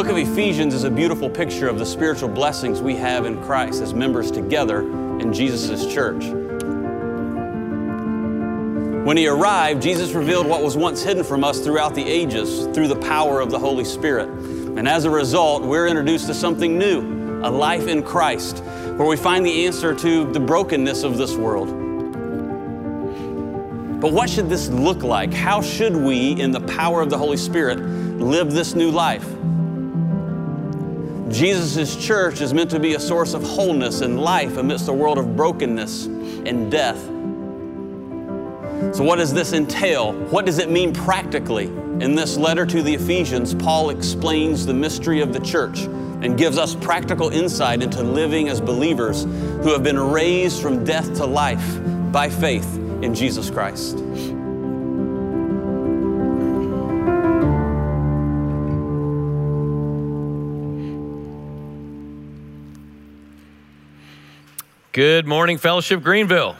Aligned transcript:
book 0.00 0.08
of 0.08 0.16
Ephesians 0.16 0.72
is 0.72 0.84
a 0.84 0.90
beautiful 0.90 1.28
picture 1.28 1.68
of 1.68 1.78
the 1.78 1.84
spiritual 1.84 2.26
blessings 2.26 2.80
we 2.80 2.96
have 2.96 3.26
in 3.26 3.38
Christ 3.42 3.82
as 3.82 3.92
members 3.92 4.30
together 4.30 4.80
in 5.20 5.30
Jesus' 5.30 5.86
church. 5.92 6.24
When 9.04 9.18
he 9.18 9.28
arrived, 9.28 9.82
Jesus 9.82 10.12
revealed 10.12 10.46
what 10.46 10.62
was 10.62 10.74
once 10.74 11.02
hidden 11.02 11.22
from 11.22 11.44
us 11.44 11.60
throughout 11.60 11.94
the 11.94 12.02
ages 12.02 12.66
through 12.68 12.88
the 12.88 12.96
power 12.96 13.42
of 13.42 13.50
the 13.50 13.58
Holy 13.58 13.84
Spirit. 13.84 14.30
And 14.30 14.88
as 14.88 15.04
a 15.04 15.10
result, 15.10 15.64
we're 15.64 15.86
introduced 15.86 16.28
to 16.28 16.34
something 16.34 16.78
new 16.78 17.42
a 17.44 17.50
life 17.50 17.86
in 17.86 18.02
Christ, 18.02 18.64
where 18.96 19.06
we 19.06 19.18
find 19.18 19.44
the 19.44 19.66
answer 19.66 19.94
to 19.94 20.32
the 20.32 20.40
brokenness 20.40 21.02
of 21.02 21.18
this 21.18 21.36
world. 21.36 21.68
But 24.00 24.14
what 24.14 24.30
should 24.30 24.48
this 24.48 24.70
look 24.70 25.02
like? 25.02 25.34
How 25.34 25.60
should 25.60 25.94
we, 25.94 26.40
in 26.40 26.52
the 26.52 26.60
power 26.60 27.02
of 27.02 27.10
the 27.10 27.18
Holy 27.18 27.36
Spirit, 27.36 27.80
live 27.80 28.50
this 28.50 28.74
new 28.74 28.90
life? 28.90 29.30
Jesus' 31.30 31.96
church 31.96 32.40
is 32.40 32.52
meant 32.52 32.70
to 32.70 32.80
be 32.80 32.94
a 32.94 33.00
source 33.00 33.34
of 33.34 33.42
wholeness 33.42 34.00
and 34.00 34.20
life 34.20 34.56
amidst 34.56 34.88
a 34.88 34.92
world 34.92 35.16
of 35.16 35.36
brokenness 35.36 36.06
and 36.06 36.70
death. 36.70 37.00
So, 38.94 39.04
what 39.04 39.16
does 39.16 39.32
this 39.32 39.52
entail? 39.52 40.12
What 40.30 40.44
does 40.44 40.58
it 40.58 40.70
mean 40.70 40.92
practically? 40.92 41.66
In 41.66 42.14
this 42.14 42.36
letter 42.36 42.66
to 42.66 42.82
the 42.82 42.94
Ephesians, 42.94 43.54
Paul 43.54 43.90
explains 43.90 44.66
the 44.66 44.74
mystery 44.74 45.20
of 45.20 45.32
the 45.32 45.40
church 45.40 45.80
and 45.80 46.36
gives 46.36 46.58
us 46.58 46.74
practical 46.74 47.28
insight 47.28 47.82
into 47.82 48.02
living 48.02 48.48
as 48.48 48.60
believers 48.60 49.24
who 49.24 49.72
have 49.72 49.82
been 49.82 49.98
raised 49.98 50.60
from 50.60 50.82
death 50.82 51.14
to 51.16 51.26
life 51.26 51.80
by 52.10 52.28
faith 52.28 52.76
in 53.02 53.14
Jesus 53.14 53.50
Christ. 53.50 53.98
Good 65.00 65.26
morning, 65.26 65.56
Fellowship 65.56 66.02
Greenville. 66.02 66.56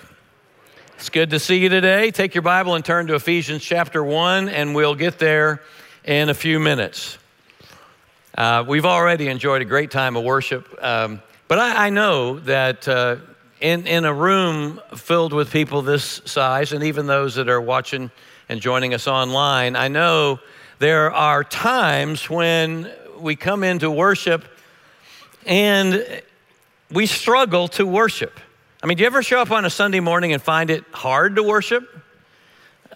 It's 0.96 1.10
good 1.10 1.28
to 1.28 1.38
see 1.38 1.58
you 1.58 1.68
today. 1.68 2.10
Take 2.10 2.34
your 2.34 2.40
Bible 2.40 2.74
and 2.74 2.82
turn 2.82 3.06
to 3.08 3.14
Ephesians 3.14 3.62
chapter 3.62 4.02
1, 4.02 4.48
and 4.48 4.74
we'll 4.74 4.94
get 4.94 5.18
there 5.18 5.60
in 6.04 6.30
a 6.30 6.32
few 6.32 6.58
minutes. 6.58 7.18
Uh, 8.38 8.64
we've 8.66 8.86
already 8.86 9.28
enjoyed 9.28 9.60
a 9.60 9.66
great 9.66 9.90
time 9.90 10.16
of 10.16 10.24
worship, 10.24 10.66
um, 10.82 11.20
but 11.48 11.58
I, 11.58 11.88
I, 11.88 11.90
know 11.90 12.38
that 12.40 12.88
uh, 12.88 13.16
in, 13.60 13.86
in 13.86 14.06
a 14.06 14.14
room 14.14 14.80
filled 14.96 15.34
with 15.34 15.52
people 15.52 15.82
this 15.82 16.22
size, 16.24 16.72
and 16.72 16.84
even 16.84 17.06
those 17.06 17.34
that 17.34 17.50
are 17.50 17.60
watching 17.60 18.10
and 18.48 18.58
joining 18.58 18.94
us 18.94 19.06
online, 19.06 19.76
I 19.76 19.88
know 19.88 20.40
there 20.78 21.12
are 21.12 21.44
times 21.44 22.30
when 22.30 22.90
we 23.18 23.36
come 23.36 23.62
into 23.62 23.90
worship 23.90 24.46
and 25.44 26.22
we 26.90 27.06
struggle 27.06 27.68
to 27.68 27.86
worship. 27.86 28.38
I 28.82 28.86
mean, 28.86 28.96
do 28.96 29.02
you 29.02 29.06
ever 29.06 29.22
show 29.22 29.40
up 29.40 29.50
on 29.50 29.64
a 29.64 29.70
Sunday 29.70 30.00
morning 30.00 30.32
and 30.32 30.42
find 30.42 30.70
it 30.70 30.84
hard 30.92 31.36
to 31.36 31.42
worship? 31.42 31.88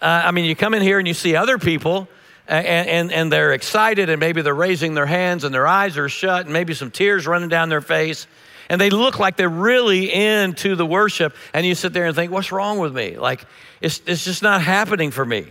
Uh, 0.01 0.23
I 0.25 0.31
mean, 0.31 0.45
you 0.45 0.55
come 0.55 0.73
in 0.73 0.81
here 0.81 0.99
and 0.99 1.07
you 1.07 1.13
see 1.13 1.35
other 1.35 1.57
people 1.57 2.07
and, 2.47 2.87
and, 2.87 3.11
and 3.11 3.31
they're 3.31 3.53
excited 3.53 4.09
and 4.09 4.19
maybe 4.19 4.41
they're 4.41 4.53
raising 4.53 4.93
their 4.93 5.05
hands 5.05 5.43
and 5.43 5.53
their 5.53 5.67
eyes 5.67 5.97
are 5.97 6.09
shut 6.09 6.45
and 6.45 6.53
maybe 6.53 6.73
some 6.73 6.91
tears 6.91 7.25
running 7.25 7.49
down 7.49 7.69
their 7.69 7.81
face 7.81 8.27
and 8.69 8.81
they 8.81 8.89
look 8.89 9.19
like 9.19 9.37
they're 9.37 9.49
really 9.49 10.11
into 10.11 10.75
the 10.75 10.85
worship 10.85 11.35
and 11.53 11.65
you 11.65 11.75
sit 11.75 11.93
there 11.93 12.05
and 12.05 12.15
think 12.15 12.31
what's 12.31 12.51
wrong 12.51 12.79
with 12.79 12.95
me 12.95 13.17
like 13.17 13.45
it's, 13.81 14.01
it's 14.05 14.25
just 14.25 14.43
not 14.43 14.61
happening 14.61 15.11
for 15.11 15.25
me 15.25 15.45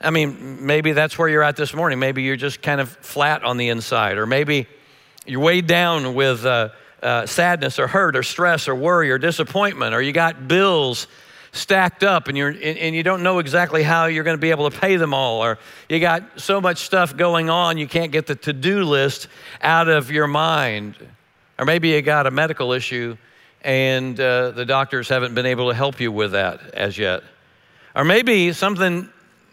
i 0.00 0.10
mean 0.10 0.64
maybe 0.64 0.92
that's 0.92 1.18
where 1.18 1.28
you're 1.28 1.42
at 1.42 1.56
this 1.56 1.74
morning 1.74 1.98
maybe 1.98 2.22
you're 2.22 2.36
just 2.36 2.62
kind 2.62 2.80
of 2.80 2.88
flat 2.88 3.44
on 3.44 3.56
the 3.56 3.68
inside 3.68 4.18
or 4.18 4.26
maybe 4.26 4.66
you're 5.26 5.40
weighed 5.40 5.66
down 5.66 6.14
with 6.14 6.44
uh, 6.44 6.70
uh, 7.02 7.26
sadness 7.26 7.78
or 7.78 7.86
hurt 7.86 8.16
or 8.16 8.22
stress 8.22 8.68
or 8.68 8.74
worry 8.74 9.10
or 9.10 9.18
disappointment, 9.18 9.94
or 9.94 10.02
you 10.02 10.12
got 10.12 10.48
bills 10.48 11.06
stacked 11.52 12.04
up 12.04 12.28
and, 12.28 12.36
you're, 12.36 12.50
and 12.50 12.94
you 12.94 13.02
don't 13.02 13.22
know 13.22 13.38
exactly 13.38 13.82
how 13.82 14.06
you're 14.06 14.24
going 14.24 14.36
to 14.36 14.40
be 14.40 14.50
able 14.50 14.70
to 14.70 14.78
pay 14.78 14.96
them 14.96 15.14
all, 15.14 15.42
or 15.42 15.58
you 15.88 15.98
got 15.98 16.22
so 16.40 16.60
much 16.60 16.78
stuff 16.78 17.16
going 17.16 17.48
on 17.48 17.78
you 17.78 17.88
can't 17.88 18.12
get 18.12 18.26
the 18.26 18.34
to 18.34 18.52
do 18.52 18.84
list 18.84 19.28
out 19.62 19.88
of 19.88 20.10
your 20.10 20.26
mind. 20.26 20.94
Or 21.58 21.64
maybe 21.64 21.88
you 21.88 22.02
got 22.02 22.26
a 22.26 22.30
medical 22.30 22.72
issue 22.72 23.16
and 23.62 24.18
uh, 24.20 24.50
the 24.52 24.64
doctors 24.64 25.08
haven't 25.08 25.34
been 25.34 25.46
able 25.46 25.68
to 25.68 25.74
help 25.74 26.00
you 26.00 26.12
with 26.12 26.32
that 26.32 26.74
as 26.74 26.96
yet. 26.96 27.22
Or 27.94 28.04
maybe 28.04 28.52
something 28.52 29.08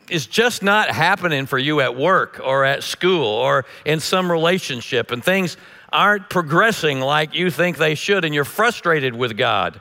is 0.10 0.28
just 0.28 0.62
not 0.62 0.90
happening 0.90 1.48
for 1.48 1.58
you 1.58 1.82
at 1.82 1.96
work 1.96 2.40
or 2.44 2.64
at 2.64 2.84
school 2.84 3.26
or 3.26 3.66
in 3.86 4.00
some 4.00 4.32
relationship, 4.32 5.12
and 5.12 5.24
things 5.24 5.58
aren't 5.96 6.30
progressing 6.30 7.00
like 7.00 7.34
you 7.34 7.50
think 7.50 7.78
they 7.78 7.96
should, 7.96 8.26
and 8.26 8.36
you're 8.36 8.46
frustrated 8.46 9.16
with 9.16 9.38
God. 9.38 9.80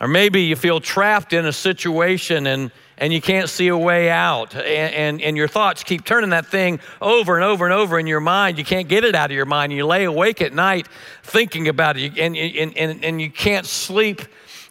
Or 0.00 0.08
maybe 0.08 0.42
you 0.42 0.56
feel 0.56 0.80
trapped 0.80 1.32
in 1.32 1.46
a 1.46 1.52
situation 1.52 2.46
and, 2.46 2.70
and 2.98 3.12
you 3.12 3.20
can't 3.20 3.48
see 3.48 3.68
a 3.68 3.76
way 3.76 4.10
out, 4.10 4.54
and, 4.54 4.94
and, 4.94 5.22
and, 5.22 5.36
your 5.36 5.48
thoughts 5.48 5.82
keep 5.82 6.04
turning 6.04 6.30
that 6.30 6.46
thing 6.46 6.78
over 7.00 7.34
and 7.36 7.44
over 7.44 7.64
and 7.64 7.74
over 7.74 7.98
in 7.98 8.06
your 8.06 8.20
mind. 8.20 8.58
You 8.58 8.64
can't 8.64 8.86
get 8.86 9.02
it 9.04 9.14
out 9.14 9.30
of 9.30 9.36
your 9.36 9.46
mind. 9.46 9.72
You 9.72 9.86
lay 9.86 10.04
awake 10.04 10.40
at 10.42 10.52
night 10.52 10.88
thinking 11.22 11.68
about 11.68 11.96
it, 11.96 12.18
and, 12.18 12.36
and, 12.36 12.76
and, 12.76 13.04
and 13.04 13.20
you 13.20 13.30
can't 13.30 13.66
sleep, 13.66 14.22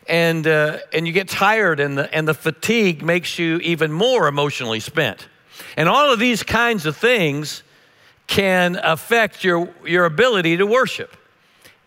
and, 0.08 0.48
uh, 0.48 0.78
and 0.94 1.06
you 1.06 1.14
get 1.14 1.28
tired, 1.28 1.80
and 1.80 1.98
the, 1.98 2.14
and 2.16 2.28
the 2.28 2.34
fatigue 2.34 3.02
makes 3.04 3.38
you 3.40 3.58
even 3.58 3.92
more 3.92 4.28
emotionally 4.28 4.80
spent. 4.80 5.28
And 5.76 5.90
all 5.90 6.14
of 6.14 6.20
these 6.20 6.44
kinds 6.44 6.86
of 6.86 6.96
things 6.96 7.64
can 8.28 8.80
affect 8.82 9.44
your, 9.44 9.74
your 9.86 10.06
ability 10.06 10.58
to 10.58 10.66
worship. 10.66 11.16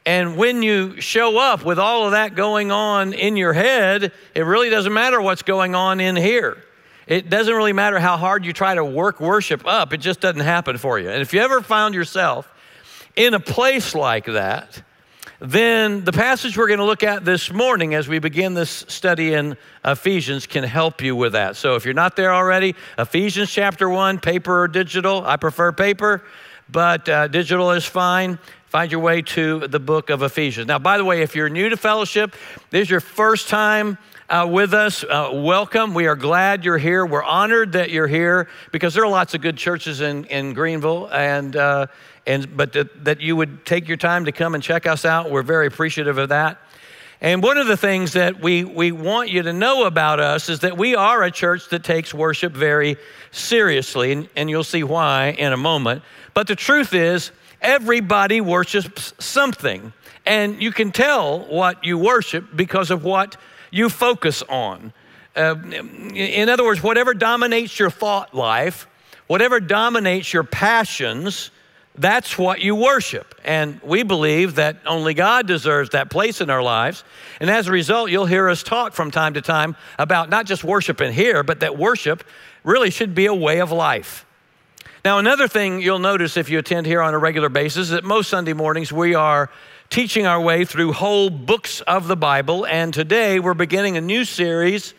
And 0.05 0.37
when 0.37 0.63
you 0.63 1.01
show 1.01 1.37
up 1.37 1.65
with 1.65 1.81
all 1.81 2.05
of 2.05 2.13
that 2.13 2.37
going 2.37 2.71
on 2.71 3.13
in 3.13 3.37
your 3.37 3.53
head, 3.53 4.13
it 4.35 4.43
really 4.43 4.71
doesn't 4.71 4.93
matter 4.93 5.21
what's 5.21 5.43
going 5.43 5.75
on 5.75 5.99
in 5.99 6.15
here. 6.15 6.63
It 7.09 7.29
doesn't 7.29 7.55
really 7.55 7.73
matter 7.73 7.99
how 7.99 8.17
hard 8.17 8.45
you 8.45 8.53
try 8.53 8.75
to 8.75 8.85
work 8.85 9.21
worship 9.21 9.67
up, 9.67 9.93
it 9.93 9.99
just 9.99 10.21
doesn't 10.21 10.41
happen 10.41 10.79
for 10.79 10.99
you. 10.99 11.11
And 11.11 11.23
if 11.23 11.33
you 11.33 11.41
ever 11.41 11.61
found 11.61 11.95
yourself 11.95 12.49
in 13.17 13.35
a 13.35 13.41
place 13.41 13.95
like 13.95 14.27
that, 14.27 14.83
then 15.41 16.05
the 16.05 16.13
passage 16.13 16.57
we're 16.57 16.67
going 16.67 16.79
to 16.79 16.85
look 16.85 17.03
at 17.03 17.25
this 17.25 17.53
morning 17.53 17.95
as 17.95 18.09
we 18.09 18.19
begin 18.19 18.55
this 18.55 18.87
study 18.89 19.35
in 19.35 19.57
Ephesians 19.85 20.47
can 20.47 20.65
help 20.65 21.03
you 21.03 21.15
with 21.15 21.33
that. 21.33 21.57
So 21.57 21.75
if 21.75 21.85
you're 21.85 21.95
not 21.95 22.17
there 22.17 22.35
already, 22.35 22.75
Ephesians 22.99 23.51
chapter 23.51 23.89
1, 23.89 24.21
paper 24.21 24.63
or 24.63 24.69
digital, 24.69 25.23
I 25.27 25.37
prefer 25.37 25.73
paper, 25.73 26.23
but 26.71 27.07
uh, 27.09 27.29
digital 27.29 27.71
is 27.73 27.85
fine. 27.85 28.39
Find 28.67 28.91
your 28.91 29.01
way 29.01 29.23
to 29.23 29.69
the 29.69 29.79
book 29.79 30.09
of 30.09 30.23
Ephesians. 30.23 30.69
Now, 30.69 30.79
by 30.79 30.97
the 30.97 31.05
way, 31.05 31.23
if 31.23 31.37
you're 31.37 31.51
new 31.51 31.69
to 31.69 31.77
fellowship, 31.77 32.35
this 32.71 32.83
is 32.83 32.91
your 32.91 33.01
first 33.01 33.49
time 33.49 33.99
uh, 34.29 34.49
with 34.51 34.75
us, 34.75 35.05
uh, 35.05 35.31
welcome. 35.33 35.95
We 35.95 36.07
are 36.07 36.17
glad 36.17 36.65
you're 36.65 36.79
here. 36.79 37.07
We're 37.07 37.23
honored 37.23 37.73
that 37.73 37.91
you're 37.91 38.09
here 38.09 38.49
because 38.73 38.95
there 38.95 39.05
are 39.05 39.09
lots 39.09 39.35
of 39.35 39.41
good 39.41 39.57
churches 39.57 40.01
in, 40.01 40.25
in 40.25 40.53
Greenville, 40.53 41.09
and, 41.13 41.55
uh, 41.55 41.87
and, 42.27 42.57
but 42.57 42.73
that, 42.73 43.05
that 43.05 43.21
you 43.21 43.37
would 43.37 43.65
take 43.65 43.89
your 43.89 43.97
time 43.97 44.25
to 44.25 44.33
come 44.33 44.55
and 44.55 44.63
check 44.63 44.87
us 44.87 45.05
out. 45.05 45.31
We're 45.31 45.43
very 45.43 45.67
appreciative 45.67 46.19
of 46.19 46.31
that. 46.31 46.59
And 47.21 47.43
one 47.43 47.57
of 47.57 47.67
the 47.67 47.77
things 47.77 48.13
that 48.13 48.41
we, 48.41 48.65
we 48.65 48.93
want 48.93 49.31
you 49.31 49.43
to 49.43 49.53
know 49.53 49.87
about 49.87 50.21
us 50.21 50.49
is 50.49 50.61
that 50.61 50.77
we 50.77 50.95
are 50.95 51.23
a 51.23 51.31
church 51.31 51.71
that 51.71 51.83
takes 51.83 52.13
worship 52.13 52.53
very 52.53 52.97
seriously, 53.31 54.13
and, 54.13 54.29
and 54.37 54.51
you'll 54.51 54.65
see 54.65 54.83
why 54.83 55.35
in 55.39 55.53
a 55.53 55.57
moment. 55.57 56.03
But 56.35 56.47
the 56.47 56.57
truth 56.57 56.93
is, 56.93 57.31
everybody 57.63 58.43
worships 58.43 59.15
something. 59.19 59.95
And 60.27 60.61
you 60.61 60.73
can 60.73 60.93
tell 60.93 61.41
what 61.47 61.85
you 61.85 61.97
worship 61.97 62.55
because 62.55 62.91
of 62.91 63.05
what 63.05 63.37
you 63.71 63.89
focus 63.89 64.43
on. 64.43 64.93
Uh, 65.35 65.55
in 66.15 66.49
other 66.49 66.65
words, 66.65 66.83
whatever 66.83 67.15
dominates 67.15 67.79
your 67.79 67.91
thought 67.91 68.35
life, 68.35 68.87
whatever 69.27 69.61
dominates 69.61 70.33
your 70.33 70.45
passions, 70.45 71.51
that's 71.99 72.37
what 72.37 72.61
you 72.61 72.75
worship. 72.75 73.35
And 73.45 73.81
we 73.83 74.03
believe 74.03 74.57
that 74.57 74.77
only 74.87 75.15
God 75.15 75.47
deserves 75.47 75.91
that 75.91 76.11
place 76.11 76.41
in 76.41 76.51
our 76.51 76.63
lives. 76.63 77.05
And 77.41 77.51
as 77.51 77.69
a 77.69 77.73
result, 77.73 78.11
you'll 78.11 78.27
hear 78.27 78.49
us 78.49 78.63
talk 78.63 78.93
from 78.93 79.11
time 79.11 79.35
to 79.35 79.43
time 79.43 79.77
about 79.99 80.29
not 80.29 80.47
just 80.47 80.63
worshiping 80.65 81.13
here, 81.13 81.43
but 81.43 81.61
that 81.61 81.79
worship 81.79 82.25
really 82.65 82.91
should 82.91 83.15
be 83.15 83.27
a 83.27 83.35
way 83.35 83.61
of 83.61 83.73
life. 83.73 84.27
Now, 85.05 85.19
another 85.19 85.47
thing 85.47 85.81
you'll 85.81 86.01
notice 86.01 86.37
if 86.37 86.51
you 86.51 86.59
attend 86.59 86.87
here 86.87 87.01
on 87.01 87.15
a 87.15 87.19
regular 87.19 87.49
basis 87.49 87.85
is 87.85 87.91
that 87.91 88.05
most 88.05 88.29
Sunday 88.29 88.53
mornings 88.53 88.93
we 88.93 89.15
are 89.15 89.51
teaching 89.89 90.27
our 90.27 90.41
way 90.41 90.65
through 90.65 90.93
whole 90.93 91.31
books 91.31 91.81
of 91.83 92.09
the 92.09 92.17
Bible. 92.17 92.67
And 92.67 92.93
today 92.93 93.39
we're 93.39 93.55
beginning 93.55 93.97
a 93.97 94.01
new 94.01 94.25
series 94.25 94.95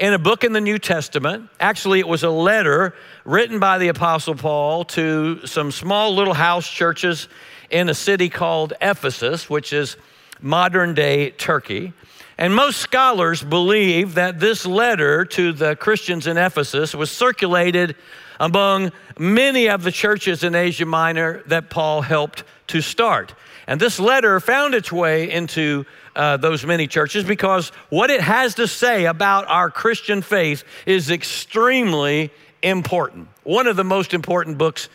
in 0.00 0.14
a 0.14 0.18
book 0.18 0.44
in 0.44 0.54
the 0.54 0.62
New 0.62 0.78
Testament. 0.78 1.50
Actually, 1.60 2.00
it 2.00 2.08
was 2.08 2.22
a 2.22 2.30
letter 2.30 2.94
written 3.26 3.60
by 3.60 3.76
the 3.76 3.88
Apostle 3.88 4.34
Paul 4.34 4.84
to 4.86 5.46
some 5.46 5.70
small 5.70 6.14
little 6.14 6.32
house 6.32 6.66
churches 6.66 7.28
in 7.68 7.90
a 7.90 7.94
city 7.94 8.30
called 8.30 8.72
Ephesus, 8.80 9.50
which 9.50 9.74
is 9.74 9.98
modern 10.40 10.94
day 10.94 11.30
Turkey. 11.32 11.92
And 12.38 12.54
most 12.54 12.78
scholars 12.78 13.42
believe 13.42 14.14
that 14.14 14.40
this 14.40 14.64
letter 14.64 15.26
to 15.26 15.52
the 15.52 15.76
Christians 15.76 16.26
in 16.26 16.38
Ephesus 16.38 16.94
was 16.94 17.10
circulated 17.10 17.94
among 18.40 18.92
many 19.18 19.68
of 19.68 19.82
the 19.82 19.92
churches 19.92 20.42
in 20.42 20.54
Asia 20.54 20.86
Minor 20.86 21.42
that 21.48 21.68
Paul 21.68 22.00
helped 22.00 22.44
to 22.68 22.80
start. 22.80 23.34
And 23.66 23.78
this 23.78 24.00
letter 24.00 24.40
found 24.40 24.74
its 24.74 24.90
way 24.90 25.30
into 25.30 25.84
uh, 26.16 26.36
those 26.36 26.64
many 26.64 26.86
churches 26.86 27.24
because 27.24 27.70
what 27.88 28.10
it 28.10 28.20
has 28.20 28.54
to 28.56 28.66
say 28.66 29.06
about 29.06 29.46
our 29.48 29.70
Christian 29.70 30.22
faith 30.22 30.64
is 30.86 31.10
extremely 31.10 32.30
important. 32.62 33.28
One 33.44 33.66
of 33.66 33.76
the 33.76 33.84
most 33.84 34.14
important 34.14 34.58
books 34.58 34.88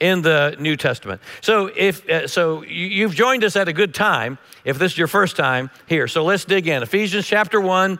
in 0.00 0.22
the 0.22 0.56
New 0.60 0.76
Testament. 0.76 1.20
So 1.40 1.70
if 1.74 2.08
uh, 2.08 2.28
so 2.28 2.62
you've 2.62 3.14
joined 3.14 3.44
us 3.44 3.56
at 3.56 3.68
a 3.68 3.72
good 3.72 3.94
time 3.94 4.38
if 4.64 4.78
this 4.78 4.92
is 4.92 4.98
your 4.98 5.08
first 5.08 5.36
time 5.36 5.70
here. 5.86 6.06
So 6.06 6.24
let's 6.24 6.44
dig 6.44 6.68
in. 6.68 6.82
Ephesians 6.82 7.26
chapter 7.26 7.60
1 7.60 7.98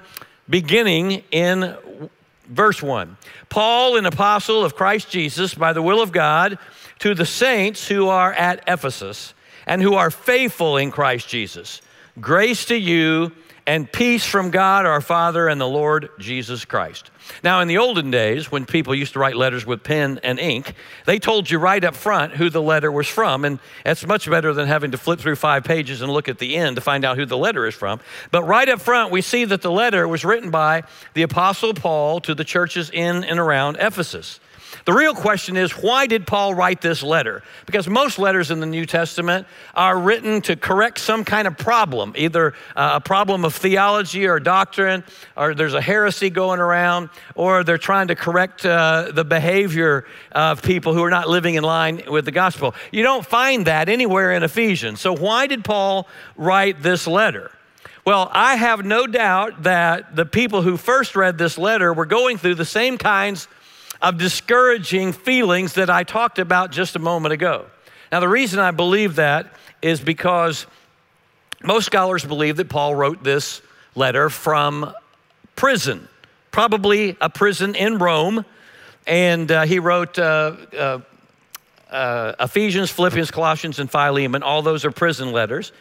beginning 0.49 1.25
in 1.31 1.76
verse 2.49 2.82
1. 2.82 3.17
Paul 3.49 3.97
an 3.97 4.06
apostle 4.06 4.64
of 4.64 4.75
Christ 4.75 5.11
Jesus 5.11 5.55
by 5.55 5.73
the 5.73 5.82
will 5.82 6.00
of 6.00 6.12
God 6.12 6.59
to 7.00 7.14
the 7.14 7.26
saints 7.26 7.88
who 7.88 8.09
are 8.09 8.32
at 8.32 8.62
Ephesus 8.67 9.35
and 9.67 9.82
who 9.82 9.94
are 9.94 10.11
faithful 10.11 10.76
in 10.76 10.91
Christ 10.91 11.29
Jesus. 11.29 11.82
Grace 12.20 12.65
to 12.67 12.76
you 12.76 13.32
and 13.67 13.91
peace 13.93 14.25
from 14.25 14.50
God 14.50 14.87
our 14.87 15.03
Father 15.03 15.47
and 15.47 15.61
the 15.61 15.69
Lord 15.69 16.09
Jesus 16.19 16.65
Christ. 16.65 17.11
Now, 17.44 17.61
in 17.61 17.69
the 17.69 17.76
olden 17.76 18.11
days, 18.11 18.50
when 18.50 18.65
people 18.65 18.94
used 18.94 19.12
to 19.12 19.19
write 19.19 19.37
letters 19.37 19.67
with 19.67 19.85
pen 19.85 20.19
and 20.23 20.38
ink, 20.38 20.73
they 21.05 21.19
told 21.19 21.50
you 21.50 21.59
right 21.59 21.85
up 21.85 21.94
front 21.94 22.35
who 22.35 22.49
the 22.49 22.62
letter 22.62 22.91
was 22.91 23.06
from, 23.06 23.44
and 23.44 23.61
that's 23.85 24.06
much 24.06 24.29
better 24.29 24.55
than 24.55 24.67
having 24.67 24.93
to 24.93 24.99
flip 24.99 25.20
through 25.20 25.37
five 25.37 25.65
pages 25.65 26.00
and 26.00 26.11
look 26.11 26.31
at 26.31 26.38
the 26.38 26.56
end 26.56 26.76
to 26.76 26.82
find 26.82 27.05
out 27.05 27.19
who 27.19 27.26
the 27.26 27.37
letter 27.37 27.67
is 27.67 27.75
from. 27.75 28.00
But 28.31 28.44
right 28.44 28.69
up 28.71 28.81
front, 28.81 29.12
we 29.12 29.21
see 29.21 29.44
that 29.44 29.61
the 29.61 29.71
letter 29.71 30.09
was 30.09 30.25
written 30.25 30.50
by 30.50 30.85
the 31.12 31.23
Apostle 31.23 31.75
Paul 31.75 32.21
to 32.23 32.35
the 32.35 32.44
churches 32.44 32.88
in 32.91 33.23
and 33.23 33.38
around 33.38 33.76
Ephesus. 33.79 34.41
The 34.88 34.94
real 34.94 35.14
question 35.14 35.58
is 35.58 35.73
why 35.73 36.06
did 36.06 36.26
Paul 36.26 36.55
write 36.55 36.81
this 36.81 37.02
letter? 37.02 37.43
Because 37.67 37.87
most 37.87 38.19
letters 38.19 38.50
in 38.50 38.58
the 38.58 38.64
New 38.64 38.87
Testament 38.87 39.46
are 39.75 39.99
written 39.99 40.40
to 40.40 40.56
correct 40.56 40.99
some 40.99 41.26
kind 41.26 41.46
of 41.46 41.58
problem, 41.58 42.14
either 42.17 42.55
uh, 42.75 42.93
a 42.94 43.00
problem 43.02 43.44
of 43.44 43.55
theology 43.55 44.26
or 44.26 44.40
doctrine, 44.40 45.05
or 45.37 45.55
there's 45.55 45.75
a 45.75 45.81
heresy 45.82 46.31
going 46.31 46.58
around, 46.58 47.11
or 47.35 47.64
they're 47.64 47.76
trying 47.76 48.08
to 48.08 48.14
correct 48.14 48.64
uh, 48.64 49.11
the 49.12 49.26
behavior 49.26 50.06
of 50.32 50.62
people 50.62 50.94
who 50.94 51.05
are 51.05 51.11
not 51.11 51.29
living 51.29 51.56
in 51.56 51.64
line 51.64 52.00
with 52.11 52.25
the 52.25 52.32
gospel. 52.32 52.75
You 52.90 53.02
don't 53.02 53.26
find 53.26 53.67
that 53.67 53.90
anywhere 53.90 54.32
in 54.32 54.43
Ephesians. 54.43 55.02
So, 55.02 55.14
why 55.14 55.49
did 55.49 55.67
Paul 55.67 56.08
write 56.35 56.81
this 56.81 57.06
letter? 57.06 57.50
Well, 58.06 58.31
I 58.32 58.56
have 58.56 58.87
no 58.87 59.06
doubt 59.06 59.64
that 59.64 60.17
the 60.17 60.25
people 60.25 60.62
who 60.62 60.79
first 60.79 61.14
read 61.14 61.37
this 61.37 61.58
letter 61.58 61.93
were 61.93 62.06
going 62.06 62.38
through 62.38 62.55
the 62.55 62.64
same 62.64 62.96
kinds 62.96 63.49
of 64.00 64.19
discouraging 64.19 65.12
feelings 65.12 65.75
that 65.75 65.91
I 65.91 66.05
talked 66.05 66.39
about 66.39 66.71
just 66.71 66.97
a 66.97 66.99
moment 66.99 67.33
ago. 67.33 67.67
Now, 68.12 68.21
the 68.21 68.29
reason 68.29 68.59
I 68.59 68.71
believe 68.71 69.17
that 69.17 69.53
is 69.83 70.00
because 70.00 70.67
most 71.62 71.87
scholars 71.87 72.25
believe 72.25 72.56
that 72.56 72.69
Paul 72.69 72.95
wrote 72.95 73.23
this 73.25 73.61
letter 73.95 74.31
from 74.31 74.93
prison, 75.56 76.09
probably 76.50 77.17
a 77.21 77.29
prison 77.29 77.75
in 77.75 77.99
Rome. 77.99 78.45
And 79.06 79.50
uh, 79.50 79.65
he 79.65 79.79
wrote 79.79 80.19
uh, 80.19 80.56
uh, 80.77 81.00
uh 81.91 82.33
Ephesians, 82.41 82.91
Philippians, 82.91 83.31
Colossians, 83.31 83.79
and 83.79 83.91
Philemon. 83.91 84.43
All 84.43 84.62
those 84.62 84.85
are 84.85 84.91
prison 84.91 85.33
letters. 85.33 85.73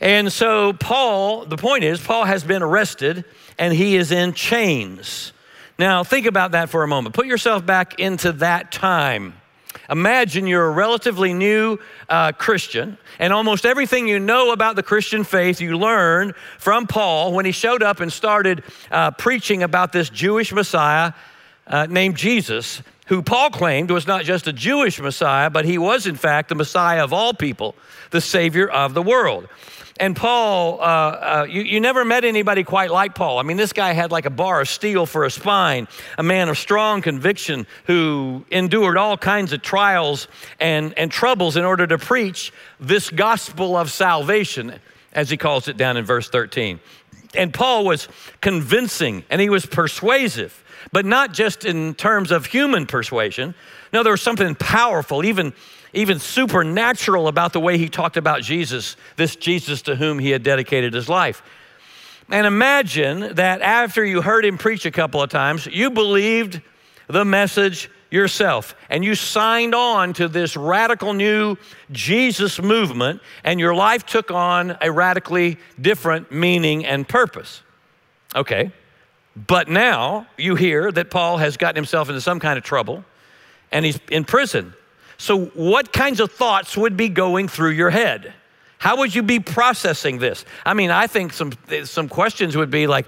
And 0.00 0.32
so, 0.32 0.72
Paul, 0.72 1.44
the 1.44 1.56
point 1.56 1.84
is, 1.84 2.00
Paul 2.00 2.24
has 2.24 2.42
been 2.42 2.62
arrested 2.62 3.24
and 3.58 3.72
he 3.72 3.96
is 3.96 4.10
in 4.10 4.32
chains. 4.32 5.32
Now, 5.82 6.04
think 6.04 6.26
about 6.26 6.52
that 6.52 6.70
for 6.70 6.84
a 6.84 6.86
moment. 6.86 7.12
Put 7.12 7.26
yourself 7.26 7.66
back 7.66 7.98
into 7.98 8.30
that 8.34 8.70
time. 8.70 9.34
Imagine 9.90 10.46
you're 10.46 10.68
a 10.68 10.70
relatively 10.70 11.34
new 11.34 11.76
uh, 12.08 12.30
Christian, 12.30 12.96
and 13.18 13.32
almost 13.32 13.66
everything 13.66 14.06
you 14.06 14.20
know 14.20 14.52
about 14.52 14.76
the 14.76 14.84
Christian 14.84 15.24
faith 15.24 15.60
you 15.60 15.76
learned 15.76 16.36
from 16.60 16.86
Paul 16.86 17.32
when 17.32 17.46
he 17.46 17.50
showed 17.50 17.82
up 17.82 17.98
and 17.98 18.12
started 18.12 18.62
uh, 18.92 19.10
preaching 19.10 19.64
about 19.64 19.90
this 19.90 20.08
Jewish 20.08 20.52
Messiah 20.52 21.14
uh, 21.66 21.88
named 21.90 22.16
Jesus, 22.16 22.80
who 23.06 23.20
Paul 23.20 23.50
claimed 23.50 23.90
was 23.90 24.06
not 24.06 24.22
just 24.22 24.46
a 24.46 24.52
Jewish 24.52 25.00
Messiah, 25.00 25.50
but 25.50 25.64
he 25.64 25.78
was, 25.78 26.06
in 26.06 26.14
fact, 26.14 26.48
the 26.48 26.54
Messiah 26.54 27.02
of 27.02 27.12
all 27.12 27.34
people, 27.34 27.74
the 28.12 28.20
Savior 28.20 28.68
of 28.68 28.94
the 28.94 29.02
world. 29.02 29.48
And 30.02 30.16
Paul, 30.16 30.80
uh, 30.80 30.82
uh, 30.82 31.46
you, 31.48 31.62
you 31.62 31.80
never 31.80 32.04
met 32.04 32.24
anybody 32.24 32.64
quite 32.64 32.90
like 32.90 33.14
Paul. 33.14 33.38
I 33.38 33.44
mean, 33.44 33.56
this 33.56 33.72
guy 33.72 33.92
had 33.92 34.10
like 34.10 34.26
a 34.26 34.30
bar 34.30 34.60
of 34.60 34.68
steel 34.68 35.06
for 35.06 35.24
a 35.24 35.30
spine, 35.30 35.86
a 36.18 36.24
man 36.24 36.48
of 36.48 36.58
strong 36.58 37.02
conviction 37.02 37.68
who 37.84 38.44
endured 38.50 38.96
all 38.96 39.16
kinds 39.16 39.52
of 39.52 39.62
trials 39.62 40.26
and, 40.58 40.92
and 40.98 41.12
troubles 41.12 41.56
in 41.56 41.64
order 41.64 41.86
to 41.86 41.98
preach 41.98 42.52
this 42.80 43.10
gospel 43.10 43.76
of 43.76 43.92
salvation, 43.92 44.74
as 45.12 45.30
he 45.30 45.36
calls 45.36 45.68
it 45.68 45.76
down 45.76 45.96
in 45.96 46.04
verse 46.04 46.28
13. 46.28 46.80
And 47.36 47.54
Paul 47.54 47.84
was 47.84 48.08
convincing 48.40 49.22
and 49.30 49.40
he 49.40 49.50
was 49.50 49.66
persuasive, 49.66 50.64
but 50.90 51.06
not 51.06 51.32
just 51.32 51.64
in 51.64 51.94
terms 51.94 52.32
of 52.32 52.46
human 52.46 52.86
persuasion. 52.86 53.54
No, 53.92 54.02
there 54.02 54.12
was 54.12 54.20
something 54.20 54.56
powerful, 54.56 55.24
even 55.24 55.52
even 55.92 56.18
supernatural 56.18 57.28
about 57.28 57.52
the 57.52 57.60
way 57.60 57.78
he 57.78 57.88
talked 57.88 58.16
about 58.16 58.42
Jesus, 58.42 58.96
this 59.16 59.36
Jesus 59.36 59.82
to 59.82 59.96
whom 59.96 60.18
he 60.18 60.30
had 60.30 60.42
dedicated 60.42 60.94
his 60.94 61.08
life. 61.08 61.42
And 62.30 62.46
imagine 62.46 63.34
that 63.34 63.60
after 63.60 64.04
you 64.04 64.22
heard 64.22 64.44
him 64.44 64.56
preach 64.56 64.86
a 64.86 64.90
couple 64.90 65.22
of 65.22 65.30
times, 65.30 65.66
you 65.66 65.90
believed 65.90 66.60
the 67.08 67.24
message 67.24 67.90
yourself 68.10 68.74
and 68.88 69.04
you 69.04 69.14
signed 69.14 69.74
on 69.74 70.12
to 70.14 70.28
this 70.28 70.56
radical 70.56 71.12
new 71.14 71.56
Jesus 71.90 72.60
movement, 72.60 73.20
and 73.42 73.58
your 73.58 73.74
life 73.74 74.06
took 74.06 74.30
on 74.30 74.76
a 74.80 74.90
radically 74.90 75.58
different 75.80 76.30
meaning 76.30 76.86
and 76.86 77.08
purpose. 77.08 77.62
Okay, 78.34 78.72
but 79.34 79.68
now 79.68 80.26
you 80.38 80.54
hear 80.54 80.92
that 80.92 81.10
Paul 81.10 81.38
has 81.38 81.56
gotten 81.56 81.76
himself 81.76 82.08
into 82.08 82.20
some 82.20 82.38
kind 82.40 82.58
of 82.58 82.64
trouble 82.64 83.04
and 83.70 83.84
he's 83.84 83.98
in 84.10 84.24
prison. 84.24 84.74
So, 85.22 85.44
what 85.54 85.92
kinds 85.92 86.18
of 86.18 86.32
thoughts 86.32 86.76
would 86.76 86.96
be 86.96 87.08
going 87.08 87.46
through 87.46 87.70
your 87.70 87.90
head? 87.90 88.32
How 88.78 88.96
would 88.96 89.14
you 89.14 89.22
be 89.22 89.38
processing 89.38 90.18
this? 90.18 90.44
I 90.66 90.74
mean, 90.74 90.90
I 90.90 91.06
think 91.06 91.32
some, 91.32 91.52
some 91.84 92.08
questions 92.08 92.56
would 92.56 92.72
be 92.72 92.88
like, 92.88 93.06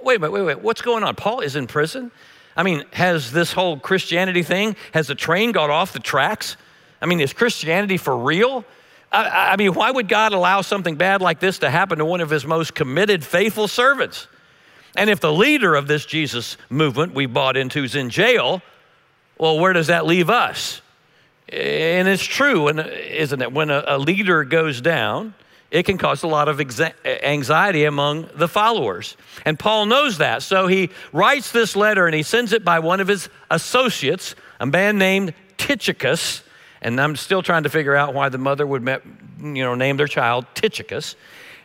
wait 0.00 0.20
wait, 0.20 0.30
wait, 0.30 0.60
what's 0.60 0.80
going 0.80 1.02
on? 1.02 1.16
Paul 1.16 1.40
is 1.40 1.56
in 1.56 1.66
prison? 1.66 2.12
I 2.56 2.62
mean, 2.62 2.84
has 2.92 3.32
this 3.32 3.52
whole 3.52 3.80
Christianity 3.80 4.44
thing, 4.44 4.76
has 4.94 5.08
the 5.08 5.16
train 5.16 5.50
got 5.50 5.68
off 5.68 5.92
the 5.92 5.98
tracks? 5.98 6.56
I 7.02 7.06
mean, 7.06 7.18
is 7.18 7.32
Christianity 7.32 7.96
for 7.96 8.16
real? 8.16 8.64
I, 9.10 9.54
I 9.54 9.56
mean, 9.56 9.74
why 9.74 9.90
would 9.90 10.06
God 10.06 10.32
allow 10.32 10.60
something 10.60 10.94
bad 10.94 11.20
like 11.20 11.40
this 11.40 11.58
to 11.58 11.68
happen 11.68 11.98
to 11.98 12.04
one 12.04 12.20
of 12.20 12.30
his 12.30 12.46
most 12.46 12.76
committed, 12.76 13.24
faithful 13.24 13.66
servants? 13.66 14.28
And 14.94 15.10
if 15.10 15.18
the 15.18 15.32
leader 15.32 15.74
of 15.74 15.88
this 15.88 16.06
Jesus 16.06 16.58
movement 16.70 17.12
we 17.12 17.26
bought 17.26 17.56
into 17.56 17.82
is 17.82 17.96
in 17.96 18.08
jail, 18.08 18.62
well, 19.36 19.58
where 19.58 19.72
does 19.72 19.88
that 19.88 20.06
leave 20.06 20.30
us? 20.30 20.80
And 21.48 22.08
it's 22.08 22.24
true, 22.24 22.68
isn't 22.68 23.42
it? 23.42 23.52
When 23.52 23.70
a, 23.70 23.84
a 23.86 23.98
leader 23.98 24.44
goes 24.44 24.80
down, 24.80 25.34
it 25.70 25.84
can 25.84 25.98
cause 25.98 26.22
a 26.22 26.26
lot 26.26 26.48
of 26.48 26.60
anxiety 27.04 27.84
among 27.84 28.28
the 28.34 28.48
followers. 28.48 29.16
And 29.44 29.58
Paul 29.58 29.86
knows 29.86 30.18
that. 30.18 30.42
So 30.42 30.66
he 30.66 30.90
writes 31.12 31.52
this 31.52 31.76
letter 31.76 32.06
and 32.06 32.14
he 32.14 32.22
sends 32.22 32.52
it 32.52 32.64
by 32.64 32.78
one 32.78 33.00
of 33.00 33.08
his 33.08 33.28
associates, 33.50 34.34
a 34.60 34.66
man 34.66 34.98
named 34.98 35.34
Tychicus. 35.56 36.42
And 36.82 37.00
I'm 37.00 37.16
still 37.16 37.42
trying 37.42 37.64
to 37.64 37.68
figure 37.68 37.96
out 37.96 38.14
why 38.14 38.28
the 38.28 38.38
mother 38.38 38.66
would 38.66 38.86
you 39.40 39.64
know, 39.64 39.74
name 39.74 39.96
their 39.96 40.06
child 40.06 40.46
Tychicus. 40.54 41.16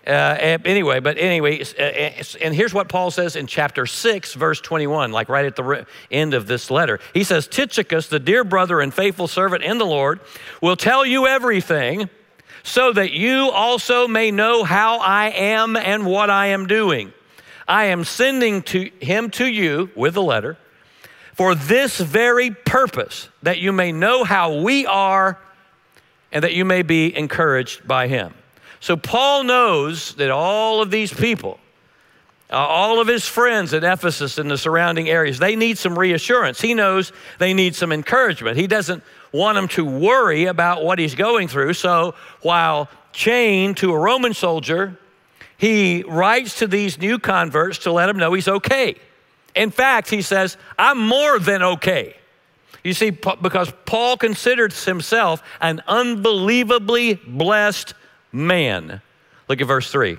Uh, 0.05 0.57
anyway, 0.65 0.99
but 0.99 1.17
anyway, 1.19 1.61
uh, 1.61 1.83
uh, 1.83 2.23
and 2.41 2.55
here's 2.55 2.73
what 2.73 2.89
Paul 2.89 3.11
says 3.11 3.35
in 3.35 3.45
chapter 3.45 3.85
6, 3.85 4.33
verse 4.33 4.59
21, 4.59 5.11
like 5.11 5.29
right 5.29 5.45
at 5.45 5.55
the 5.55 5.85
end 6.09 6.33
of 6.33 6.47
this 6.47 6.71
letter. 6.71 6.99
He 7.13 7.23
says, 7.23 7.47
Tychicus, 7.47 8.07
the 8.07 8.19
dear 8.19 8.43
brother 8.43 8.81
and 8.81 8.91
faithful 8.91 9.27
servant 9.27 9.63
in 9.63 9.77
the 9.77 9.85
Lord, 9.85 10.19
will 10.59 10.75
tell 10.75 11.05
you 11.05 11.27
everything 11.27 12.09
so 12.63 12.91
that 12.93 13.11
you 13.11 13.51
also 13.51 14.07
may 14.07 14.31
know 14.31 14.63
how 14.63 14.99
I 14.99 15.29
am 15.29 15.75
and 15.75 16.05
what 16.05 16.31
I 16.31 16.47
am 16.47 16.65
doing. 16.65 17.13
I 17.67 17.85
am 17.85 18.03
sending 18.03 18.63
to 18.63 18.89
him 18.99 19.29
to 19.31 19.45
you 19.45 19.91
with 19.95 20.15
a 20.17 20.21
letter 20.21 20.57
for 21.33 21.53
this 21.55 21.99
very 21.99 22.51
purpose, 22.51 23.29
that 23.43 23.59
you 23.59 23.71
may 23.71 23.91
know 23.91 24.23
how 24.23 24.61
we 24.61 24.85
are 24.85 25.39
and 26.31 26.43
that 26.43 26.53
you 26.53 26.65
may 26.65 26.81
be 26.81 27.15
encouraged 27.15 27.87
by 27.87 28.07
him. 28.07 28.33
So 28.81 28.97
Paul 28.97 29.43
knows 29.43 30.15
that 30.15 30.31
all 30.31 30.81
of 30.81 30.89
these 30.89 31.13
people, 31.13 31.59
uh, 32.49 32.55
all 32.55 32.99
of 32.99 33.07
his 33.07 33.25
friends 33.25 33.73
at 33.75 33.83
Ephesus 33.83 34.39
and 34.39 34.49
the 34.49 34.57
surrounding 34.57 35.07
areas, 35.07 35.37
they 35.37 35.55
need 35.55 35.77
some 35.77 35.97
reassurance. 35.97 36.59
He 36.59 36.73
knows 36.73 37.13
they 37.37 37.53
need 37.53 37.75
some 37.75 37.91
encouragement. 37.91 38.57
He 38.57 38.65
doesn't 38.65 39.03
want 39.31 39.55
them 39.55 39.67
to 39.69 39.85
worry 39.85 40.45
about 40.45 40.83
what 40.83 40.97
he's 40.97 41.15
going 41.15 41.47
through. 41.47 41.73
So 41.73 42.15
while 42.41 42.89
chained 43.13 43.77
to 43.77 43.93
a 43.93 43.97
Roman 43.97 44.33
soldier, 44.33 44.97
he 45.57 46.03
writes 46.07 46.57
to 46.57 46.67
these 46.67 46.97
new 46.97 47.19
converts 47.19 47.77
to 47.79 47.91
let 47.91 48.07
them 48.07 48.17
know 48.17 48.33
he's 48.33 48.47
okay. 48.47 48.95
In 49.53 49.69
fact, 49.69 50.09
he 50.09 50.23
says, 50.23 50.57
I'm 50.79 50.97
more 50.97 51.37
than 51.37 51.61
okay. 51.61 52.15
You 52.83 52.95
see, 52.95 53.11
because 53.11 53.71
Paul 53.85 54.17
considers 54.17 54.83
himself 54.85 55.43
an 55.61 55.83
unbelievably 55.87 57.21
blessed 57.27 57.93
man. 58.31 59.01
Look 59.47 59.61
at 59.61 59.67
verse 59.67 59.91
3. 59.91 60.17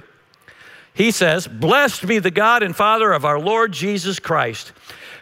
He 0.95 1.11
says, 1.11 1.47
Blessed 1.47 2.07
be 2.07 2.19
the 2.19 2.31
God 2.31 2.63
and 2.63 2.77
Father 2.77 3.13
of 3.13 3.25
our 3.25 3.39
Lord 3.39 3.73
Jesus 3.73 4.19
Christ, 4.19 4.73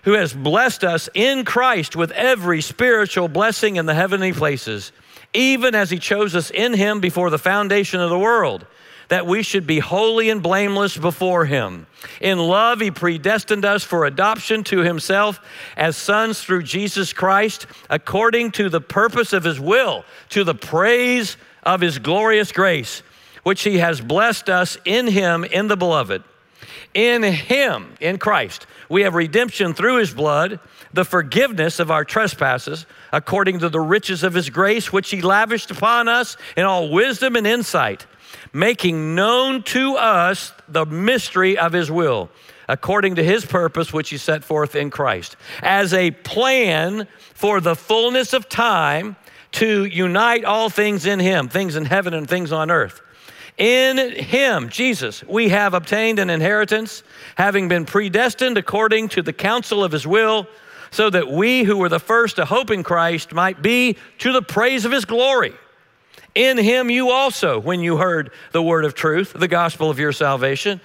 who 0.03 0.13
has 0.13 0.33
blessed 0.33 0.85
us 0.85 1.09
in 1.15 1.45
Christ 1.45 1.95
with 1.95 2.11
every 2.13 2.61
spiritual 2.61 3.29
blessing 3.29 3.77
in 3.77 3.87
the 3.87 3.95
heavenly 3.95 4.33
places, 4.33 4.93
even 5.33 5.75
as 5.75 5.91
he 5.91 5.99
chose 5.99 6.35
us 6.35 6.51
in 6.51 6.73
him 6.73 7.01
before 7.01 7.31
the 7.31 7.39
foundation 7.39 8.01
of 8.01 8.11
the 8.11 8.19
world 8.19 8.67
that 9.11 9.27
we 9.27 9.43
should 9.43 9.67
be 9.67 9.81
holy 9.81 10.31
and 10.31 10.41
blameless 10.43 10.97
before 10.97 11.45
Him. 11.45 11.87
In 12.21 12.39
love, 12.39 12.81
He 12.81 12.93
predestined 12.93 13.65
us 13.65 13.83
for 13.85 14.07
adoption 14.07 14.65
to 14.65 14.79
Himself 14.79 15.41
as 15.77 15.97
sons 15.97 16.43
through 16.43 16.63
Jesus 16.63 17.13
Christ, 17.13 17.67
according 17.91 18.53
to 18.53 18.69
the 18.69 18.81
purpose 18.81 19.33
of 19.33 19.45
His 19.45 19.61
will, 19.61 20.05
to 20.31 20.45
the 20.45 20.55
praise 20.55 21.37
of 21.65 21.81
His 21.81 21.99
glorious 21.99 22.53
grace, 22.53 23.03
which 23.43 23.63
He 23.63 23.79
has 23.79 24.01
blessed 24.01 24.49
us 24.49 24.79
in 24.85 25.09
Him 25.09 25.45
in 25.45 25.67
the 25.67 25.77
beloved. 25.77 26.23
In 26.95 27.25
Him, 27.25 27.95
in 28.01 28.17
Christ, 28.17 28.69
we 28.89 29.03
have 29.03 29.15
redemption 29.15 29.75
through 29.75 29.99
His 29.99 30.15
blood, 30.15 30.61
the 30.93 31.05
forgiveness 31.05 31.81
of 31.81 31.91
our 31.91 32.05
trespasses, 32.05 32.87
according 33.13 33.59
to 33.59 33.69
the 33.69 33.81
riches 33.81 34.23
of 34.23 34.35
His 34.35 34.51
grace, 34.51 34.93
which 34.93 35.11
He 35.11 35.21
lavished 35.21 35.73
upon 35.73 36.07
us 36.07 36.37
in 36.57 36.65
all 36.65 36.91
wisdom 36.91 37.35
and 37.35 37.47
insight 37.47 38.07
making 38.53 39.15
known 39.15 39.63
to 39.63 39.97
us 39.97 40.53
the 40.69 40.87
mystery 40.87 41.57
of 41.59 41.73
his 41.73 41.91
will, 41.91 42.31
according 42.69 43.17
to 43.17 43.25
his 43.25 43.45
purpose, 43.45 43.93
which 43.93 44.11
he 44.11 44.17
set 44.17 44.45
forth 44.45 44.75
in 44.75 44.91
Christ, 44.91 45.37
as 45.63 45.93
a 45.93 46.11
plan 46.11 47.07
for 47.35 47.61
the 47.61 47.77
fullness 47.77 48.33
of 48.33 48.49
time 48.49 49.17
to 49.53 49.85
unite 49.85 50.45
all 50.45 50.71
things 50.71 51.07
in 51.07 51.19
him, 51.19 51.49
things 51.49 51.77
in 51.77 51.85
heaven 51.85 52.15
and 52.15 52.29
things 52.29 52.53
on 52.53 52.71
earth. 52.71 53.01
In 53.59 54.15
him, 54.15 54.69
Jesus, 54.69 55.23
we 55.25 55.51
have 55.51 55.75
obtained 55.75 56.19
an 56.19 56.31
inheritance, 56.31 57.03
having 57.37 57.69
been 57.69 57.85
predestined 57.85 58.57
according 58.57 59.09
to 59.11 59.23
the 59.23 59.33
counsel 59.33 59.85
of 59.85 59.93
his 59.93 60.07
will, 60.07 60.47
so 60.91 61.11
that 61.11 61.29
we 61.29 61.63
who 61.63 61.77
were 61.77 61.89
the 61.89 62.01
first 62.01 62.37
to 62.37 62.45
hope 62.45 62.71
in 62.71 62.83
Christ 62.83 63.33
might 63.33 63.61
be 63.61 63.97
to 64.19 64.33
the 64.33 64.43
praise 64.43 64.85
of 64.85 64.93
his 64.93 65.05
glory. 65.05 65.53
In 66.41 66.57
him 66.57 66.89
you 66.91 67.11
also, 67.11 67.59
when 67.59 67.81
you 67.81 67.99
heard 67.99 68.31
the 68.53 68.63
word 68.63 68.87
of 68.87 68.95
truth, 68.95 69.35
the 69.35 69.47
gospel 69.47 69.91
of 69.91 69.99
your 69.99 70.11
salvation, 70.11 70.81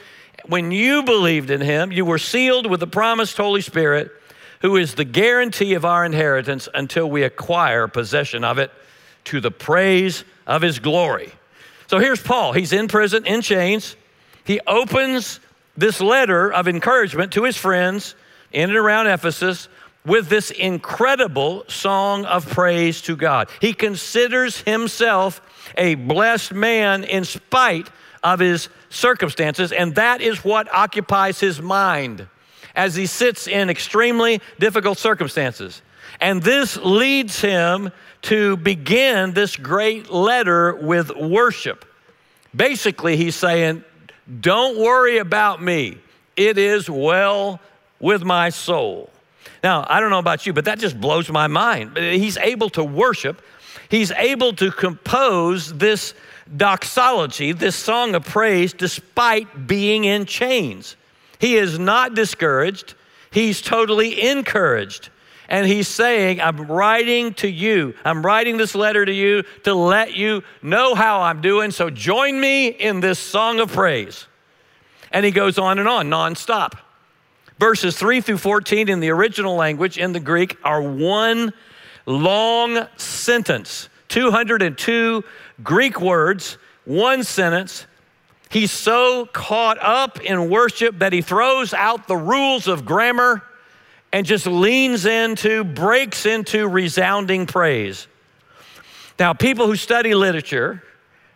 when 0.48 0.70
you 0.70 1.02
believed 1.04 1.50
in 1.50 1.62
him, 1.62 1.94
you 1.94 2.04
were 2.04 2.18
sealed 2.18 2.70
with 2.70 2.82
the 2.82 2.88
promised 2.88 3.38
Holy 3.38 3.62
Spirit, 3.62 4.12
who 4.60 4.76
is 4.76 4.96
the 4.96 5.06
guarantee 5.06 5.74
of 5.76 5.86
our 5.86 6.04
inheritance 6.04 6.68
until 6.74 7.10
we 7.10 7.24
acquire 7.24 7.88
possession 7.88 8.44
of 8.44 8.58
it 8.58 8.70
to 9.24 9.40
the 9.40 9.50
praise 9.50 10.26
of 10.46 10.62
his 10.62 10.80
glory. 10.80 11.32
So 11.88 12.00
here's 12.00 12.22
Paul. 12.22 12.52
He's 12.52 12.74
in 12.74 12.90
prison, 12.90 13.26
in 13.26 13.42
chains. 13.42 13.96
He 14.44 14.60
opens 14.68 15.40
this 15.78 16.02
letter 16.02 16.52
of 16.52 16.68
encouragement 16.68 17.32
to 17.32 17.46
his 17.46 17.56
friends 17.56 18.14
in 18.52 18.72
and 18.72 18.78
around 18.78 19.08
Ephesus 19.08 19.70
with 20.06 20.30
this 20.30 20.52
incredible 20.52 21.64
song 21.68 22.26
of 22.26 22.48
praise 22.48 23.02
to 23.02 23.16
God. 23.16 23.50
He 23.60 23.74
considers 23.74 24.62
himself 24.62 25.42
a 25.78 25.96
blessed 25.96 26.54
man 26.54 27.04
in 27.04 27.26
spite 27.26 27.90
of 28.24 28.40
his 28.40 28.70
circumstances, 28.90 29.72
and 29.72 29.96
that 29.96 30.22
is 30.22 30.44
what 30.44 30.72
occupies 30.74 31.40
his 31.40 31.62
mind 31.62 32.28
as 32.76 32.96
he 32.96 33.06
sits 33.06 33.48
in 33.48 33.70
extremely 33.70 34.42
difficult 34.60 34.98
circumstances. 34.98 35.82
And 36.20 36.42
this 36.42 36.78
leads 36.78 37.42
him 37.42 37.92
to 38.24 38.58
begin 38.58 39.34
this 39.34 39.56
great 39.56 40.10
letter 40.10 40.76
with 40.76 41.16
worship. 41.16 41.86
Basically, 42.56 43.18
he's 43.18 43.36
saying, 43.36 43.84
Don't 44.40 44.78
worry 44.78 45.18
about 45.18 45.62
me, 45.62 45.98
it 46.36 46.58
is 46.58 46.90
well 46.90 47.60
with 48.00 48.24
my 48.24 48.50
soul. 48.50 49.10
Now, 49.66 49.84
I 49.90 50.00
don't 50.00 50.12
know 50.12 50.20
about 50.20 50.46
you, 50.46 50.54
but 50.54 50.66
that 50.66 50.78
just 50.78 51.02
blows 51.02 51.28
my 51.32 51.48
mind. 51.48 51.98
He's 51.98 52.38
able 52.38 52.70
to 52.70 52.84
worship, 52.84 53.42
he's 53.90 54.12
able 54.12 54.54
to 54.54 54.70
compose 54.70 55.74
this 55.74 56.14
doxology, 56.56 57.52
this 57.52 57.76
song 57.76 58.14
of 58.14 58.24
praise, 58.24 58.74
despite 58.74 59.66
being 59.66 60.06
in 60.06 60.28
chains. 60.28 60.96
He 61.40 61.56
is 61.56 61.80
not 61.80 62.14
discouraged, 62.14 62.94
he's 63.32 63.60
totally 63.60 64.30
encouraged. 64.30 65.10
And 65.50 65.66
he's 65.66 65.88
saying, 65.88 66.42
I'm 66.42 66.68
writing 66.68 67.34
to 67.36 67.48
you. 67.48 67.96
I'm 68.06 68.24
writing 68.24 68.58
this 68.58 68.76
letter 68.76 69.04
to 69.04 69.12
you 69.12 69.42
to 69.64 69.74
let 69.74 70.14
you 70.14 70.44
know 70.62 70.94
how 70.94 71.22
I'm 71.22 71.42
doing. 71.42 71.72
So 71.72 71.90
join 71.90 72.40
me 72.40 72.68
in 72.68 73.00
this 73.00 73.18
song 73.18 73.60
of 73.60 73.72
praise. 73.72 74.28
And 75.12 75.26
he 75.26 75.32
goes 75.32 75.58
on 75.58 75.80
and 75.80 75.88
on, 75.88 76.08
nonstop. 76.08 76.85
Verses 77.60 77.98
3 77.98 78.22
through 78.22 78.38
14 78.38 78.90
in 78.90 79.00
the 79.00 79.10
original 79.10 79.56
language, 79.56 79.98
in 79.98 80.12
the 80.12 80.20
Greek, 80.20 80.58
are 80.64 80.82
one 80.82 81.54
long 82.06 82.88
sentence 82.98 83.90
202 84.10 85.24
Greek 85.64 86.00
words, 86.00 86.58
one 86.86 87.24
sentence. 87.24 87.88
He's 88.50 88.72
so 88.72 89.26
caught 89.26 89.78
up 89.82 90.22
in 90.22 90.50
worship 90.50 91.00
that 91.00 91.12
he 91.12 91.22
throws 91.22 91.74
out 91.74 92.08
the 92.08 92.16
rules 92.16 92.68
of 92.68 92.86
grammar 92.86 93.44
and 94.14 94.26
just 94.26 94.46
leans 94.46 95.06
into, 95.06 95.64
breaks 95.64 96.26
into 96.26 96.68
resounding 96.68 97.48
praise. 97.48 98.08
Now, 99.20 99.34
people 99.34 99.66
who 99.66 99.76
study 99.76 100.14
literature 100.14 100.84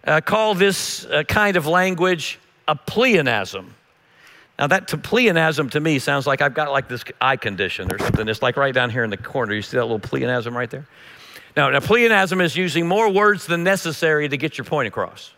uh, 0.05 0.21
call 0.21 0.53
this 0.53 1.05
uh, 1.05 1.23
kind 1.23 1.57
of 1.57 1.65
language 1.65 2.39
a 2.67 2.75
pleonasm. 2.75 3.73
Now, 4.59 4.67
that 4.67 4.87
pleonasm 4.87 5.71
to 5.71 5.79
me 5.79 5.99
sounds 5.99 6.27
like 6.27 6.41
I've 6.41 6.53
got 6.53 6.69
like 6.69 6.89
this 6.89 7.05
eye 7.21 7.37
condition 7.37 7.93
or 7.93 7.97
something. 7.97 8.27
It's 8.27 8.41
like 8.41 8.57
right 8.57 8.73
down 8.73 8.89
here 8.89 9.05
in 9.05 9.09
the 9.09 9.15
corner. 9.15 9.53
You 9.53 9.61
see 9.61 9.77
that 9.77 9.85
little 9.85 10.01
pleonasm 10.01 10.53
right 10.53 10.69
there? 10.69 10.85
Now, 11.55 11.69
now 11.69 11.79
pleonasm 11.79 12.41
is 12.41 12.57
using 12.57 12.85
more 12.85 13.09
words 13.09 13.45
than 13.45 13.63
necessary 13.63 14.27
to 14.27 14.35
get 14.35 14.57
your 14.57 14.65
point 14.65 14.89
across. 14.89 15.33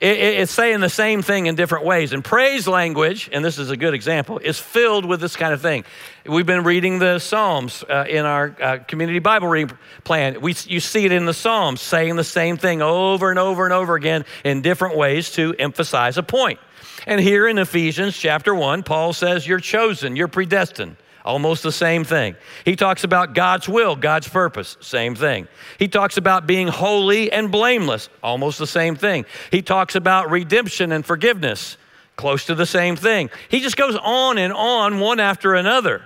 It, 0.00 0.16
it, 0.16 0.40
it's 0.40 0.52
saying 0.52 0.80
the 0.80 0.88
same 0.88 1.20
thing 1.20 1.46
in 1.46 1.56
different 1.56 1.84
ways. 1.84 2.14
And 2.14 2.24
praise 2.24 2.66
language, 2.66 3.28
and 3.32 3.44
this 3.44 3.58
is 3.58 3.68
a 3.68 3.76
good 3.76 3.92
example, 3.92 4.38
is 4.38 4.58
filled 4.58 5.04
with 5.04 5.20
this 5.20 5.36
kind 5.36 5.52
of 5.52 5.60
thing. 5.60 5.84
We've 6.26 6.46
been 6.46 6.64
reading 6.64 6.98
the 6.98 7.18
Psalms 7.18 7.84
uh, 7.88 8.06
in 8.08 8.24
our 8.24 8.56
uh, 8.60 8.78
community 8.88 9.18
Bible 9.18 9.48
reading 9.48 9.76
plan. 10.04 10.40
We, 10.40 10.54
you 10.64 10.80
see 10.80 11.04
it 11.04 11.12
in 11.12 11.26
the 11.26 11.34
Psalms, 11.34 11.82
saying 11.82 12.16
the 12.16 12.24
same 12.24 12.56
thing 12.56 12.80
over 12.80 13.28
and 13.28 13.38
over 13.38 13.64
and 13.64 13.74
over 13.74 13.94
again 13.94 14.24
in 14.42 14.62
different 14.62 14.96
ways 14.96 15.32
to 15.32 15.54
emphasize 15.58 16.16
a 16.16 16.22
point. 16.22 16.58
And 17.06 17.20
here 17.20 17.46
in 17.46 17.58
Ephesians 17.58 18.16
chapter 18.16 18.54
1, 18.54 18.82
Paul 18.84 19.12
says, 19.12 19.46
You're 19.46 19.60
chosen, 19.60 20.16
you're 20.16 20.28
predestined. 20.28 20.96
Almost 21.24 21.62
the 21.62 21.72
same 21.72 22.04
thing. 22.04 22.34
He 22.64 22.76
talks 22.76 23.04
about 23.04 23.34
God's 23.34 23.68
will, 23.68 23.94
God's 23.94 24.28
purpose, 24.28 24.76
same 24.80 25.14
thing. 25.14 25.48
He 25.78 25.88
talks 25.88 26.16
about 26.16 26.46
being 26.46 26.68
holy 26.68 27.30
and 27.30 27.50
blameless, 27.52 28.08
almost 28.22 28.58
the 28.58 28.66
same 28.66 28.96
thing. 28.96 29.26
He 29.50 29.60
talks 29.60 29.94
about 29.94 30.30
redemption 30.30 30.92
and 30.92 31.04
forgiveness, 31.04 31.76
close 32.16 32.46
to 32.46 32.54
the 32.54 32.66
same 32.66 32.96
thing. 32.96 33.30
He 33.48 33.60
just 33.60 33.76
goes 33.76 33.96
on 33.96 34.38
and 34.38 34.52
on, 34.52 34.98
one 35.00 35.20
after 35.20 35.54
another. 35.54 36.02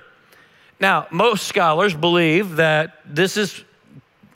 Now, 0.80 1.06
most 1.10 1.46
scholars 1.46 1.94
believe 1.94 2.56
that 2.56 2.98
this 3.04 3.36
is 3.36 3.64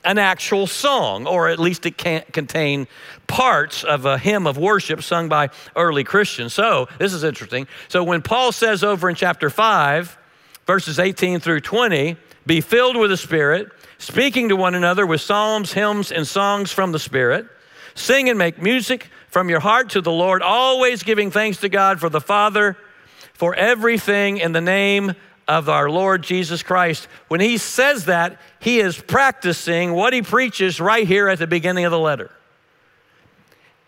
an 0.04 0.18
actual 0.18 0.66
song, 0.66 1.26
or 1.26 1.48
at 1.48 1.58
least 1.58 1.86
it 1.86 1.98
can't 1.98 2.32
contain 2.32 2.86
parts 3.26 3.84
of 3.84 4.06
a 4.06 4.16
hymn 4.16 4.46
of 4.46 4.56
worship 4.56 5.02
sung 5.02 5.28
by 5.28 5.50
early 5.76 6.04
Christians. 6.04 6.54
So, 6.54 6.88
this 6.98 7.12
is 7.12 7.24
interesting. 7.24 7.66
So, 7.88 8.04
when 8.04 8.22
Paul 8.22 8.52
says 8.52 8.84
over 8.84 9.08
in 9.08 9.16
chapter 9.16 9.50
5, 9.50 10.17
verses 10.68 10.98
18 10.98 11.40
through 11.40 11.62
20, 11.62 12.14
be 12.44 12.60
filled 12.60 12.94
with 12.94 13.08
the 13.08 13.16
Spirit, 13.16 13.72
speaking 13.96 14.50
to 14.50 14.54
one 14.54 14.74
another 14.74 15.06
with 15.06 15.22
psalms, 15.22 15.72
hymns, 15.72 16.12
and 16.12 16.26
songs 16.26 16.70
from 16.70 16.92
the 16.92 16.98
Spirit, 16.98 17.46
sing 17.94 18.28
and 18.28 18.38
make 18.38 18.60
music 18.60 19.08
from 19.28 19.48
your 19.48 19.60
heart 19.60 19.88
to 19.88 20.02
the 20.02 20.12
Lord, 20.12 20.42
always 20.42 21.02
giving 21.02 21.30
thanks 21.30 21.56
to 21.60 21.70
God 21.70 21.98
for 21.98 22.10
the 22.10 22.20
Father 22.20 22.76
for 23.32 23.54
everything 23.54 24.36
in 24.36 24.52
the 24.52 24.60
name 24.60 25.14
of 25.48 25.70
our 25.70 25.88
Lord 25.88 26.22
Jesus 26.22 26.62
Christ. 26.62 27.08
When 27.28 27.40
he 27.40 27.56
says 27.56 28.04
that, 28.04 28.38
he 28.60 28.78
is 28.78 29.00
practicing 29.00 29.94
what 29.94 30.12
he 30.12 30.20
preaches 30.20 30.82
right 30.82 31.08
here 31.08 31.28
at 31.28 31.38
the 31.38 31.46
beginning 31.46 31.86
of 31.86 31.92
the 31.92 31.98
letter. 31.98 32.30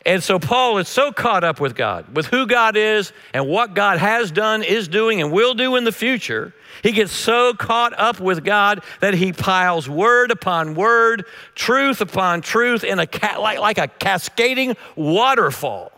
And 0.07 0.23
so 0.23 0.39
Paul 0.39 0.79
is 0.79 0.89
so 0.89 1.13
caught 1.13 1.45
up 1.45 1.61
with 1.61 1.75
God, 1.75 2.17
with 2.17 2.27
who 2.27 2.47
God 2.47 2.77
is 2.77 3.13
and 3.35 3.47
what 3.47 3.75
God 3.75 3.99
has 3.99 4.31
done, 4.31 4.63
is 4.63 4.89
doing, 4.89 5.21
and 5.21 5.31
will 5.31 5.53
do 5.53 5.77
in 5.77 5.85
the 5.85 5.93
future. 5.93 6.55
He 6.83 6.93
gets 6.93 7.13
so 7.13 7.53
caught 7.53 7.99
up 7.99 8.19
with 8.19 8.43
God 8.43 8.83
that 9.01 9.13
he 9.13 9.33
piles 9.33 9.91
word 9.91 10.31
upon 10.31 10.75
word, 10.75 11.27
truth 11.55 12.01
upon 12.01 12.41
truth 12.41 12.83
in 12.83 12.99
a 12.99 13.07
ca- 13.07 13.39
like, 13.39 13.59
like 13.59 13.77
a 13.77 13.89
cascading 13.89 14.75
waterfall. 14.97 15.93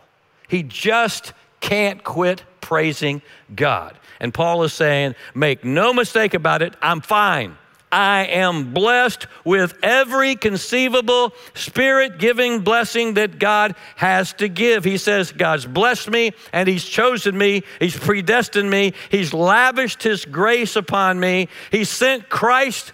He 0.49 0.63
just 0.63 1.31
can't 1.61 2.03
quit 2.03 2.43
praising 2.59 3.21
God. 3.55 3.97
And 4.19 4.33
Paul 4.33 4.63
is 4.63 4.73
saying, 4.73 5.15
make 5.33 5.63
no 5.63 5.93
mistake 5.93 6.33
about 6.33 6.61
it, 6.61 6.75
I'm 6.81 6.99
fine. 6.99 7.57
I 7.93 8.25
am 8.25 8.73
blessed 8.73 9.27
with 9.45 9.77
every 9.83 10.35
conceivable 10.35 11.31
spirit 11.53 12.17
giving 12.17 12.61
blessing 12.61 13.13
that 13.13 13.37
God 13.37 13.75
has 13.97 14.33
to 14.33 14.49
give. 14.49 14.83
He 14.83 14.97
says, 14.97 15.31
God's 15.31 15.67
blessed 15.67 16.09
me 16.09 16.31
and 16.51 16.67
He's 16.67 16.85
chosen 16.85 17.37
me. 17.37 17.61
He's 17.79 17.95
predestined 17.95 18.71
me. 18.71 18.93
He's 19.11 19.31
lavished 19.31 20.01
His 20.01 20.25
grace 20.25 20.75
upon 20.75 21.19
me. 21.19 21.49
He 21.69 21.83
sent 21.83 22.29
Christ 22.29 22.93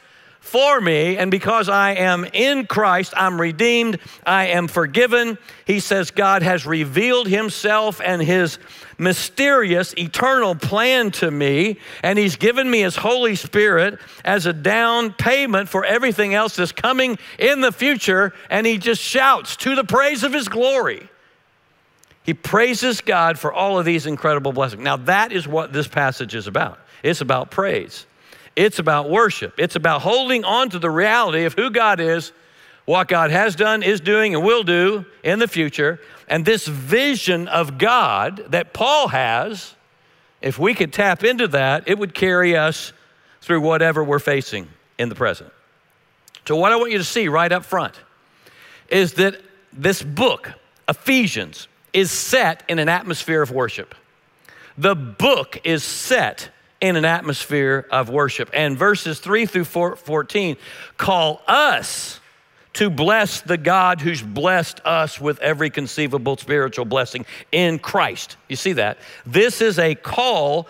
for 0.49 0.81
me, 0.81 1.17
and 1.17 1.29
because 1.29 1.69
I 1.69 1.91
am 1.91 2.25
in 2.33 2.65
Christ, 2.65 3.13
I'm 3.15 3.39
redeemed, 3.39 3.99
I 4.25 4.47
am 4.47 4.67
forgiven. 4.67 5.37
He 5.65 5.79
says 5.79 6.09
God 6.09 6.41
has 6.41 6.65
revealed 6.65 7.27
Himself 7.27 8.01
and 8.03 8.21
His 8.21 8.57
mysterious, 8.97 9.93
eternal 9.97 10.55
plan 10.55 11.11
to 11.11 11.29
me, 11.29 11.77
and 12.03 12.17
He's 12.17 12.35
given 12.35 12.69
me 12.69 12.81
His 12.81 12.95
Holy 12.95 13.35
Spirit 13.35 13.99
as 14.25 14.47
a 14.47 14.53
down 14.53 15.13
payment 15.13 15.69
for 15.69 15.85
everything 15.85 16.33
else 16.33 16.55
that's 16.55 16.71
coming 16.71 17.19
in 17.37 17.61
the 17.61 17.71
future, 17.71 18.33
and 18.49 18.65
He 18.65 18.79
just 18.79 19.01
shouts 19.01 19.55
to 19.57 19.75
the 19.75 19.83
praise 19.83 20.23
of 20.23 20.33
His 20.33 20.47
glory. 20.47 21.07
He 22.23 22.33
praises 22.33 23.01
God 23.01 23.37
for 23.37 23.53
all 23.53 23.77
of 23.77 23.85
these 23.85 24.05
incredible 24.07 24.51
blessings. 24.51 24.83
Now, 24.83 24.97
that 24.97 25.31
is 25.31 25.47
what 25.47 25.73
this 25.73 25.87
passage 25.87 26.33
is 26.33 26.47
about. 26.47 26.79
It's 27.03 27.21
about 27.21 27.51
praise. 27.51 28.05
It's 28.59 28.77
about 28.77 29.09
worship. 29.09 29.53
It's 29.57 29.77
about 29.77 30.01
holding 30.01 30.43
on 30.43 30.69
to 30.71 30.79
the 30.79 30.89
reality 30.89 31.45
of 31.45 31.53
who 31.53 31.69
God 31.69 32.01
is, 32.01 32.33
what 32.83 33.07
God 33.07 33.31
has 33.31 33.55
done, 33.55 33.81
is 33.81 34.01
doing, 34.01 34.35
and 34.35 34.43
will 34.43 34.63
do 34.63 35.05
in 35.23 35.39
the 35.39 35.47
future. 35.47 36.01
And 36.27 36.43
this 36.43 36.67
vision 36.67 37.47
of 37.47 37.77
God 37.77 38.47
that 38.49 38.73
Paul 38.73 39.07
has, 39.07 39.75
if 40.41 40.59
we 40.59 40.73
could 40.73 40.91
tap 40.91 41.23
into 41.23 41.47
that, 41.47 41.87
it 41.87 41.97
would 41.97 42.13
carry 42.13 42.57
us 42.57 42.91
through 43.39 43.61
whatever 43.61 44.03
we're 44.03 44.19
facing 44.19 44.67
in 44.97 45.07
the 45.07 45.15
present. 45.15 45.53
So, 46.45 46.57
what 46.57 46.73
I 46.73 46.75
want 46.75 46.91
you 46.91 46.97
to 46.97 47.03
see 47.05 47.29
right 47.29 47.53
up 47.53 47.63
front 47.63 47.95
is 48.89 49.13
that 49.13 49.39
this 49.71 50.03
book, 50.03 50.51
Ephesians, 50.89 51.69
is 51.93 52.11
set 52.11 52.65
in 52.67 52.77
an 52.77 52.89
atmosphere 52.89 53.41
of 53.41 53.51
worship. 53.51 53.95
The 54.77 54.95
book 54.95 55.61
is 55.63 55.81
set 55.81 56.49
in 56.81 56.95
an 56.95 57.05
atmosphere 57.05 57.85
of 57.91 58.09
worship. 58.09 58.49
And 58.53 58.77
verses 58.77 59.19
3 59.19 59.45
through 59.45 59.65
14 59.65 60.57
call 60.97 61.41
us 61.47 62.19
to 62.73 62.89
bless 62.89 63.41
the 63.41 63.57
God 63.57 63.99
who's 63.99 64.21
blessed 64.21 64.79
us 64.85 65.19
with 65.19 65.39
every 65.39 65.69
conceivable 65.69 66.37
spiritual 66.37 66.85
blessing 66.85 67.25
in 67.51 67.79
Christ. 67.79 68.37
You 68.47 68.55
see 68.55 68.73
that? 68.73 68.99
This 69.25 69.61
is 69.61 69.79
a 69.79 69.95
call 69.95 70.67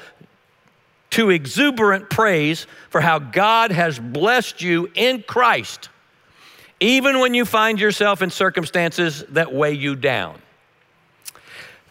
to 1.12 1.30
exuberant 1.30 2.10
praise 2.10 2.68
for 2.90 3.02
how 3.02 3.20
God 3.20 3.72
has 3.72 4.00
blessed 4.00 4.62
you 4.62 4.90
in 4.96 5.24
Christ, 5.24 5.90
even 6.80 7.20
when 7.20 7.34
you 7.34 7.46
find 7.46 7.80
yourself 7.80 8.22
in 8.22 8.30
circumstances 8.30 9.24
that 9.30 9.54
weigh 9.54 9.74
you 9.74 9.96
down. 9.96 10.40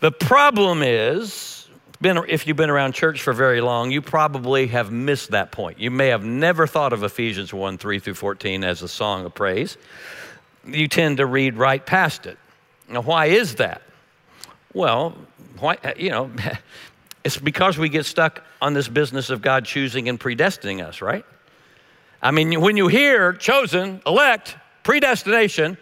The 0.00 0.12
problem 0.12 0.82
is, 0.82 1.57
been, 2.00 2.18
if 2.28 2.46
you've 2.46 2.56
been 2.56 2.70
around 2.70 2.92
church 2.92 3.22
for 3.22 3.32
very 3.32 3.60
long, 3.60 3.90
you 3.90 4.00
probably 4.00 4.68
have 4.68 4.92
missed 4.92 5.32
that 5.32 5.50
point. 5.50 5.80
You 5.80 5.90
may 5.90 6.08
have 6.08 6.24
never 6.24 6.66
thought 6.66 6.92
of 6.92 7.02
Ephesians 7.02 7.52
1 7.52 7.78
3 7.78 7.98
through 7.98 8.14
14 8.14 8.64
as 8.64 8.82
a 8.82 8.88
song 8.88 9.24
of 9.24 9.34
praise. 9.34 9.76
You 10.66 10.86
tend 10.88 11.16
to 11.16 11.26
read 11.26 11.56
right 11.56 11.84
past 11.84 12.26
it. 12.26 12.38
Now, 12.88 13.02
why 13.02 13.26
is 13.26 13.56
that? 13.56 13.82
Well, 14.72 15.16
why, 15.58 15.78
you 15.96 16.10
know, 16.10 16.30
it's 17.24 17.36
because 17.36 17.78
we 17.78 17.88
get 17.88 18.06
stuck 18.06 18.44
on 18.60 18.74
this 18.74 18.88
business 18.88 19.30
of 19.30 19.42
God 19.42 19.64
choosing 19.64 20.08
and 20.08 20.18
predestining 20.18 20.84
us, 20.84 21.02
right? 21.02 21.24
I 22.22 22.30
mean, 22.30 22.60
when 22.60 22.76
you 22.76 22.88
hear 22.88 23.32
chosen, 23.32 24.02
elect, 24.06 24.56
predestination, 24.82 25.78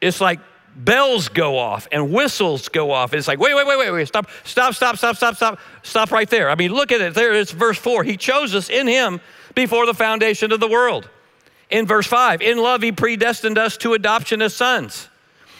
it's 0.00 0.20
like 0.20 0.40
bells 0.76 1.28
go 1.28 1.58
off 1.58 1.86
and 1.92 2.12
whistles 2.12 2.68
go 2.68 2.90
off. 2.90 3.14
It's 3.14 3.28
like, 3.28 3.38
wait, 3.38 3.54
wait, 3.54 3.66
wait, 3.66 3.78
wait, 3.78 3.90
wait, 3.90 4.08
stop, 4.08 4.28
stop, 4.44 4.74
stop, 4.74 4.96
stop, 4.96 5.16
stop, 5.16 5.36
stop, 5.36 5.58
stop 5.82 6.10
right 6.10 6.28
there. 6.28 6.50
I 6.50 6.54
mean, 6.54 6.72
look 6.72 6.92
at 6.92 7.00
it. 7.00 7.14
There 7.14 7.32
it's 7.32 7.52
verse 7.52 7.78
four. 7.78 8.04
He 8.04 8.16
chose 8.16 8.54
us 8.54 8.68
in 8.68 8.86
him 8.86 9.20
before 9.54 9.86
the 9.86 9.94
foundation 9.94 10.52
of 10.52 10.60
the 10.60 10.68
world. 10.68 11.08
In 11.70 11.86
verse 11.86 12.06
five, 12.06 12.42
in 12.42 12.58
love, 12.58 12.82
he 12.82 12.92
predestined 12.92 13.58
us 13.58 13.76
to 13.78 13.94
adoption 13.94 14.42
as 14.42 14.54
sons. 14.54 15.08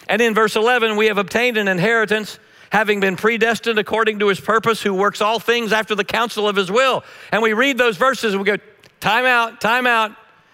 And 0.07 0.21
in 0.21 0.33
verse 0.33 0.55
11, 0.55 0.97
we 0.97 1.07
have 1.07 1.17
obtained 1.17 1.57
an 1.57 1.67
inheritance, 1.67 2.37
having 2.69 2.99
been 2.99 3.15
predestined 3.15 3.79
according 3.79 4.19
to 4.19 4.27
his 4.27 4.39
purpose, 4.39 4.81
who 4.81 4.93
works 4.93 5.21
all 5.21 5.39
things 5.39 5.73
after 5.73 5.95
the 5.95 6.03
counsel 6.03 6.47
of 6.47 6.55
his 6.55 6.69
will. 6.71 7.03
And 7.31 7.41
we 7.41 7.53
read 7.53 7.77
those 7.77 7.97
verses 7.97 8.33
and 8.33 8.41
we 8.41 8.45
go, 8.45 8.57
time 8.99 9.25
out, 9.25 9.61
time 9.61 9.87
out, 9.87 10.11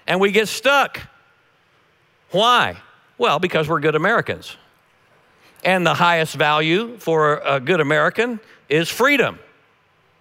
and 0.08 0.20
we 0.20 0.32
get 0.32 0.48
stuck. 0.48 1.02
Why? 2.32 2.78
Well, 3.22 3.38
because 3.38 3.70
we're 3.70 3.82
good 3.82 3.94
Americans. 3.94 4.58
And 5.64 5.86
the 5.86 5.94
highest 5.94 6.34
value 6.34 6.98
for 6.98 7.36
a 7.46 7.60
good 7.60 7.80
American 7.80 8.40
is 8.68 8.90
freedom. 8.90 9.38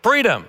Freedom. 0.03 0.45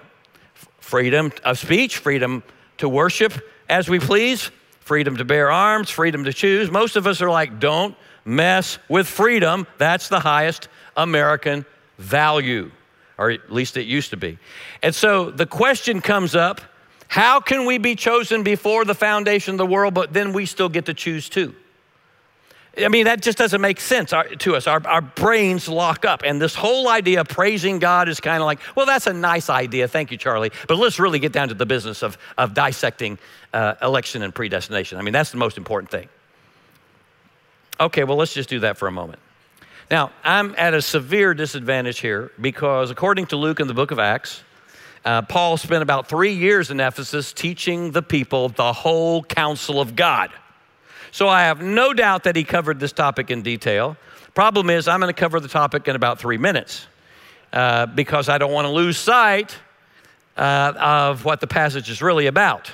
Freedom 0.81 1.31
of 1.45 1.57
speech, 1.57 1.99
freedom 1.99 2.43
to 2.79 2.89
worship 2.89 3.31
as 3.69 3.87
we 3.87 3.99
please, 3.99 4.51
freedom 4.81 5.15
to 5.15 5.23
bear 5.23 5.49
arms, 5.49 5.89
freedom 5.89 6.25
to 6.25 6.33
choose. 6.33 6.69
Most 6.69 6.97
of 6.97 7.07
us 7.07 7.21
are 7.21 7.29
like, 7.29 7.61
don't 7.61 7.95
mess 8.25 8.79
with 8.89 9.07
freedom. 9.07 9.65
That's 9.77 10.09
the 10.09 10.19
highest 10.19 10.67
American 10.97 11.65
value, 11.99 12.69
or 13.17 13.29
at 13.31 13.49
least 13.49 13.77
it 13.77 13.85
used 13.85 14.09
to 14.09 14.17
be. 14.17 14.37
And 14.83 14.93
so 14.93 15.31
the 15.31 15.45
question 15.45 16.01
comes 16.01 16.35
up 16.35 16.59
how 17.07 17.39
can 17.39 17.65
we 17.65 17.77
be 17.77 17.95
chosen 17.95 18.43
before 18.43 18.83
the 18.83 18.93
foundation 18.93 19.53
of 19.53 19.57
the 19.57 19.65
world, 19.65 19.93
but 19.93 20.11
then 20.11 20.33
we 20.33 20.45
still 20.45 20.67
get 20.67 20.87
to 20.87 20.93
choose 20.93 21.29
too? 21.29 21.55
I 22.77 22.87
mean, 22.87 23.03
that 23.05 23.21
just 23.21 23.37
doesn't 23.37 23.59
make 23.59 23.81
sense 23.81 24.13
to 24.39 24.55
us. 24.55 24.65
Our, 24.65 24.81
our 24.87 25.01
brains 25.01 25.67
lock 25.67 26.05
up. 26.05 26.21
And 26.23 26.41
this 26.41 26.55
whole 26.55 26.87
idea 26.87 27.19
of 27.19 27.27
praising 27.27 27.79
God 27.79 28.07
is 28.07 28.21
kind 28.21 28.41
of 28.41 28.45
like, 28.45 28.59
well, 28.75 28.85
that's 28.85 29.07
a 29.07 29.13
nice 29.13 29.49
idea. 29.49 29.89
Thank 29.89 30.09
you, 30.09 30.17
Charlie. 30.17 30.51
But 30.69 30.77
let's 30.77 30.97
really 30.97 31.19
get 31.19 31.33
down 31.33 31.49
to 31.49 31.53
the 31.53 31.65
business 31.65 32.01
of, 32.01 32.17
of 32.37 32.53
dissecting 32.53 33.19
uh, 33.53 33.75
election 33.81 34.21
and 34.21 34.33
predestination. 34.33 34.97
I 34.97 35.01
mean, 35.01 35.11
that's 35.11 35.31
the 35.31 35.37
most 35.37 35.57
important 35.57 35.91
thing. 35.91 36.07
Okay, 37.79 38.05
well, 38.05 38.15
let's 38.15 38.33
just 38.33 38.47
do 38.47 38.59
that 38.59 38.77
for 38.77 38.87
a 38.87 38.91
moment. 38.91 39.19
Now, 39.89 40.11
I'm 40.23 40.55
at 40.57 40.73
a 40.73 40.81
severe 40.81 41.33
disadvantage 41.33 41.99
here 41.99 42.31
because, 42.39 42.89
according 42.89 43.25
to 43.27 43.35
Luke 43.35 43.59
in 43.59 43.67
the 43.67 43.73
book 43.73 43.91
of 43.91 43.99
Acts, 43.99 44.43
uh, 45.03 45.23
Paul 45.23 45.57
spent 45.57 45.83
about 45.83 46.07
three 46.07 46.31
years 46.31 46.71
in 46.71 46.79
Ephesus 46.79 47.33
teaching 47.33 47.91
the 47.91 48.01
people 48.01 48.47
the 48.47 48.71
whole 48.71 49.23
counsel 49.23 49.81
of 49.81 49.97
God. 49.97 50.31
So 51.11 51.27
I 51.27 51.41
have 51.41 51.61
no 51.61 51.93
doubt 51.93 52.23
that 52.23 52.35
he 52.35 52.43
covered 52.43 52.79
this 52.79 52.93
topic 52.93 53.29
in 53.29 53.41
detail. 53.41 53.97
Problem 54.33 54.69
is, 54.69 54.87
I'm 54.87 55.01
going 55.01 55.13
to 55.13 55.19
cover 55.19 55.39
the 55.39 55.49
topic 55.49 55.87
in 55.87 55.95
about 55.95 56.19
three 56.19 56.37
minutes 56.37 56.87
uh, 57.51 57.85
because 57.85 58.29
I 58.29 58.37
don't 58.37 58.53
want 58.53 58.65
to 58.65 58.71
lose 58.71 58.97
sight 58.97 59.57
uh, 60.37 60.73
of 60.77 61.25
what 61.25 61.41
the 61.41 61.47
passage 61.47 61.89
is 61.89 62.01
really 62.01 62.27
about. 62.27 62.71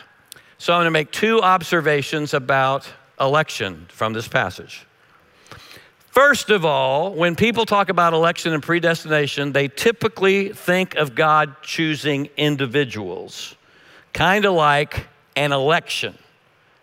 So 0.59 0.73
I'm 0.73 0.77
going 0.77 0.85
to 0.85 0.91
make 0.91 1.11
two 1.11 1.41
observations 1.41 2.33
about 2.35 2.87
election 3.19 3.87
from 3.89 4.13
this 4.13 4.27
passage. 4.27 4.85
First 6.11 6.49
of 6.49 6.65
all, 6.65 7.13
when 7.13 7.35
people 7.35 7.65
talk 7.65 7.89
about 7.89 8.13
election 8.13 8.53
and 8.53 8.63
predestination, 8.63 9.51
they 9.51 9.67
typically 9.67 10.49
think 10.49 10.95
of 10.95 11.13
God 11.13 11.55
choosing 11.61 12.29
individuals, 12.37 13.55
kind 14.13 14.45
of 14.45 14.53
like 14.53 15.07
an 15.35 15.51
election. 15.51 16.17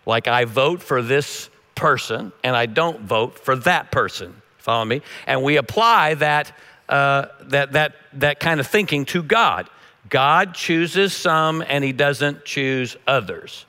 Like 0.06 0.28
I 0.28 0.44
vote 0.44 0.82
for 0.82 1.02
this 1.02 1.48
person 1.74 2.32
and 2.42 2.54
I 2.54 2.66
don't 2.66 3.00
vote 3.00 3.38
for 3.38 3.56
that 3.56 3.90
person. 3.90 4.40
Follow 4.58 4.84
me? 4.84 5.02
And 5.26 5.42
we 5.42 5.56
apply 5.56 6.14
that, 6.14 6.52
uh, 6.88 7.26
that, 7.42 7.72
that, 7.72 7.94
that 8.14 8.40
kind 8.40 8.60
of 8.60 8.66
thinking 8.66 9.04
to 9.06 9.22
God. 9.22 9.68
God 10.08 10.54
chooses 10.54 11.14
some 11.14 11.62
and 11.66 11.82
he 11.82 11.92
doesn't 11.92 12.44
choose 12.44 12.96
others. 13.06 13.66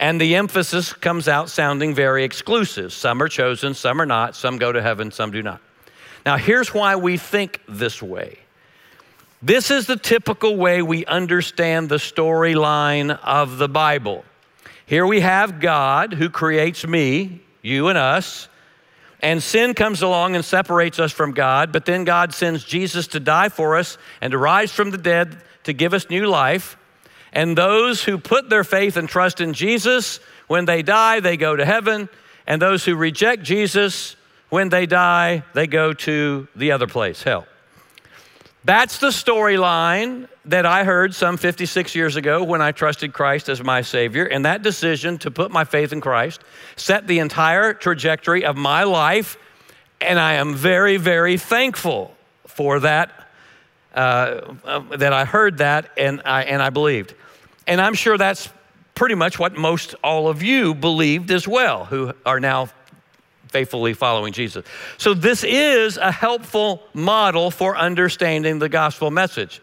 And 0.00 0.20
the 0.20 0.36
emphasis 0.36 0.92
comes 0.92 1.28
out 1.28 1.50
sounding 1.50 1.94
very 1.94 2.24
exclusive. 2.24 2.92
Some 2.92 3.22
are 3.22 3.28
chosen, 3.28 3.74
some 3.74 4.00
are 4.00 4.06
not, 4.06 4.36
some 4.36 4.58
go 4.58 4.70
to 4.70 4.80
heaven, 4.80 5.10
some 5.10 5.30
do 5.30 5.42
not. 5.42 5.60
Now, 6.24 6.36
here's 6.36 6.72
why 6.74 6.96
we 6.96 7.16
think 7.16 7.60
this 7.68 8.02
way. 8.02 8.38
This 9.40 9.70
is 9.70 9.86
the 9.86 9.96
typical 9.96 10.56
way 10.56 10.82
we 10.82 11.06
understand 11.06 11.88
the 11.88 11.96
storyline 11.96 13.18
of 13.22 13.58
the 13.58 13.68
Bible. 13.68 14.24
Here 14.88 15.06
we 15.06 15.20
have 15.20 15.60
God 15.60 16.14
who 16.14 16.30
creates 16.30 16.86
me, 16.86 17.42
you 17.60 17.88
and 17.88 17.98
us, 17.98 18.48
and 19.20 19.42
sin 19.42 19.74
comes 19.74 20.00
along 20.00 20.34
and 20.34 20.42
separates 20.42 20.98
us 20.98 21.12
from 21.12 21.32
God, 21.32 21.72
but 21.72 21.84
then 21.84 22.04
God 22.04 22.32
sends 22.32 22.64
Jesus 22.64 23.06
to 23.08 23.20
die 23.20 23.50
for 23.50 23.76
us 23.76 23.98
and 24.22 24.30
to 24.30 24.38
rise 24.38 24.72
from 24.72 24.90
the 24.90 24.96
dead 24.96 25.42
to 25.64 25.74
give 25.74 25.92
us 25.92 26.08
new 26.08 26.26
life. 26.26 26.78
And 27.34 27.54
those 27.54 28.02
who 28.02 28.16
put 28.16 28.48
their 28.48 28.64
faith 28.64 28.96
and 28.96 29.06
trust 29.06 29.42
in 29.42 29.52
Jesus, 29.52 30.20
when 30.46 30.64
they 30.64 30.82
die, 30.82 31.20
they 31.20 31.36
go 31.36 31.54
to 31.54 31.66
heaven. 31.66 32.08
And 32.46 32.62
those 32.62 32.82
who 32.86 32.96
reject 32.96 33.42
Jesus, 33.42 34.16
when 34.48 34.70
they 34.70 34.86
die, 34.86 35.42
they 35.52 35.66
go 35.66 35.92
to 35.92 36.48
the 36.56 36.72
other 36.72 36.86
place, 36.86 37.22
hell. 37.22 37.46
That's 38.64 38.98
the 38.98 39.08
storyline 39.08 40.28
that 40.46 40.66
I 40.66 40.84
heard 40.84 41.14
some 41.14 41.36
56 41.36 41.94
years 41.94 42.16
ago 42.16 42.42
when 42.42 42.60
I 42.60 42.72
trusted 42.72 43.12
Christ 43.12 43.48
as 43.48 43.62
my 43.62 43.82
Savior. 43.82 44.24
And 44.24 44.44
that 44.44 44.62
decision 44.62 45.18
to 45.18 45.30
put 45.30 45.50
my 45.50 45.64
faith 45.64 45.92
in 45.92 46.00
Christ 46.00 46.42
set 46.76 47.06
the 47.06 47.20
entire 47.20 47.72
trajectory 47.72 48.44
of 48.44 48.56
my 48.56 48.82
life. 48.82 49.36
And 50.00 50.18
I 50.18 50.34
am 50.34 50.54
very, 50.54 50.96
very 50.96 51.38
thankful 51.38 52.14
for 52.46 52.80
that, 52.80 53.28
uh, 53.94 54.40
uh, 54.64 54.80
that 54.96 55.12
I 55.12 55.24
heard 55.24 55.58
that 55.58 55.90
and 55.96 56.20
I, 56.24 56.42
and 56.42 56.60
I 56.62 56.70
believed. 56.70 57.14
And 57.66 57.80
I'm 57.80 57.94
sure 57.94 58.18
that's 58.18 58.48
pretty 58.94 59.14
much 59.14 59.38
what 59.38 59.56
most 59.56 59.94
all 60.02 60.28
of 60.28 60.42
you 60.42 60.74
believed 60.74 61.30
as 61.30 61.46
well, 61.46 61.84
who 61.84 62.12
are 62.26 62.40
now 62.40 62.68
faithfully 63.48 63.94
following 63.94 64.32
Jesus. 64.32 64.64
So, 64.96 65.14
this 65.14 65.44
is 65.44 65.96
a 65.96 66.12
helpful 66.12 66.82
model 66.94 67.50
for 67.50 67.76
understanding 67.76 68.58
the 68.58 68.68
gospel 68.68 69.10
message. 69.10 69.60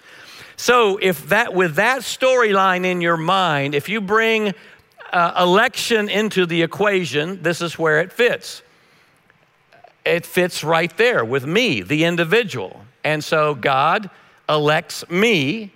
So, 0.57 0.97
if 0.97 1.29
that, 1.29 1.53
with 1.53 1.75
that 1.75 2.01
storyline 2.01 2.85
in 2.85 3.01
your 3.01 3.17
mind, 3.17 3.75
if 3.75 3.89
you 3.89 4.01
bring 4.01 4.53
uh, 5.11 5.33
election 5.39 6.09
into 6.09 6.45
the 6.45 6.61
equation, 6.61 7.41
this 7.41 7.61
is 7.61 7.77
where 7.77 7.99
it 7.99 8.11
fits. 8.11 8.61
It 10.05 10.25
fits 10.25 10.63
right 10.63 10.95
there 10.97 11.25
with 11.25 11.45
me, 11.45 11.81
the 11.81 12.05
individual. 12.05 12.85
And 13.03 13.23
so, 13.23 13.55
God 13.55 14.09
elects 14.47 15.09
me. 15.09 15.71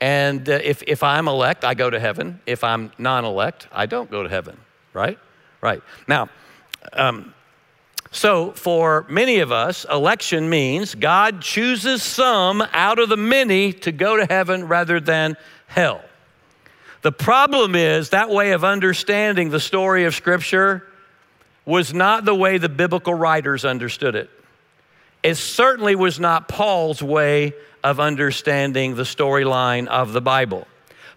And 0.00 0.48
uh, 0.48 0.60
if, 0.62 0.82
if 0.86 1.02
I'm 1.02 1.26
elect, 1.26 1.64
I 1.64 1.74
go 1.74 1.90
to 1.90 1.98
heaven. 1.98 2.40
If 2.46 2.62
I'm 2.62 2.92
non 2.98 3.24
elect, 3.24 3.66
I 3.72 3.86
don't 3.86 4.10
go 4.10 4.22
to 4.22 4.28
heaven, 4.28 4.58
right? 4.92 5.18
Right. 5.60 5.82
Now, 6.06 6.28
um, 6.92 7.34
so, 8.10 8.52
for 8.52 9.04
many 9.08 9.40
of 9.40 9.52
us, 9.52 9.84
election 9.90 10.48
means 10.48 10.94
God 10.94 11.42
chooses 11.42 12.02
some 12.02 12.62
out 12.72 12.98
of 12.98 13.10
the 13.10 13.18
many 13.18 13.72
to 13.74 13.92
go 13.92 14.16
to 14.16 14.24
heaven 14.24 14.66
rather 14.66 14.98
than 14.98 15.36
hell. 15.66 16.02
The 17.02 17.12
problem 17.12 17.74
is 17.74 18.10
that 18.10 18.30
way 18.30 18.52
of 18.52 18.64
understanding 18.64 19.50
the 19.50 19.60
story 19.60 20.04
of 20.04 20.14
Scripture 20.14 20.84
was 21.66 21.92
not 21.92 22.24
the 22.24 22.34
way 22.34 22.56
the 22.56 22.70
biblical 22.70 23.12
writers 23.12 23.64
understood 23.64 24.14
it. 24.14 24.30
It 25.22 25.34
certainly 25.34 25.94
was 25.94 26.18
not 26.18 26.48
Paul's 26.48 27.02
way 27.02 27.52
of 27.84 28.00
understanding 28.00 28.94
the 28.94 29.02
storyline 29.02 29.86
of 29.86 30.12
the 30.12 30.20
Bible. 30.22 30.66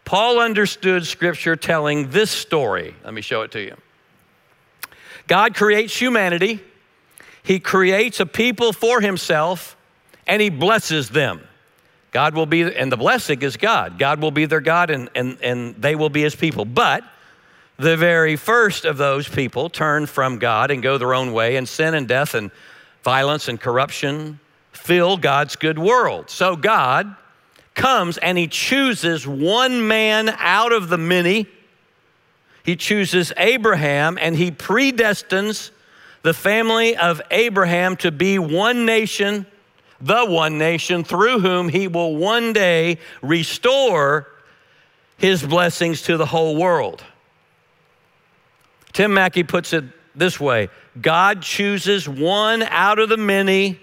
Paul 0.04 0.40
understood 0.40 1.06
Scripture 1.06 1.56
telling 1.56 2.10
this 2.10 2.32
story. 2.32 2.96
Let 3.06 3.14
me 3.14 3.22
show 3.22 3.44
it 3.44 3.52
to 3.52 3.62
you. 3.62 3.76
God 5.28 5.56
creates 5.56 5.98
humanity 6.00 6.62
he 7.44 7.60
creates 7.60 8.20
a 8.20 8.26
people 8.26 8.74
for 8.74 9.02
himself 9.02 9.76
and 10.28 10.42
he 10.42 10.50
blesses 10.50 11.10
them. 11.10 11.42
God 12.12 12.36
will 12.36 12.46
be, 12.46 12.64
and 12.64 12.92
the 12.92 12.98
blessing 12.98 13.42
is 13.42 13.58
God. 13.58 13.98
God 13.98 14.22
will 14.22 14.32
be 14.32 14.46
their 14.46 14.62
God 14.62 14.90
and, 14.90 15.10
and, 15.16 15.38
and 15.42 15.76
they 15.76 15.96
will 15.96 16.10
be 16.10 16.22
his 16.22 16.36
people. 16.36 16.66
But 16.66 17.04
the 17.78 17.98
very 17.98 18.36
first 18.36 18.86
of 18.86 18.98
those 18.98 19.28
people 19.28 19.70
turn 19.70 20.06
from 20.06 20.38
God 20.38 20.72
and 20.72 20.84
go 20.84 20.98
their 20.98 21.14
own 21.14 21.34
way, 21.34 21.56
and 21.56 21.68
sin 21.68 21.94
and 21.94 22.08
death 22.08 22.36
and 22.36 22.52
violence 23.04 23.48
and 23.48 23.60
corruption 23.60 24.40
fill 24.72 25.18
God's 25.18 25.56
good 25.56 25.80
world. 25.80 26.30
So 26.30 26.56
God 26.56 27.16
comes 27.74 28.18
and 28.18 28.38
he 28.38 28.48
chooses 28.48 29.26
one 29.26 29.88
man 29.88 30.30
out 30.38 30.74
of 30.74 30.90
the 30.90 30.98
many. 30.98 31.48
He 32.64 32.76
chooses 32.76 33.34
Abraham 33.38 34.18
and 34.22 34.36
he 34.36 34.52
predestines 34.52 35.72
the 36.22 36.34
family 36.34 36.96
of 36.96 37.22
Abraham 37.32 37.96
to 37.98 38.12
be 38.12 38.38
one 38.38 38.86
nation, 38.86 39.46
the 40.00 40.26
one 40.26 40.58
nation 40.58 41.04
through 41.04 41.40
whom 41.40 41.70
he 41.70 41.88
will 41.88 42.16
one 42.16 42.54
day 42.54 43.00
restore 43.22 44.28
his 45.18 45.44
blessings 45.44 46.04
to 46.04 46.18
the 46.18 46.26
whole 46.26 46.56
world. 46.56 47.04
Tim 48.94 49.14
Mackie 49.14 49.44
puts 49.44 49.74
it 49.74 49.86
this 50.16 50.40
way 50.40 50.70
God 51.00 51.42
chooses 51.42 52.08
one 52.08 52.64
out 52.64 53.00
of 53.00 53.10
the 53.10 53.18
many 53.18 53.80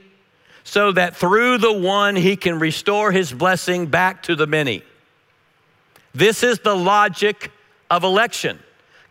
so 0.65 0.93
that 0.93 1.17
through 1.17 1.59
the 1.59 1.73
one 1.73 2.15
he 2.15 2.37
can 2.37 2.59
restore 2.59 3.11
his 3.11 3.33
blessing 3.33 3.87
back 3.87 4.23
to 4.25 4.37
the 4.37 4.47
many. 4.47 4.83
This 6.15 6.43
is 6.43 6.59
the 6.59 6.77
logic 6.77 7.51
of 7.91 8.05
election. 8.05 8.59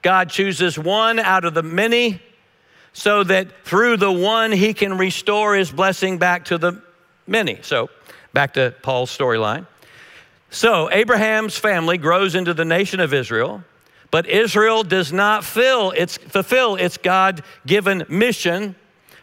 God 0.07 0.29
chooses 0.29 0.79
one 0.79 1.19
out 1.19 1.43
of 1.43 1.53
the 1.53 1.61
many 1.61 2.21
so 2.93 3.25
that 3.25 3.65
through 3.65 3.97
the 3.97 4.09
one 4.09 4.53
he 4.53 4.73
can 4.73 4.97
restore 4.97 5.53
his 5.53 5.69
blessing 5.69 6.17
back 6.17 6.45
to 6.45 6.57
the 6.57 6.81
many. 7.27 7.59
So, 7.61 7.89
back 8.31 8.53
to 8.53 8.73
Paul's 8.81 9.15
storyline. 9.15 9.67
So, 10.49 10.89
Abraham's 10.91 11.57
family 11.57 11.97
grows 11.97 12.35
into 12.35 12.53
the 12.53 12.63
nation 12.63 13.01
of 13.01 13.13
Israel, 13.13 13.65
but 14.09 14.29
Israel 14.29 14.81
does 14.83 15.11
not 15.11 15.43
fill 15.43 15.91
its, 15.91 16.15
fulfill 16.15 16.77
its 16.77 16.95
God 16.95 17.43
given 17.65 18.05
mission 18.07 18.75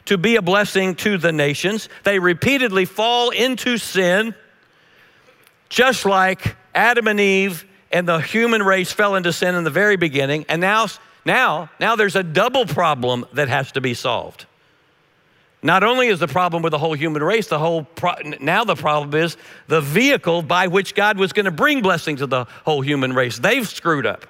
to 0.05 0.19
be 0.19 0.37
a 0.37 0.43
blessing 0.43 0.97
to 0.97 1.17
the 1.17 1.33
nations. 1.33 1.89
They 2.03 2.19
repeatedly 2.19 2.85
fall 2.85 3.31
into 3.31 3.79
sin, 3.79 4.35
just 5.71 6.05
like 6.05 6.57
Adam 6.75 7.09
and 7.09 7.19
Eve 7.19 7.65
and 7.95 8.07
the 8.07 8.19
human 8.19 8.63
race 8.63 8.93
fell 8.93 9.15
into 9.15 9.33
sin 9.33 9.55
in 9.55 9.65
the 9.65 9.71
very 9.71 9.97
beginning. 9.97 10.45
And 10.51 10.61
now 10.61 10.89
now, 11.25 11.71
now 11.81 11.97
there's 11.97 12.17
a 12.17 12.23
double 12.23 12.67
problem 12.67 13.27
that 13.33 13.49
has 13.49 13.73
to 13.73 13.81
be 13.81 13.95
solved. 13.95 14.47
Not 15.63 15.83
only 15.83 16.09
is 16.09 16.21
the 16.21 16.29
problem 16.29 16.63
with 16.63 16.73
the 16.73 16.79
whole 16.79 16.93
human 16.93 17.23
race, 17.23 17.47
the 17.47 17.59
whole 17.59 17.85
pro- 17.85 18.17
now 18.41 18.65
the 18.65 18.75
problem 18.75 19.19
is 19.19 19.39
the 19.67 19.81
vehicle 19.81 20.43
by 20.43 20.67
which 20.67 20.95
God 20.95 21.17
was 21.17 21.33
going 21.33 21.47
to 21.47 21.51
bring 21.51 21.81
blessing 21.81 22.17
to 22.17 22.27
the 22.27 22.45
whole 22.67 22.83
human 22.83 23.15
race. 23.15 23.39
They've 23.39 23.67
screwed 23.67 24.05
up. 24.05 24.27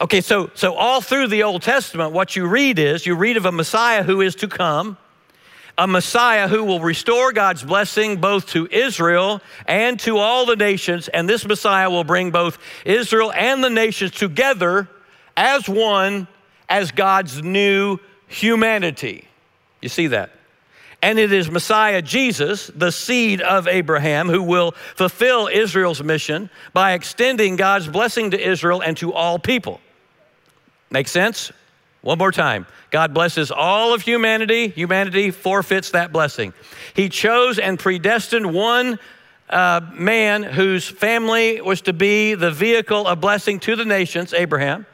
Okay, 0.00 0.20
so 0.20 0.50
so 0.54 0.74
all 0.74 1.00
through 1.00 1.26
the 1.26 1.42
Old 1.42 1.62
Testament, 1.62 2.12
what 2.12 2.36
you 2.36 2.46
read 2.46 2.78
is 2.78 3.04
you 3.04 3.16
read 3.16 3.36
of 3.36 3.44
a 3.44 3.52
Messiah 3.52 4.04
who 4.04 4.20
is 4.20 4.36
to 4.36 4.48
come, 4.48 4.96
a 5.80 5.86
Messiah 5.86 6.46
who 6.46 6.62
will 6.62 6.80
restore 6.80 7.32
God's 7.32 7.62
blessing 7.62 8.18
both 8.18 8.48
to 8.48 8.68
Israel 8.70 9.40
and 9.66 9.98
to 10.00 10.18
all 10.18 10.44
the 10.44 10.54
nations, 10.54 11.08
and 11.08 11.26
this 11.26 11.46
Messiah 11.46 11.88
will 11.88 12.04
bring 12.04 12.30
both 12.30 12.58
Israel 12.84 13.32
and 13.32 13.64
the 13.64 13.70
nations 13.70 14.10
together 14.10 14.90
as 15.38 15.66
one 15.70 16.28
as 16.68 16.90
God's 16.90 17.42
new 17.42 17.96
humanity. 18.28 19.26
You 19.80 19.88
see 19.88 20.08
that? 20.08 20.32
And 21.00 21.18
it 21.18 21.32
is 21.32 21.50
Messiah 21.50 22.02
Jesus, 22.02 22.70
the 22.74 22.92
seed 22.92 23.40
of 23.40 23.66
Abraham, 23.66 24.28
who 24.28 24.42
will 24.42 24.72
fulfill 24.96 25.46
Israel's 25.46 26.02
mission 26.02 26.50
by 26.74 26.92
extending 26.92 27.56
God's 27.56 27.88
blessing 27.88 28.32
to 28.32 28.38
Israel 28.38 28.82
and 28.82 28.98
to 28.98 29.14
all 29.14 29.38
people. 29.38 29.80
Make 30.90 31.08
sense? 31.08 31.52
One 32.02 32.18
more 32.18 32.32
time. 32.32 32.66
God 32.90 33.12
blesses 33.12 33.50
all 33.50 33.92
of 33.92 34.02
humanity. 34.02 34.68
Humanity 34.68 35.30
forfeits 35.30 35.90
that 35.90 36.12
blessing. 36.12 36.54
He 36.94 37.08
chose 37.08 37.58
and 37.58 37.78
predestined 37.78 38.54
one 38.54 38.98
uh, 39.50 39.80
man 39.92 40.42
whose 40.42 40.88
family 40.88 41.60
was 41.60 41.82
to 41.82 41.92
be 41.92 42.34
the 42.34 42.50
vehicle 42.50 43.06
of 43.06 43.20
blessing 43.20 43.60
to 43.60 43.76
the 43.76 43.84
nations, 43.84 44.32
Abraham. 44.32 44.86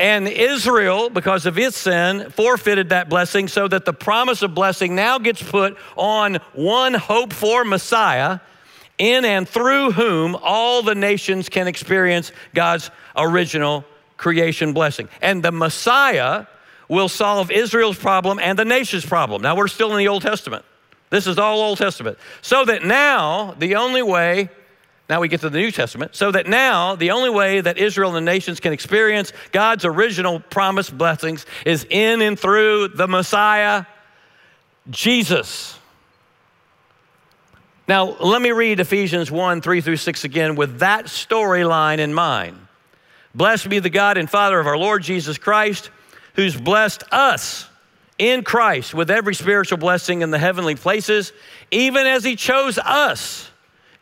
And 0.00 0.26
Israel, 0.26 1.10
because 1.10 1.44
of 1.44 1.58
its 1.58 1.76
sin, 1.76 2.30
forfeited 2.30 2.88
that 2.88 3.08
blessing 3.08 3.46
so 3.46 3.68
that 3.68 3.84
the 3.84 3.92
promise 3.92 4.42
of 4.42 4.54
blessing 4.54 4.94
now 4.94 5.18
gets 5.18 5.42
put 5.42 5.76
on 5.96 6.36
one 6.54 6.94
hope 6.94 7.32
for 7.32 7.64
Messiah, 7.64 8.40
in 8.98 9.24
and 9.24 9.48
through 9.48 9.92
whom 9.92 10.34
all 10.36 10.82
the 10.82 10.94
nations 10.94 11.48
can 11.48 11.68
experience 11.68 12.32
God's 12.54 12.90
original 13.16 13.84
creation 14.22 14.72
blessing. 14.72 15.08
And 15.20 15.42
the 15.42 15.52
Messiah 15.52 16.46
will 16.88 17.08
solve 17.08 17.50
Israel's 17.50 17.98
problem 17.98 18.38
and 18.38 18.58
the 18.58 18.64
nation's 18.64 19.04
problem. 19.04 19.42
Now 19.42 19.56
we're 19.56 19.68
still 19.68 19.92
in 19.92 19.98
the 19.98 20.08
Old 20.08 20.22
Testament. 20.22 20.64
This 21.10 21.26
is 21.26 21.38
all 21.38 21.60
Old 21.60 21.78
Testament. 21.78 22.16
So 22.40 22.64
that 22.64 22.84
now 22.84 23.54
the 23.58 23.74
only 23.76 24.02
way 24.02 24.48
now 25.08 25.20
we 25.20 25.28
get 25.28 25.40
to 25.40 25.50
the 25.50 25.58
New 25.58 25.70
Testament. 25.70 26.14
So 26.14 26.30
that 26.30 26.46
now 26.46 26.94
the 26.94 27.10
only 27.10 27.28
way 27.28 27.60
that 27.60 27.76
Israel 27.76 28.16
and 28.16 28.26
the 28.26 28.30
nations 28.32 28.60
can 28.60 28.72
experience 28.72 29.32
God's 29.50 29.84
original 29.84 30.40
promised 30.40 30.96
blessings 30.96 31.44
is 31.66 31.84
in 31.90 32.22
and 32.22 32.38
through 32.38 32.88
the 32.88 33.08
Messiah, 33.08 33.84
Jesus. 34.88 35.78
Now, 37.88 38.16
let 38.20 38.40
me 38.40 38.52
read 38.52 38.80
Ephesians 38.80 39.30
1 39.30 39.60
3 39.60 39.80
through 39.80 39.96
6 39.96 40.24
again 40.24 40.54
with 40.54 40.78
that 40.78 41.06
storyline 41.06 41.98
in 41.98 42.14
mind. 42.14 42.61
Blessed 43.34 43.68
be 43.68 43.78
the 43.78 43.90
God 43.90 44.18
and 44.18 44.28
Father 44.28 44.60
of 44.60 44.66
our 44.66 44.76
Lord 44.76 45.02
Jesus 45.02 45.38
Christ, 45.38 45.90
who's 46.34 46.56
blessed 46.56 47.04
us 47.10 47.68
in 48.18 48.44
Christ 48.44 48.94
with 48.94 49.10
every 49.10 49.34
spiritual 49.34 49.78
blessing 49.78 50.22
in 50.22 50.30
the 50.30 50.38
heavenly 50.38 50.74
places, 50.74 51.32
even 51.70 52.06
as 52.06 52.24
he 52.24 52.36
chose 52.36 52.78
us 52.78 53.50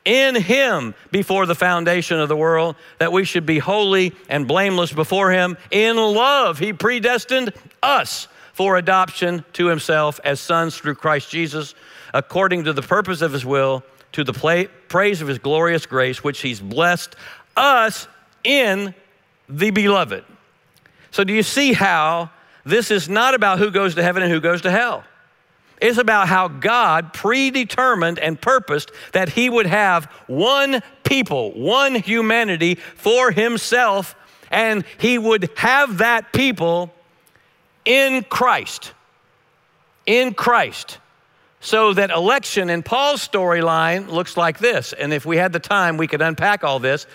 in 0.05 0.35
him 0.35 0.95
before 1.11 1.47
the 1.47 1.55
foundation 1.55 2.19
of 2.19 2.29
the 2.29 2.37
world, 2.37 2.75
that 2.99 3.13
we 3.13 3.25
should 3.25 3.47
be 3.47 3.59
holy 3.59 4.15
and 4.29 4.49
blameless 4.49 4.93
before 4.93 5.31
him. 5.31 5.57
In 5.71 5.97
love, 5.97 6.59
he 6.59 6.73
predestined 6.73 7.53
us 7.83 8.27
for 8.53 8.77
adoption 8.77 9.45
to 9.55 9.67
himself 9.67 10.19
as 10.25 10.41
sons 10.41 10.77
through 10.77 10.97
Christ 10.97 11.31
Jesus 11.31 11.75
according 12.13 12.65
to 12.65 12.73
the 12.73 12.83
purpose 12.83 13.23
of 13.23 13.33
his 13.33 13.45
will, 13.45 13.85
to 14.13 14.25
the 14.25 14.69
praise 14.89 15.23
of 15.23 15.29
his 15.29 15.39
glorious 15.39 15.87
grace, 15.87 16.25
which 16.25 16.41
he's 16.41 16.61
blessed 16.61 17.15
us 17.57 18.09
in 18.43 18.95
the 19.51 19.71
beloved. 19.71 20.25
So, 21.11 21.25
do 21.25 21.33
you 21.33 21.43
see 21.43 21.73
how 21.73 22.31
this 22.65 22.91
is 22.91 23.09
not 23.09 23.35
about 23.35 23.59
who 23.59 23.71
goes 23.71 23.95
to 23.97 24.03
heaven 24.03 24.23
and 24.23 24.31
who 24.31 24.41
goes 24.41 24.63
to 24.63 24.71
hell? 24.71 25.05
It's 25.81 25.99
about 25.99 26.29
how 26.29 26.49
God 26.49 27.13
predetermined 27.13 28.19
and 28.19 28.41
purposed 28.41 28.93
that 29.13 29.31
He 29.31 29.49
would 29.49 29.67
have 29.67 30.05
one 30.27 30.83
people, 31.05 31.53
one 31.53 31.95
humanity 31.95 32.75
for 32.75 33.31
Himself, 33.31 34.15
and 34.51 34.85
He 34.99 35.19
would 35.19 35.51
have 35.57 35.99
that 35.99 36.33
people 36.33 36.93
in 37.85 38.25
Christ. 38.25 38.93
In 40.07 40.35
Christ. 40.35 40.99
So 41.61 41.93
that 41.95 42.11
election 42.11 42.71
in 42.71 42.83
Paul's 42.83 43.27
storyline 43.27 44.09
looks 44.09 44.37
like 44.37 44.59
this. 44.59 44.93
And 44.93 45.13
if 45.13 45.27
we 45.27 45.37
had 45.37 45.53
the 45.53 45.61
time, 45.61 45.97
we 45.97 46.07
could 46.07 46.23
unpack 46.23 46.65
all 46.65 46.79
this. 46.79 47.07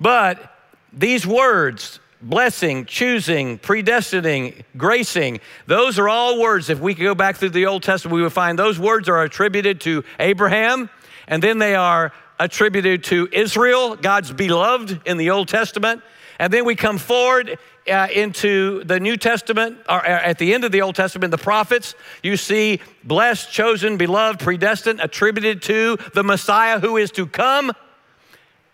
But 0.00 0.55
these 0.96 1.26
words, 1.26 2.00
blessing, 2.22 2.86
choosing, 2.86 3.58
predestining, 3.58 4.64
gracing, 4.78 5.40
those 5.66 5.98
are 5.98 6.08
all 6.08 6.40
words. 6.40 6.70
If 6.70 6.80
we 6.80 6.94
could 6.94 7.04
go 7.04 7.14
back 7.14 7.36
through 7.36 7.50
the 7.50 7.66
Old 7.66 7.82
Testament, 7.82 8.14
we 8.14 8.22
would 8.22 8.32
find 8.32 8.58
those 8.58 8.78
words 8.78 9.08
are 9.08 9.22
attributed 9.22 9.80
to 9.82 10.04
Abraham, 10.18 10.88
and 11.28 11.42
then 11.42 11.58
they 11.58 11.74
are 11.74 12.12
attributed 12.38 13.04
to 13.04 13.28
Israel, 13.30 13.94
God's 13.94 14.32
beloved 14.32 15.00
in 15.06 15.18
the 15.18 15.30
Old 15.30 15.48
Testament. 15.48 16.02
And 16.38 16.52
then 16.52 16.64
we 16.64 16.74
come 16.74 16.98
forward 16.98 17.58
uh, 17.90 18.08
into 18.12 18.84
the 18.84 18.98
New 18.98 19.16
Testament, 19.16 19.78
or 19.88 20.04
uh, 20.04 20.08
at 20.08 20.38
the 20.38 20.54
end 20.54 20.64
of 20.64 20.72
the 20.72 20.82
Old 20.82 20.94
Testament, 20.94 21.30
the 21.30 21.38
prophets, 21.38 21.94
you 22.22 22.36
see 22.36 22.80
blessed, 23.04 23.50
chosen, 23.52 23.96
beloved, 23.96 24.40
predestined, 24.40 25.00
attributed 25.00 25.62
to 25.62 25.98
the 26.14 26.24
Messiah 26.24 26.80
who 26.80 26.96
is 26.96 27.10
to 27.12 27.26
come. 27.26 27.72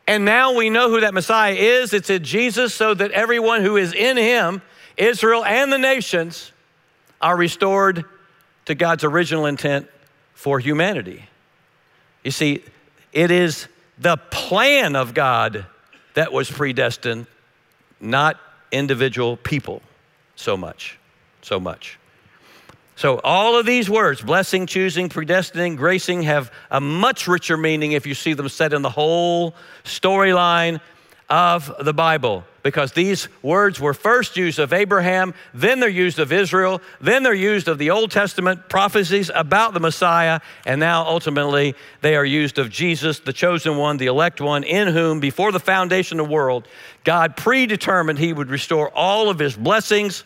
And 0.06 0.24
now 0.24 0.54
we 0.54 0.68
know 0.68 0.90
who 0.90 1.00
that 1.00 1.14
Messiah 1.14 1.54
is. 1.54 1.92
It's 1.92 2.10
in 2.10 2.24
Jesus, 2.24 2.74
so 2.74 2.92
that 2.94 3.12
everyone 3.12 3.62
who 3.62 3.76
is 3.76 3.92
in 3.92 4.16
him, 4.16 4.62
Israel 4.96 5.44
and 5.44 5.72
the 5.72 5.78
nations, 5.78 6.52
are 7.20 7.36
restored 7.36 8.04
to 8.64 8.74
God's 8.74 9.04
original 9.04 9.46
intent 9.46 9.88
for 10.34 10.58
humanity. 10.58 11.24
You 12.24 12.32
see, 12.32 12.64
it 13.12 13.30
is 13.30 13.68
the 13.98 14.16
plan 14.16 14.96
of 14.96 15.14
God 15.14 15.66
that 16.14 16.32
was 16.32 16.50
predestined, 16.50 17.26
not 18.00 18.40
individual 18.72 19.36
people 19.36 19.82
so 20.34 20.56
much. 20.56 20.98
So 21.42 21.60
much. 21.60 21.98
So, 23.02 23.18
all 23.24 23.58
of 23.58 23.66
these 23.66 23.90
words, 23.90 24.20
blessing, 24.22 24.64
choosing, 24.68 25.08
predestining, 25.08 25.76
gracing, 25.76 26.22
have 26.22 26.52
a 26.70 26.80
much 26.80 27.26
richer 27.26 27.56
meaning 27.56 27.90
if 27.90 28.06
you 28.06 28.14
see 28.14 28.32
them 28.32 28.48
set 28.48 28.72
in 28.72 28.82
the 28.82 28.90
whole 28.90 29.56
storyline 29.82 30.80
of 31.28 31.72
the 31.80 31.92
Bible. 31.92 32.44
Because 32.62 32.92
these 32.92 33.26
words 33.42 33.80
were 33.80 33.92
first 33.92 34.36
used 34.36 34.60
of 34.60 34.72
Abraham, 34.72 35.34
then 35.52 35.80
they're 35.80 35.88
used 35.88 36.20
of 36.20 36.30
Israel, 36.30 36.80
then 37.00 37.24
they're 37.24 37.34
used 37.34 37.66
of 37.66 37.78
the 37.78 37.90
Old 37.90 38.12
Testament 38.12 38.68
prophecies 38.68 39.32
about 39.34 39.74
the 39.74 39.80
Messiah, 39.80 40.38
and 40.64 40.78
now 40.78 41.04
ultimately 41.04 41.74
they 42.02 42.14
are 42.14 42.24
used 42.24 42.60
of 42.60 42.70
Jesus, 42.70 43.18
the 43.18 43.32
chosen 43.32 43.78
one, 43.78 43.96
the 43.96 44.06
elect 44.06 44.40
one, 44.40 44.62
in 44.62 44.86
whom, 44.86 45.18
before 45.18 45.50
the 45.50 45.58
foundation 45.58 46.20
of 46.20 46.28
the 46.28 46.32
world, 46.32 46.68
God 47.02 47.36
predetermined 47.36 48.20
he 48.20 48.32
would 48.32 48.48
restore 48.48 48.90
all 48.90 49.28
of 49.28 49.40
his 49.40 49.56
blessings 49.56 50.22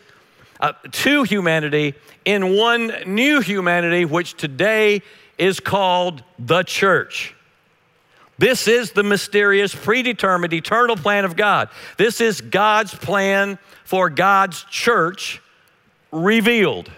uh, 0.61 0.73
to 0.91 1.23
humanity 1.23 1.95
in 2.25 2.57
one 2.57 2.93
new 3.07 3.41
humanity, 3.41 4.05
which 4.05 4.37
today 4.37 5.03
is 5.39 5.61
called 5.61 6.23
the 6.39 6.63
church. 6.63 7.35
This 8.39 8.69
is 8.69 8.93
the 8.93 9.03
mysterious, 9.03 9.75
predetermined, 9.75 10.53
eternal 10.53 10.97
plan 10.97 11.25
of 11.25 11.37
God. 11.37 11.71
This 11.97 12.21
is 12.21 12.41
God's 12.41 12.95
plan 12.95 13.59
for 13.85 14.11
God's 14.11 14.65
church 14.65 15.41
revealed, 16.13 16.91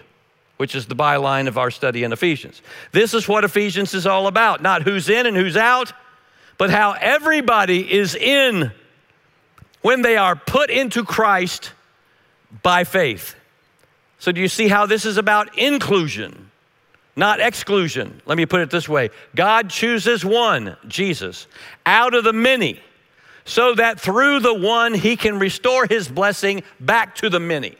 which 0.57 0.75
is 0.75 0.85
the 0.85 0.95
byline 0.95 1.47
of 1.47 1.57
our 1.57 1.71
study 1.71 2.03
in 2.03 2.11
Ephesians. 2.11 2.61
This 2.91 3.13
is 3.13 3.27
what 3.27 3.45
Ephesians 3.45 3.93
is 3.93 4.05
all 4.05 4.27
about 4.27 4.61
not 4.61 4.83
who's 4.83 5.07
in 5.07 5.25
and 5.25 5.37
who's 5.37 5.55
out, 5.55 5.93
but 6.57 6.69
how 6.69 6.91
everybody 6.99 7.89
is 7.91 8.15
in 8.15 8.71
when 9.81 10.01
they 10.01 10.17
are 10.17 10.35
put 10.35 10.69
into 10.69 11.05
Christ 11.05 11.71
by 12.63 12.83
faith. 12.83 13.35
So, 14.19 14.33
do 14.33 14.41
you 14.41 14.49
see 14.49 14.67
how 14.67 14.85
this 14.85 15.05
is 15.05 15.17
about 15.17 15.57
inclusion, 15.57 16.51
not 17.15 17.39
exclusion? 17.39 18.21
Let 18.25 18.37
me 18.37 18.45
put 18.45 18.59
it 18.61 18.69
this 18.69 18.87
way 18.87 19.09
God 19.33 19.69
chooses 19.69 20.25
one, 20.25 20.75
Jesus, 20.87 21.47
out 21.85 22.13
of 22.13 22.25
the 22.25 22.33
many, 22.33 22.81
so 23.45 23.73
that 23.75 23.99
through 23.99 24.41
the 24.41 24.53
one 24.53 24.93
he 24.93 25.15
can 25.15 25.39
restore 25.39 25.87
his 25.87 26.09
blessing 26.09 26.63
back 26.79 27.15
to 27.15 27.29
the 27.29 27.39
many. 27.39 27.75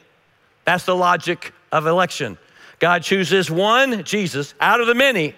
That's 0.64 0.86
the 0.86 0.96
logic 0.96 1.54
of 1.72 1.86
election. 1.86 2.38
God 2.80 3.04
chooses 3.04 3.52
one, 3.52 4.04
Jesus, 4.04 4.54
out 4.62 4.80
of 4.80 4.88
the 4.88 4.96
many, 4.96 5.36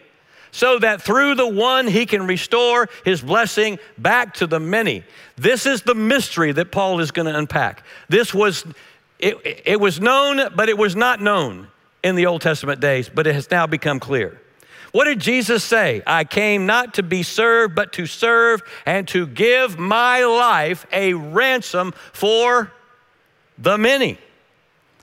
so 0.52 0.78
that 0.80 1.02
through 1.02 1.36
the 1.36 1.48
one 1.48 1.88
he 1.88 2.06
can 2.06 2.28
restore 2.28 2.90
his 3.04 3.22
blessing 3.22 3.80
back 3.98 4.36
to 4.36 4.46
the 4.46 4.60
many. 4.60 5.04
This 5.38 5.66
is 5.66 5.82
the 5.82 5.96
mystery 5.96 6.52
that 6.52 6.72
Paul 6.72 7.00
is 7.00 7.10
going 7.10 7.26
to 7.32 7.38
unpack. 7.38 7.84
This 8.10 8.34
was 8.34 8.66
it, 9.22 9.62
it 9.66 9.80
was 9.80 10.00
known, 10.00 10.54
but 10.56 10.70
it 10.70 10.78
was 10.78 10.96
not 10.96 11.22
known 11.22 11.68
in 12.04 12.16
the 12.16 12.26
Old 12.26 12.42
Testament 12.42 12.80
days, 12.80 13.10
but 13.10 13.28
it 13.28 13.36
has 13.36 13.50
now 13.52 13.68
become 13.68 14.00
clear. 14.00 14.42
What 14.92 15.06
did 15.06 15.20
Jesus 15.20 15.64
say? 15.64 16.02
I 16.06 16.26
came 16.26 16.66
not 16.66 16.96
to 16.96 17.04
be 17.04 17.24
served, 17.24 17.76
but 17.76 17.94
to 17.94 18.06
serve 18.06 18.62
and 18.86 19.08
to 19.10 19.26
give 19.26 19.80
my 19.80 20.26
life 20.26 20.86
a 20.92 21.14
ransom 21.14 21.94
for 22.12 22.72
the 23.58 23.78
many. 23.78 24.18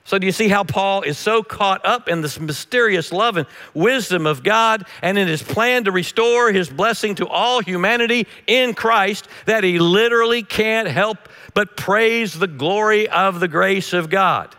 So, 0.09 0.17
do 0.17 0.25
you 0.25 0.31
see 0.31 0.47
how 0.47 0.63
Paul 0.63 1.03
is 1.03 1.19
so 1.19 1.43
caught 1.43 1.85
up 1.85 2.09
in 2.09 2.21
this 2.21 2.39
mysterious 2.39 3.11
love 3.11 3.37
and 3.37 3.45
wisdom 3.75 4.25
of 4.25 4.41
God 4.41 4.87
and 5.03 5.19
in 5.19 5.27
his 5.27 5.43
plan 5.43 5.83
to 5.83 5.91
restore 5.91 6.51
his 6.51 6.67
blessing 6.67 7.13
to 7.13 7.27
all 7.27 7.61
humanity 7.61 8.25
in 8.47 8.73
Christ 8.73 9.27
that 9.45 9.63
he 9.63 9.77
literally 9.77 10.41
can't 10.41 10.87
help 10.87 11.19
but 11.53 11.77
praise 11.77 12.33
the 12.33 12.47
glory 12.47 13.07
of 13.07 13.39
the 13.39 13.47
grace 13.47 13.93
of 13.93 14.09
God. 14.09 14.55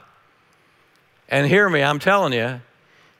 And 1.29 1.49
hear 1.49 1.69
me, 1.69 1.83
I'm 1.83 1.99
telling 1.99 2.33
you, 2.33 2.61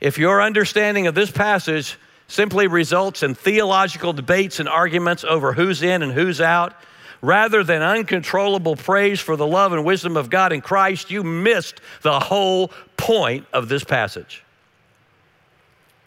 if 0.01 0.17
your 0.17 0.41
understanding 0.41 1.09
of 1.09 1.17
this 1.17 1.33
passage 1.33 1.99
simply 2.29 2.69
results 2.69 3.25
in 3.25 3.35
theological 3.35 4.13
debates 4.13 4.61
and 4.61 4.69
arguments 4.69 5.25
over 5.25 5.53
who's 5.53 5.83
in 5.83 6.01
and 6.01 6.13
who's 6.13 6.41
out, 6.41 6.75
rather 7.23 7.63
than 7.63 7.83
uncontrollable 7.83 8.77
praise 8.77 9.21
for 9.21 9.37
the 9.37 9.47
love 9.47 9.73
and 9.73 9.85
wisdom 9.85 10.17
of 10.17 10.31
God 10.31 10.53
in 10.53 10.61
Christ, 10.61 11.11
you 11.11 11.23
missed 11.23 11.81
the 12.03 12.19
whole 12.19 12.71
point 12.97 13.47
of 13.53 13.69
this 13.69 13.85
passage. 13.85 14.45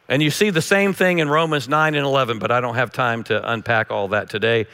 And 0.10 0.22
you 0.22 0.30
see 0.30 0.50
the 0.50 0.62
same 0.62 0.94
thing 0.94 1.20
in 1.20 1.30
Romans 1.30 1.70
9 1.70 1.96
and 1.96 2.06
11, 2.06 2.40
but 2.40 2.52
I 2.52 2.60
don't 2.60 2.76
have 2.76 2.92
time 2.92 3.24
to 3.26 3.52
unpack 3.52 3.90
all 3.90 4.10
that 4.10 4.30
today. 4.30 4.68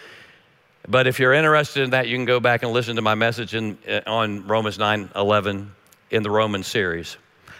But 0.88 1.08
if 1.08 1.20
you're 1.20 1.34
interested 1.34 1.84
in 1.84 1.92
that, 1.92 2.08
you 2.08 2.18
can 2.18 2.26
go 2.26 2.40
back 2.40 2.64
and 2.64 2.72
listen 2.72 2.96
to 2.96 3.02
my 3.02 3.16
message 3.16 3.54
in, 3.54 3.78
uh, 3.88 4.02
on 4.08 4.48
Romans 4.48 4.80
9 4.80 5.12
11 5.16 5.72
in 6.10 6.24
the 6.24 6.32
Roman 6.32 6.64
series. 6.64 7.18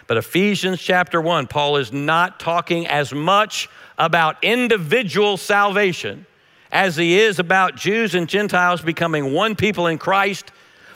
But 0.08 0.16
Ephesians 0.16 0.80
chapter 0.80 1.20
1, 1.20 1.46
Paul 1.46 1.76
is 1.76 1.92
not 1.92 2.40
talking 2.40 2.88
as 2.88 3.12
much 3.12 3.68
about 3.96 4.42
individual 4.42 5.36
salvation 5.36 6.26
as 6.72 6.96
he 6.96 7.18
is 7.18 7.38
about 7.38 7.76
Jews 7.76 8.14
and 8.14 8.28
Gentiles 8.28 8.80
becoming 8.80 9.32
one 9.32 9.56
people 9.56 9.86
in 9.86 9.98
Christ, 9.98 10.52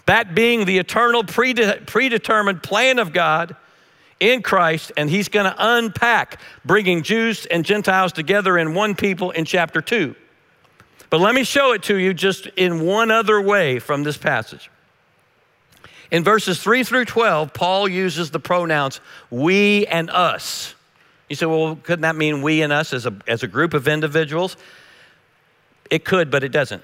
that 0.06 0.34
being 0.34 0.64
the 0.64 0.78
eternal 0.78 1.24
predetermined 1.24 2.62
plan 2.62 2.98
of 2.98 3.12
God 3.12 3.56
in 4.20 4.42
Christ. 4.42 4.92
And 4.96 5.08
he's 5.08 5.28
going 5.28 5.50
to 5.50 5.56
unpack 5.58 6.40
bringing 6.64 7.02
Jews 7.02 7.46
and 7.46 7.64
Gentiles 7.64 8.12
together 8.12 8.58
in 8.58 8.74
one 8.74 8.94
people 8.94 9.30
in 9.30 9.44
chapter 9.44 9.80
2. 9.80 10.14
But 11.10 11.20
let 11.20 11.34
me 11.34 11.44
show 11.44 11.72
it 11.72 11.82
to 11.84 11.96
you 11.96 12.12
just 12.12 12.46
in 12.48 12.80
one 12.80 13.10
other 13.10 13.40
way 13.40 13.78
from 13.78 14.02
this 14.02 14.16
passage. 14.16 14.70
In 16.10 16.22
verses 16.22 16.62
3 16.62 16.84
through 16.84 17.06
12, 17.06 17.52
Paul 17.52 17.88
uses 17.88 18.30
the 18.30 18.40
pronouns 18.40 19.00
we 19.30 19.86
and 19.86 20.10
us. 20.10 20.74
You 21.28 21.36
say, 21.36 21.46
well, 21.46 21.76
couldn't 21.76 22.02
that 22.02 22.16
mean 22.16 22.42
we 22.42 22.62
and 22.62 22.72
us 22.72 22.92
as 22.92 23.06
a, 23.06 23.16
as 23.26 23.42
a 23.42 23.48
group 23.48 23.74
of 23.74 23.88
individuals? 23.88 24.56
It 25.94 26.04
could, 26.04 26.28
but 26.28 26.42
it 26.42 26.48
doesn't. 26.48 26.82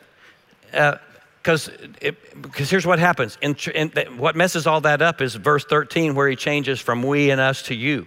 Because 0.71 1.69
uh, 1.69 2.13
because 2.41 2.71
here's 2.71 2.87
what 2.87 3.01
happens. 3.01 3.39
In, 3.43 3.57
in, 3.75 3.91
what 4.17 4.37
messes 4.37 4.69
all 4.69 4.81
that 4.83 5.03
up 5.03 5.21
is 5.21 5.35
verse 5.35 5.65
13, 5.65 6.15
where 6.15 6.29
he 6.29 6.37
changes 6.37 6.79
from 6.79 7.03
we 7.03 7.33
and 7.33 7.41
us 7.41 7.63
to 7.63 7.75
you. 7.75 8.07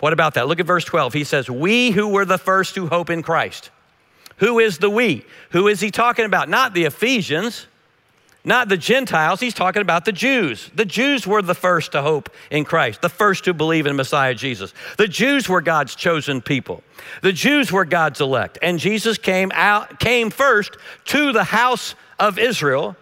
What 0.00 0.14
about 0.14 0.32
that? 0.34 0.48
Look 0.48 0.60
at 0.60 0.66
verse 0.66 0.86
12. 0.86 1.12
He 1.12 1.24
says, 1.24 1.50
We 1.50 1.90
who 1.90 2.08
were 2.08 2.24
the 2.24 2.38
first 2.38 2.74
to 2.76 2.86
hope 2.86 3.10
in 3.10 3.22
Christ. 3.22 3.68
Who 4.38 4.60
is 4.60 4.78
the 4.78 4.88
we? 4.88 5.26
Who 5.50 5.68
is 5.68 5.78
he 5.78 5.90
talking 5.90 6.24
about? 6.24 6.48
Not 6.48 6.72
the 6.72 6.84
Ephesians. 6.84 7.66
Not 8.44 8.68
the 8.68 8.76
Gentiles. 8.76 9.40
He's 9.40 9.54
talking 9.54 9.80
about 9.80 10.04
the 10.04 10.12
Jews. 10.12 10.70
The 10.74 10.84
Jews 10.84 11.26
were 11.26 11.40
the 11.40 11.54
first 11.54 11.92
to 11.92 12.02
hope 12.02 12.28
in 12.50 12.64
Christ, 12.64 13.00
the 13.00 13.08
first 13.08 13.44
to 13.44 13.54
believe 13.54 13.86
in 13.86 13.96
Messiah 13.96 14.34
Jesus. 14.34 14.74
The 14.98 15.08
Jews 15.08 15.48
were 15.48 15.62
God's 15.62 15.94
chosen 15.94 16.42
people. 16.42 16.82
The 17.22 17.32
Jews 17.32 17.72
were 17.72 17.86
God's 17.86 18.20
elect. 18.20 18.58
And 18.60 18.78
Jesus 18.78 19.16
came 19.16 19.50
out 19.54 19.98
came 19.98 20.28
first 20.28 20.76
to 21.06 21.32
the 21.32 21.44
house 21.44 21.94
of 22.18 22.38
Israel. 22.38 22.96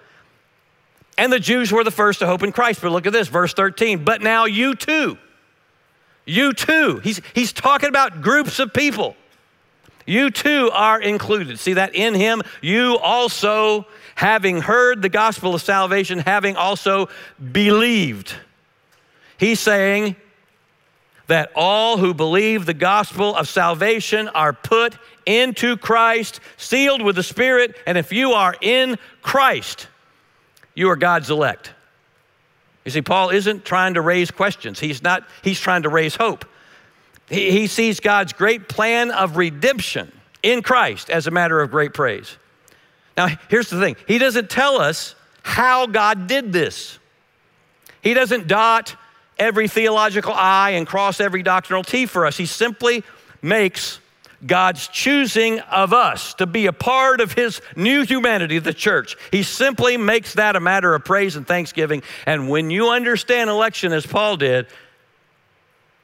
And 1.18 1.32
the 1.32 1.40
Jews 1.40 1.72
were 1.72 1.82
the 1.82 1.90
first 1.90 2.20
to 2.20 2.26
hope 2.26 2.44
in 2.44 2.52
Christ. 2.52 2.80
But 2.80 2.92
look 2.92 3.06
at 3.06 3.12
this, 3.12 3.26
verse 3.26 3.52
13. 3.52 4.04
But 4.04 4.22
now 4.22 4.44
you 4.44 4.76
too. 4.76 5.18
You 6.24 6.52
too. 6.52 7.00
He's, 7.02 7.20
he's 7.34 7.52
talking 7.52 7.88
about 7.88 8.22
groups 8.22 8.60
of 8.60 8.72
people. 8.72 9.16
You 10.06 10.30
too 10.30 10.70
are 10.72 11.00
included. 11.00 11.58
See 11.58 11.74
that 11.74 11.94
in 11.94 12.14
him, 12.14 12.42
you 12.60 12.96
also 12.98 13.86
having 14.14 14.60
heard 14.60 15.02
the 15.02 15.08
gospel 15.08 15.54
of 15.54 15.62
salvation, 15.62 16.18
having 16.18 16.56
also 16.56 17.08
believed. 17.52 18.34
He's 19.38 19.60
saying 19.60 20.16
that 21.26 21.50
all 21.54 21.98
who 21.98 22.14
believe 22.14 22.66
the 22.66 22.74
gospel 22.74 23.34
of 23.34 23.48
salvation 23.48 24.28
are 24.28 24.52
put 24.52 24.96
into 25.24 25.76
Christ, 25.76 26.40
sealed 26.56 27.02
with 27.02 27.16
the 27.16 27.22
Spirit, 27.22 27.76
and 27.86 27.96
if 27.96 28.12
you 28.12 28.32
are 28.32 28.54
in 28.60 28.98
Christ, 29.22 29.88
you 30.74 30.90
are 30.90 30.96
God's 30.96 31.30
elect. 31.30 31.72
You 32.84 32.90
see, 32.90 33.02
Paul 33.02 33.30
isn't 33.30 33.64
trying 33.64 33.94
to 33.94 34.00
raise 34.00 34.30
questions. 34.30 34.80
He's 34.80 35.02
not, 35.02 35.24
he's 35.42 35.60
trying 35.60 35.84
to 35.84 35.88
raise 35.88 36.16
hope. 36.16 36.44
He, 37.28 37.50
he 37.50 37.66
sees 37.66 38.00
God's 38.00 38.32
great 38.32 38.68
plan 38.68 39.10
of 39.10 39.36
redemption 39.36 40.12
in 40.42 40.62
Christ 40.62 41.08
as 41.08 41.26
a 41.26 41.30
matter 41.30 41.60
of 41.60 41.70
great 41.70 41.94
praise. 41.94 42.36
Now, 43.16 43.28
here's 43.48 43.70
the 43.70 43.80
thing 43.80 43.96
He 44.06 44.18
doesn't 44.18 44.50
tell 44.50 44.80
us 44.80 45.14
how 45.42 45.86
God 45.86 46.26
did 46.26 46.52
this. 46.52 46.98
He 48.00 48.14
doesn't 48.14 48.48
dot 48.48 48.96
every 49.38 49.68
theological 49.68 50.32
I 50.34 50.70
and 50.70 50.86
cross 50.86 51.20
every 51.20 51.42
doctrinal 51.42 51.82
T 51.82 52.06
for 52.06 52.26
us. 52.26 52.36
He 52.36 52.46
simply 52.46 53.04
makes 53.40 53.98
God's 54.44 54.88
choosing 54.88 55.60
of 55.60 55.92
us 55.92 56.34
to 56.34 56.46
be 56.46 56.66
a 56.66 56.72
part 56.72 57.20
of 57.20 57.32
His 57.32 57.60
new 57.76 58.02
humanity, 58.02 58.58
the 58.58 58.74
church. 58.74 59.16
He 59.30 59.42
simply 59.42 59.96
makes 59.96 60.34
that 60.34 60.56
a 60.56 60.60
matter 60.60 60.94
of 60.94 61.04
praise 61.04 61.36
and 61.36 61.46
thanksgiving. 61.46 62.02
And 62.26 62.48
when 62.48 62.70
you 62.70 62.90
understand 62.90 63.50
election 63.50 63.92
as 63.92 64.04
Paul 64.04 64.36
did, 64.36 64.66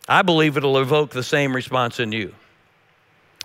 I 0.09 0.23
believe 0.23 0.57
it'll 0.57 0.79
evoke 0.79 1.11
the 1.11 1.23
same 1.23 1.55
response 1.55 2.01
in 2.01 2.13
you. 2.13 2.33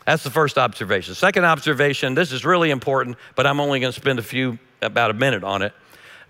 That's 0.05 0.23
the 0.23 0.29
first 0.29 0.57
observation. 0.57 1.15
Second 1.15 1.45
observation, 1.45 2.13
this 2.13 2.31
is 2.31 2.43
really 2.43 2.71
important, 2.71 3.17
but 3.35 3.47
I'm 3.47 3.59
only 3.59 3.79
going 3.79 3.93
to 3.93 3.99
spend 3.99 4.19
a 4.19 4.23
few, 4.23 4.59
about 4.81 5.11
a 5.11 5.13
minute 5.13 5.43
on 5.43 5.61
it 5.61 5.73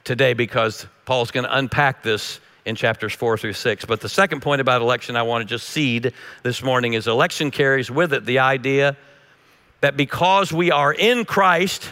today 0.04 0.34
because 0.34 0.86
Paul's 1.06 1.32
going 1.32 1.46
to 1.46 1.58
unpack 1.58 2.04
this 2.04 2.40
in 2.66 2.76
chapters 2.76 3.14
four 3.14 3.38
through 3.38 3.54
six. 3.54 3.84
But 3.84 4.00
the 4.00 4.10
second 4.10 4.42
point 4.42 4.62
about 4.62 4.82
election 4.82 5.16
I 5.16 5.24
want 5.24 5.42
to 5.42 5.46
just 5.46 5.70
seed 5.70 6.14
this 6.44 6.62
morning 6.64 6.94
is 6.94 7.08
election 7.08 7.52
carries 7.52 7.90
with 7.90 8.14
it 8.14 8.26
the 8.26 8.40
idea 8.40 8.96
that 9.82 9.98
because 9.98 10.54
we 10.54 10.72
are 10.72 10.94
in 10.94 11.26
Christ, 11.26 11.92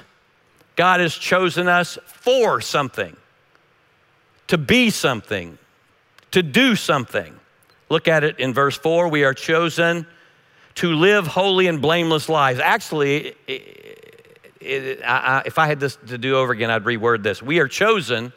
God 0.75 0.99
has 1.01 1.13
chosen 1.13 1.67
us 1.67 1.97
for 2.05 2.61
something, 2.61 3.17
to 4.47 4.57
be 4.57 4.89
something, 4.91 5.57
to 6.31 6.41
do 6.41 6.75
something. 6.75 7.37
Look 7.89 8.07
at 8.07 8.23
it 8.23 8.39
in 8.39 8.53
verse 8.53 8.77
four. 8.77 9.09
We 9.09 9.25
are 9.25 9.33
chosen 9.33 10.07
to 10.75 10.93
live 10.93 11.27
holy 11.27 11.67
and 11.67 11.81
blameless 11.81 12.29
lives. 12.29 12.59
Actually, 12.59 13.35
it, 13.47 14.51
it, 14.59 15.01
I, 15.03 15.43
if 15.45 15.57
I 15.57 15.67
had 15.67 15.79
this 15.79 15.97
to 16.07 16.17
do 16.17 16.35
over 16.35 16.53
again, 16.53 16.69
I'd 16.69 16.83
reword 16.83 17.23
this. 17.23 17.41
We 17.41 17.59
are 17.59 17.67
chosen 17.67 18.33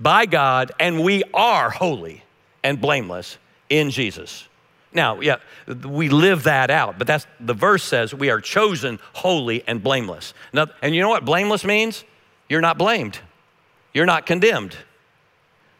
by 0.00 0.26
God 0.26 0.72
and 0.78 1.02
we 1.02 1.24
are 1.34 1.70
holy 1.70 2.24
and 2.62 2.80
blameless 2.80 3.38
in 3.68 3.90
Jesus. 3.90 4.46
Now, 4.92 5.20
yeah, 5.20 5.36
we 5.66 6.08
live 6.08 6.44
that 6.44 6.70
out, 6.70 6.98
but 6.98 7.06
that's 7.06 7.26
the 7.40 7.54
verse 7.54 7.84
says 7.84 8.14
we 8.14 8.30
are 8.30 8.40
chosen 8.40 8.98
holy 9.12 9.62
and 9.66 9.82
blameless. 9.82 10.32
Now, 10.52 10.66
and 10.82 10.94
you 10.94 11.02
know 11.02 11.10
what 11.10 11.24
blameless 11.24 11.64
means? 11.64 12.04
You're 12.48 12.62
not 12.62 12.78
blamed. 12.78 13.18
You're 13.92 14.06
not 14.06 14.24
condemned. 14.24 14.76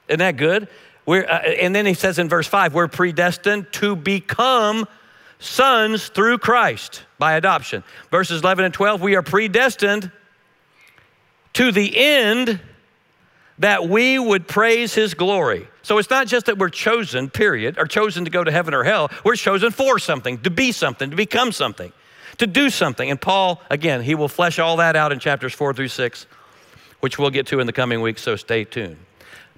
Isn't 0.08 0.18
that 0.18 0.36
good? 0.36 0.68
Uh, 1.06 1.22
and 1.22 1.74
then 1.74 1.86
he 1.86 1.94
says 1.94 2.18
in 2.18 2.28
verse 2.28 2.46
5, 2.46 2.74
we're 2.74 2.88
predestined 2.88 3.72
to 3.72 3.96
become 3.96 4.86
sons 5.38 6.08
through 6.08 6.38
Christ 6.38 7.04
by 7.18 7.34
adoption. 7.34 7.84
Verses 8.10 8.42
11 8.42 8.64
and 8.64 8.74
12, 8.74 9.00
we 9.00 9.16
are 9.16 9.22
predestined 9.22 10.10
to 11.54 11.72
the 11.72 11.96
end 11.96 12.60
that 13.58 13.88
we 13.88 14.18
would 14.18 14.46
praise 14.46 14.94
his 14.94 15.14
glory. 15.14 15.66
So 15.82 15.98
it's 15.98 16.10
not 16.10 16.26
just 16.26 16.46
that 16.46 16.58
we're 16.58 16.68
chosen, 16.68 17.28
period, 17.30 17.78
or 17.78 17.86
chosen 17.86 18.24
to 18.24 18.30
go 18.30 18.44
to 18.44 18.52
heaven 18.52 18.74
or 18.74 18.84
hell. 18.84 19.10
We're 19.24 19.36
chosen 19.36 19.70
for 19.72 19.98
something, 19.98 20.38
to 20.42 20.50
be 20.50 20.70
something, 20.70 21.10
to 21.10 21.16
become 21.16 21.50
something, 21.50 21.92
to 22.38 22.46
do 22.46 22.70
something. 22.70 23.10
And 23.10 23.20
Paul, 23.20 23.60
again, 23.70 24.02
he 24.02 24.14
will 24.14 24.28
flesh 24.28 24.58
all 24.58 24.76
that 24.76 24.94
out 24.96 25.12
in 25.12 25.18
chapters 25.18 25.54
four 25.54 25.74
through 25.74 25.88
six, 25.88 26.26
which 27.00 27.18
we'll 27.18 27.30
get 27.30 27.46
to 27.48 27.60
in 27.60 27.66
the 27.66 27.72
coming 27.72 28.00
weeks, 28.00 28.22
so 28.22 28.36
stay 28.36 28.64
tuned. 28.64 28.98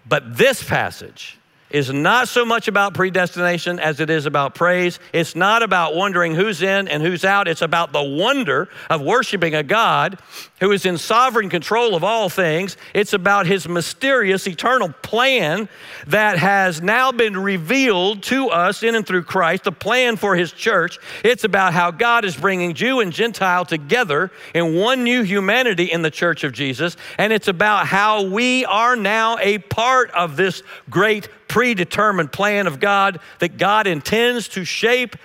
But 0.08 0.36
this 0.36 0.62
passage 0.62 1.39
is 1.70 1.92
not 1.92 2.28
so 2.28 2.44
much 2.44 2.68
about 2.68 2.94
predestination 2.94 3.78
as 3.78 4.00
it 4.00 4.10
is 4.10 4.26
about 4.26 4.54
praise. 4.54 4.98
It's 5.12 5.36
not 5.36 5.62
about 5.62 5.94
wondering 5.94 6.34
who's 6.34 6.62
in 6.62 6.88
and 6.88 7.02
who's 7.02 7.24
out. 7.24 7.48
It's 7.48 7.62
about 7.62 7.92
the 7.92 8.02
wonder 8.02 8.68
of 8.88 9.00
worshiping 9.00 9.54
a 9.54 9.62
God 9.62 10.18
who 10.60 10.72
is 10.72 10.84
in 10.84 10.98
sovereign 10.98 11.48
control 11.48 11.94
of 11.94 12.04
all 12.04 12.28
things. 12.28 12.76
It's 12.94 13.12
about 13.12 13.46
his 13.46 13.68
mysterious 13.68 14.46
eternal 14.46 14.92
plan 15.02 15.68
that 16.06 16.38
has 16.38 16.82
now 16.82 17.12
been 17.12 17.36
revealed 17.36 18.22
to 18.24 18.48
us 18.48 18.82
in 18.82 18.94
and 18.94 19.06
through 19.06 19.24
Christ, 19.24 19.64
the 19.64 19.72
plan 19.72 20.16
for 20.16 20.36
his 20.36 20.52
church. 20.52 20.98
It's 21.24 21.44
about 21.44 21.72
how 21.72 21.90
God 21.90 22.24
is 22.24 22.36
bringing 22.36 22.74
Jew 22.74 23.00
and 23.00 23.12
Gentile 23.12 23.64
together 23.64 24.30
in 24.54 24.74
one 24.74 25.04
new 25.04 25.22
humanity 25.22 25.84
in 25.84 26.02
the 26.02 26.10
church 26.10 26.44
of 26.44 26.52
Jesus. 26.52 26.96
And 27.18 27.32
it's 27.32 27.48
about 27.48 27.86
how 27.86 28.22
we 28.22 28.64
are 28.64 28.96
now 28.96 29.38
a 29.38 29.58
part 29.58 30.10
of 30.10 30.36
this 30.36 30.62
great 30.88 31.28
predetermined 31.50 32.30
plan 32.32 32.68
of 32.68 32.78
God 32.78 33.18
that 33.40 33.58
God 33.58 33.88
intends 33.88 34.46
to 34.50 34.64
shape 34.64 35.16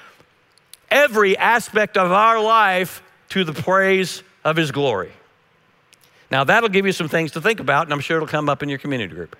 every 0.89 1.37
aspect 1.37 1.97
of 1.97 2.11
our 2.11 2.41
life 2.41 3.03
to 3.29 3.43
the 3.43 3.53
praise 3.53 4.23
of 4.43 4.55
His 4.55 4.71
glory. 4.71 5.11
Now, 6.31 6.43
that'll 6.43 6.69
give 6.69 6.87
you 6.87 6.91
some 6.93 7.07
things 7.07 7.33
to 7.33 7.41
think 7.41 7.59
about, 7.59 7.85
and 7.85 7.93
I'm 7.93 7.99
sure 7.99 8.17
it'll 8.17 8.27
come 8.27 8.49
up 8.49 8.63
in 8.63 8.69
your 8.69 8.79
community 8.79 9.13
group. 9.13 9.35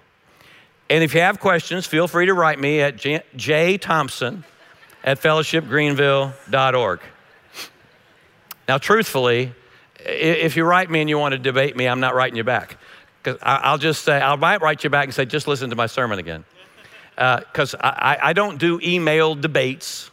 And 0.87 1.03
if 1.03 1.15
you 1.15 1.21
have 1.21 1.39
questions, 1.39 1.87
feel 1.87 2.07
free 2.07 2.27
to 2.27 2.35
write 2.35 2.59
me 2.59 2.81
at 2.81 2.97
J. 3.35 3.77
Thompson 3.79 4.43
at 5.03 5.19
fellowshipgreenville.org. 5.19 6.99
Now, 8.67 8.77
truthfully, 8.77 9.53
if 10.05 10.55
you 10.55 10.63
write 10.65 10.91
me 10.91 11.01
and 11.01 11.09
you 11.09 11.17
want 11.17 11.31
to 11.31 11.39
debate 11.39 11.75
me, 11.75 11.87
I'm 11.87 11.99
not 11.99 12.13
writing 12.13 12.37
you 12.37 12.43
back. 12.43 12.77
Because 13.23 13.39
I'll 13.41 13.79
just 13.79 14.03
say, 14.03 14.21
I 14.21 14.35
might 14.35 14.61
write 14.61 14.83
you 14.83 14.91
back 14.91 15.05
and 15.05 15.15
say, 15.15 15.25
just 15.25 15.47
listen 15.47 15.71
to 15.71 15.75
my 15.75 15.87
sermon 15.87 16.19
again 16.19 16.45
because 17.15 17.73
uh, 17.75 17.79
I, 17.81 18.17
I 18.21 18.33
don't 18.33 18.59
do 18.59 18.79
email 18.83 19.35
debates 19.35 20.09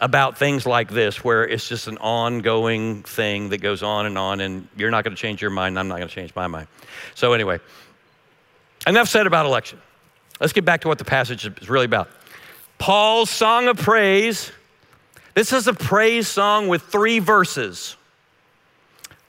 about 0.00 0.36
things 0.36 0.66
like 0.66 0.90
this 0.90 1.22
where 1.22 1.46
it's 1.46 1.68
just 1.68 1.86
an 1.86 1.96
ongoing 1.98 3.02
thing 3.04 3.50
that 3.50 3.58
goes 3.58 3.82
on 3.82 4.06
and 4.06 4.18
on, 4.18 4.40
and 4.40 4.66
you're 4.76 4.90
not 4.90 5.04
going 5.04 5.14
to 5.14 5.20
change 5.20 5.40
your 5.40 5.50
mind, 5.50 5.78
I'm 5.78 5.88
not 5.88 5.98
going 5.98 6.08
to 6.08 6.14
change 6.14 6.34
my 6.34 6.48
mind. 6.48 6.66
So, 7.14 7.32
anyway, 7.32 7.60
enough 8.86 9.08
said 9.08 9.26
about 9.26 9.46
election. 9.46 9.80
Let's 10.40 10.52
get 10.52 10.64
back 10.64 10.80
to 10.80 10.88
what 10.88 10.98
the 10.98 11.04
passage 11.04 11.46
is 11.46 11.70
really 11.70 11.84
about. 11.84 12.08
Paul's 12.78 13.30
song 13.30 13.68
of 13.68 13.76
praise. 13.76 14.50
This 15.34 15.52
is 15.52 15.68
a 15.68 15.72
praise 15.72 16.26
song 16.26 16.66
with 16.66 16.82
three 16.82 17.20
verses. 17.20 17.96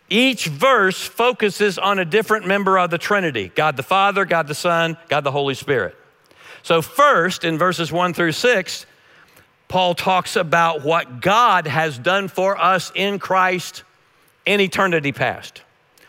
Each 0.09 0.47
verse 0.47 1.01
focuses 1.01 1.77
on 1.77 1.99
a 1.99 2.05
different 2.05 2.47
member 2.47 2.79
of 2.79 2.89
the 2.89 2.97
Trinity 2.97 3.51
God 3.53 3.77
the 3.77 3.83
Father, 3.83 4.25
God 4.25 4.47
the 4.47 4.55
Son, 4.55 4.97
God 5.07 5.23
the 5.23 5.31
Holy 5.31 5.53
Spirit. 5.53 5.95
So, 6.63 6.81
first, 6.81 7.43
in 7.43 7.57
verses 7.57 7.91
one 7.91 8.13
through 8.13 8.31
six, 8.31 8.85
Paul 9.67 9.95
talks 9.95 10.35
about 10.35 10.83
what 10.83 11.21
God 11.21 11.67
has 11.67 11.97
done 11.97 12.27
for 12.27 12.57
us 12.59 12.91
in 12.95 13.19
Christ 13.19 13.83
in 14.45 14.59
eternity 14.59 15.11
past. 15.11 15.61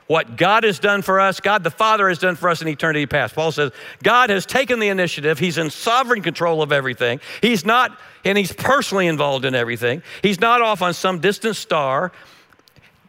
What 0.06 0.36
God 0.36 0.64
has 0.64 0.78
done 0.78 1.00
for 1.00 1.18
us, 1.18 1.40
God 1.40 1.64
the 1.64 1.70
Father 1.70 2.08
has 2.08 2.18
done 2.18 2.36
for 2.36 2.50
us 2.50 2.60
in 2.60 2.68
eternity 2.68 3.06
past. 3.06 3.34
Paul 3.34 3.52
says, 3.52 3.72
God 4.02 4.28
has 4.28 4.44
taken 4.44 4.78
the 4.78 4.88
initiative. 4.88 5.38
He's 5.38 5.56
in 5.56 5.70
sovereign 5.70 6.20
control 6.20 6.60
of 6.62 6.72
everything. 6.72 7.20
He's 7.40 7.64
not, 7.64 7.98
and 8.24 8.36
He's 8.36 8.52
personally 8.52 9.06
involved 9.06 9.46
in 9.46 9.54
everything. 9.54 10.02
He's 10.20 10.40
not 10.40 10.60
off 10.60 10.82
on 10.82 10.92
some 10.92 11.20
distant 11.20 11.56
star. 11.56 12.12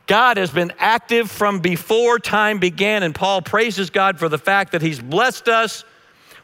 God 0.07 0.37
has 0.37 0.51
been 0.51 0.71
active 0.79 1.29
from 1.29 1.59
before 1.59 2.17
time 2.17 2.59
began, 2.59 3.03
and 3.03 3.13
Paul 3.13 3.41
praises 3.41 3.89
God 3.89 4.17
for 4.17 4.29
the 4.29 4.37
fact 4.37 4.71
that 4.71 4.81
He's 4.81 5.01
blessed 5.01 5.49
us 5.49 5.83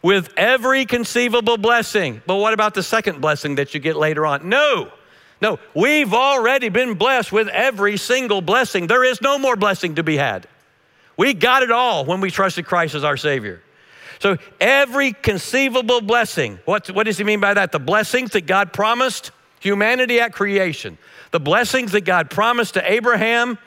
with 0.02 0.34
every 0.38 0.86
conceivable 0.86 1.58
blessing. 1.58 2.22
But 2.26 2.38
what 2.38 2.54
about 2.54 2.74
the 2.74 2.84
second 2.84 3.22
blessing 3.22 3.56
that 3.56 3.74
you 3.74 3.80
get 3.80 3.96
later 3.96 4.26
on? 4.26 4.50
No. 4.50 4.92
No, 5.42 5.58
we've 5.74 6.14
already 6.14 6.70
been 6.70 6.94
blessed 6.94 7.32
with 7.32 7.48
every 7.48 7.98
single 7.98 8.42
blessing. 8.42 8.86
There 8.86 9.04
is 9.04 9.22
no 9.22 9.40
more 9.40 9.56
blessing 9.56 9.96
to 9.96 10.04
be 10.04 10.16
had. 10.16 10.48
We 11.18 11.34
got 11.34 11.64
it 11.64 11.72
all 11.72 12.06
when 12.06 12.22
we 12.22 12.30
trusted 12.30 12.66
Christ 12.66 12.94
as 12.94 13.04
our 13.04 13.18
Savior. 13.18 13.62
So 14.20 14.38
every 14.60 15.14
conceivable 15.14 16.02
blessing, 16.02 16.60
what, 16.66 16.92
what 16.92 17.08
does 17.08 17.18
he 17.18 17.24
mean 17.24 17.40
by 17.40 17.56
that? 17.56 17.72
The 17.72 17.80
blessings 17.80 18.32
that 18.32 18.46
God 18.46 18.72
promised 18.72 19.32
humanity 19.60 20.20
at 20.20 20.32
creation, 20.32 21.00
the 21.32 21.40
blessings 21.40 21.92
that 21.94 22.02
God 22.02 22.30
promised 22.30 22.76
to 22.76 22.92
Abraham 22.92 23.58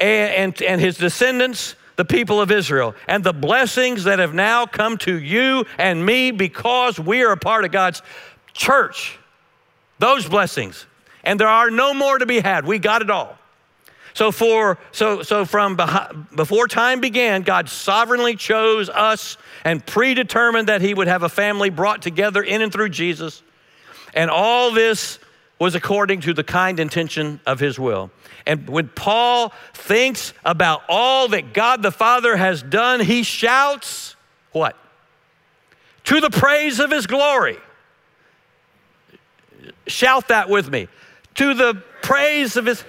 and, 0.00 0.32
and, 0.32 0.62
and 0.62 0.80
his 0.80 0.96
descendants, 0.96 1.76
the 1.96 2.04
people 2.04 2.40
of 2.40 2.50
Israel, 2.50 2.94
and 3.06 3.22
the 3.22 3.32
blessings 3.32 4.04
that 4.04 4.18
have 4.18 4.34
now 4.34 4.66
come 4.66 4.98
to 4.98 5.18
you 5.18 5.64
and 5.78 6.04
me 6.04 6.30
because 6.30 6.98
we 6.98 7.22
are 7.22 7.32
a 7.32 7.36
part 7.36 7.64
of 7.64 7.70
God's 7.70 8.02
church. 8.52 9.18
Those 9.98 10.28
blessings. 10.28 10.86
And 11.22 11.38
there 11.38 11.48
are 11.48 11.70
no 11.70 11.94
more 11.94 12.18
to 12.18 12.26
be 12.26 12.40
had. 12.40 12.66
We 12.66 12.78
got 12.78 13.02
it 13.02 13.10
all. 13.10 13.38
So 14.12 14.30
for 14.30 14.78
so 14.92 15.22
so 15.22 15.44
from 15.44 15.76
before 16.34 16.68
time 16.68 17.00
began, 17.00 17.42
God 17.42 17.68
sovereignly 17.68 18.36
chose 18.36 18.88
us 18.88 19.36
and 19.64 19.84
predetermined 19.84 20.68
that 20.68 20.80
he 20.80 20.94
would 20.94 21.08
have 21.08 21.24
a 21.24 21.28
family 21.28 21.68
brought 21.68 22.00
together 22.00 22.40
in 22.42 22.62
and 22.62 22.72
through 22.72 22.90
Jesus. 22.90 23.42
And 24.14 24.30
all 24.30 24.70
this 24.70 25.18
was 25.58 25.74
according 25.74 26.20
to 26.20 26.34
the 26.34 26.44
kind 26.44 26.80
intention 26.80 27.40
of 27.46 27.60
his 27.60 27.78
will. 27.78 28.10
And 28.46 28.68
when 28.68 28.88
Paul 28.88 29.52
thinks 29.72 30.34
about 30.44 30.82
all 30.88 31.28
that 31.28 31.54
God 31.54 31.82
the 31.82 31.92
Father 31.92 32.36
has 32.36 32.62
done, 32.62 33.00
he 33.00 33.22
shouts, 33.22 34.16
What? 34.52 34.76
To 36.04 36.20
the 36.20 36.30
praise 36.30 36.80
of 36.80 36.90
his 36.90 37.06
glory. 37.06 37.56
Shout 39.86 40.28
that 40.28 40.48
with 40.48 40.70
me. 40.70 40.88
To 41.36 41.54
the 41.54 41.82
praise 42.02 42.56
of 42.56 42.66
his. 42.66 42.84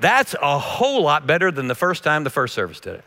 That's 0.00 0.34
a 0.40 0.58
whole 0.58 1.02
lot 1.02 1.26
better 1.26 1.50
than 1.50 1.68
the 1.68 1.74
first 1.74 2.02
time 2.02 2.24
the 2.24 2.30
first 2.30 2.54
service 2.54 2.80
did 2.80 2.94
it. 2.94 3.04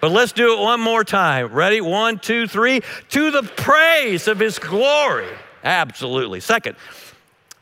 But 0.00 0.10
let's 0.10 0.32
do 0.32 0.54
it 0.54 0.60
one 0.60 0.80
more 0.80 1.04
time. 1.04 1.52
Ready? 1.52 1.80
One, 1.80 2.18
two, 2.18 2.46
three. 2.46 2.82
To 3.10 3.30
the 3.30 3.42
praise 3.42 4.28
of 4.28 4.38
his 4.38 4.58
glory. 4.58 5.28
Absolutely. 5.64 6.40
Second, 6.40 6.76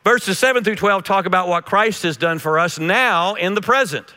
verses 0.03 0.39
7 0.39 0.63
through 0.63 0.75
12 0.75 1.03
talk 1.03 1.25
about 1.25 1.47
what 1.47 1.65
Christ 1.65 2.03
has 2.03 2.17
done 2.17 2.39
for 2.39 2.59
us 2.59 2.79
now 2.79 3.35
in 3.35 3.53
the 3.53 3.61
present. 3.61 4.13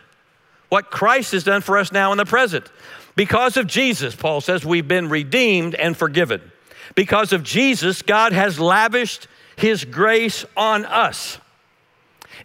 What 0.69 0.91
Christ 0.91 1.33
has 1.33 1.45
done 1.45 1.61
for 1.61 1.79
us 1.79 1.93
now 1.93 2.13
in 2.13 2.19
the 2.19 2.25
present. 2.25 2.71
Because 3.17 3.57
of 3.57 3.67
Jesus, 3.67 4.15
Paul 4.15 4.41
says, 4.41 4.65
we've 4.65 4.89
been 4.89 5.09
redeemed 5.09 5.75
and 5.75 5.97
forgiven. 5.97 6.41
Because 6.95 7.33
of 7.33 7.43
Jesus, 7.43 8.03
God 8.03 8.33
has 8.33 8.59
lavished 8.59 9.29
his 9.57 9.85
grace 9.85 10.45
on 10.57 10.85
us. 10.85 11.39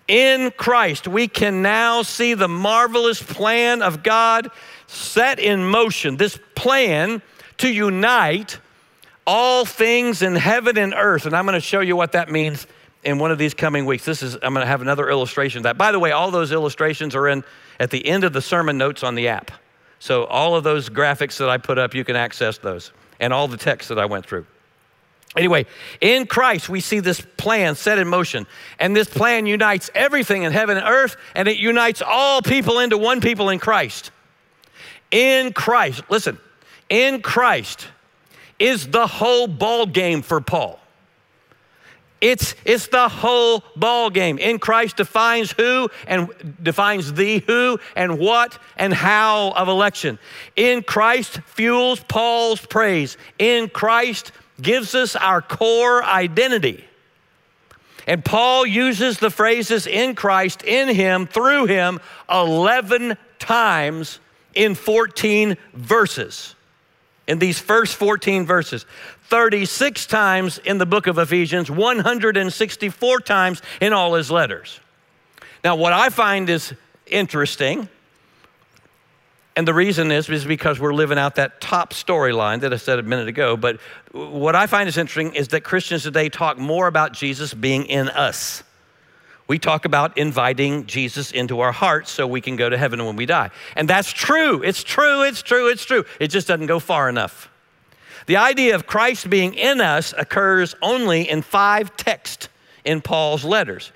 In 0.07 0.51
Christ, 0.51 1.07
we 1.07 1.27
can 1.27 1.61
now 1.61 2.01
see 2.03 2.33
the 2.33 2.47
marvelous 2.47 3.21
plan 3.21 3.81
of 3.81 4.03
God 4.03 4.49
set 4.87 5.39
in 5.39 5.67
motion 5.67 6.17
this 6.17 6.39
plan 6.55 7.21
to 7.57 7.69
unite 7.69 8.59
all 9.25 9.65
things 9.65 10.21
in 10.21 10.35
heaven 10.35 10.77
and 10.77 10.93
earth. 10.95 11.25
And 11.25 11.35
I'm 11.35 11.45
going 11.45 11.53
to 11.53 11.61
show 11.61 11.81
you 11.81 11.95
what 11.95 12.13
that 12.13 12.31
means 12.31 12.65
in 13.03 13.17
one 13.17 13.31
of 13.31 13.37
these 13.37 13.53
coming 13.53 13.85
weeks. 13.85 14.05
This 14.05 14.21
is, 14.21 14.35
I'm 14.35 14.53
going 14.53 14.63
to 14.63 14.65
have 14.65 14.81
another 14.81 15.09
illustration 15.09 15.59
of 15.59 15.63
that. 15.63 15.77
By 15.77 15.91
the 15.91 15.99
way, 15.99 16.11
all 16.11 16.31
those 16.31 16.51
illustrations 16.51 17.15
are 17.15 17.27
in 17.27 17.43
at 17.79 17.91
the 17.91 18.05
end 18.05 18.23
of 18.23 18.33
the 18.33 18.41
sermon 18.41 18.77
notes 18.77 19.03
on 19.03 19.15
the 19.15 19.27
app. 19.27 19.51
So 19.99 20.25
all 20.25 20.55
of 20.55 20.63
those 20.63 20.89
graphics 20.89 21.37
that 21.37 21.49
I 21.49 21.57
put 21.57 21.77
up, 21.77 21.93
you 21.93 22.03
can 22.03 22.15
access 22.15 22.57
those 22.57 22.91
and 23.19 23.33
all 23.33 23.47
the 23.47 23.57
text 23.57 23.89
that 23.89 23.99
I 23.99 24.05
went 24.05 24.25
through. 24.25 24.45
Anyway, 25.37 25.65
in 26.01 26.25
Christ, 26.25 26.69
we 26.69 26.79
see 26.79 26.99
this 27.01 27.21
plan 27.37 27.75
set 27.75 27.99
in 27.99 28.07
motion. 28.07 28.47
And 28.79 28.95
this 28.95 29.07
plan 29.07 29.45
unites 29.45 29.89
everything 29.93 30.43
in 30.43 30.51
heaven 30.51 30.77
and 30.77 30.87
earth, 30.87 31.17
and 31.35 31.47
it 31.47 31.57
unites 31.57 32.01
all 32.01 32.41
people 32.41 32.79
into 32.79 32.97
one 32.97 33.21
people 33.21 33.49
in 33.49 33.59
Christ 33.59 34.11
in 35.11 35.53
Christ, 35.53 36.03
listen, 36.09 36.39
in 36.89 37.21
Christ 37.21 37.87
is 38.57 38.87
the 38.87 39.07
whole 39.07 39.47
ball 39.47 39.85
game 39.85 40.21
for 40.21 40.41
Paul. 40.41 40.78
It's, 42.21 42.53
it's 42.65 42.87
the 42.87 43.07
whole 43.07 43.63
ball 43.75 44.09
game. 44.09 44.37
In 44.37 44.59
Christ 44.59 44.97
defines 44.97 45.51
who 45.51 45.89
and 46.05 46.29
defines 46.61 47.13
the 47.13 47.39
who 47.39 47.79
and 47.95 48.19
what 48.19 48.57
and 48.75 48.93
how 48.93 49.51
of 49.51 49.69
election. 49.69 50.19
In 50.55 50.83
Christ 50.83 51.39
fuels 51.45 52.01
Paul's 52.01 52.65
praise. 52.65 53.17
In 53.37 53.69
Christ 53.69 54.33
gives 54.61 54.95
us 54.95 55.15
our 55.15 55.41
core 55.41 56.03
identity. 56.03 56.83
And 58.05 58.25
Paul 58.25 58.65
uses 58.65 59.19
the 59.19 59.29
phrases 59.29 59.85
in 59.85 60.15
Christ, 60.15 60.63
in 60.63 60.93
him, 60.93 61.27
through 61.27 61.67
him 61.67 61.99
11 62.29 63.17
times 63.37 64.19
in 64.55 64.75
14 64.75 65.57
verses. 65.73 66.55
In 67.27 67.37
these 67.37 67.59
first 67.59 67.95
14 67.95 68.47
verses, 68.47 68.87
36 69.29 70.05
times 70.05 70.57
in 70.59 70.77
the 70.77 70.85
book 70.85 71.07
of 71.07 71.17
Ephesians, 71.17 71.69
164 71.69 73.19
times 73.21 73.61
in 73.81 73.93
all 73.93 74.15
his 74.15 74.29
letters. 74.29 74.79
Now, 75.63 75.75
what 75.75 75.93
I 75.93 76.09
find 76.09 76.49
is 76.49 76.73
interesting, 77.05 77.89
and 79.55 79.67
the 79.67 79.73
reason 79.73 80.11
is, 80.11 80.29
is 80.29 80.45
because 80.45 80.79
we're 80.79 80.93
living 80.93 81.17
out 81.17 81.35
that 81.35 81.61
top 81.61 81.93
storyline 81.93 82.61
that 82.61 82.73
I 82.73 82.77
said 82.77 82.99
a 82.99 83.03
minute 83.03 83.27
ago. 83.27 83.57
But 83.57 83.79
what 84.11 84.55
I 84.55 84.67
find 84.67 84.87
is 84.87 84.97
interesting 84.97 85.35
is 85.35 85.49
that 85.49 85.61
Christians 85.61 86.03
today 86.03 86.29
talk 86.29 86.57
more 86.57 86.87
about 86.87 87.13
Jesus 87.13 87.53
being 87.53 87.85
in 87.85 88.09
us 88.09 88.63
we 89.49 89.57
talk 89.57 89.83
about 89.85 90.15
inviting 90.15 90.85
Jesus 90.85 91.31
into 91.31 91.59
our 91.59 91.71
hearts 91.71 92.11
so 92.11 92.27
we 92.27 92.39
can 92.39 92.55
go 92.55 92.69
to 92.69 92.77
heaven 92.77 93.03
when 93.03 93.15
we 93.15 93.25
die. 93.25 93.49
And 93.75 93.89
that's 93.89 94.13
true. 94.13 94.61
It's 94.61 94.83
true. 94.83 95.23
It's 95.23 95.41
true. 95.41 95.69
It's 95.69 95.83
true. 95.83 96.05
It 96.19 96.27
just 96.27 96.47
doesn't 96.47 96.67
go 96.67 96.79
far 96.79 97.09
enough. 97.09 97.49
The 98.25 98.37
idea 98.37 98.75
of 98.75 98.87
Christ 98.87 99.29
being 99.29 99.53
in 99.53 99.81
us 99.81 100.13
occurs 100.17 100.75
only 100.81 101.29
in 101.29 101.41
five 101.41 101.95
texts 101.97 102.49
in 102.85 103.01
Paul's 103.01 103.43
letters. 103.43 103.91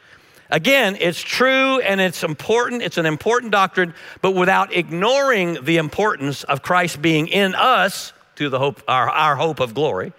Again, 0.49 0.97
it's 0.99 1.21
true 1.21 1.79
and 1.79 1.99
it's 1.99 2.23
important. 2.23 2.83
It's 2.83 2.97
an 2.97 3.05
important 3.05 3.51
doctrine, 3.51 3.93
but 4.21 4.31
without 4.31 4.73
ignoring 4.73 5.63
the 5.63 5.77
importance 5.77 6.43
of 6.43 6.61
Christ 6.61 7.01
being 7.01 7.27
in 7.27 7.55
us 7.55 8.13
to 8.35 8.49
the 8.49 8.59
hope, 8.59 8.83
our, 8.87 9.09
our 9.09 9.35
hope 9.35 9.59
of 9.59 9.73
glory, 9.73 10.13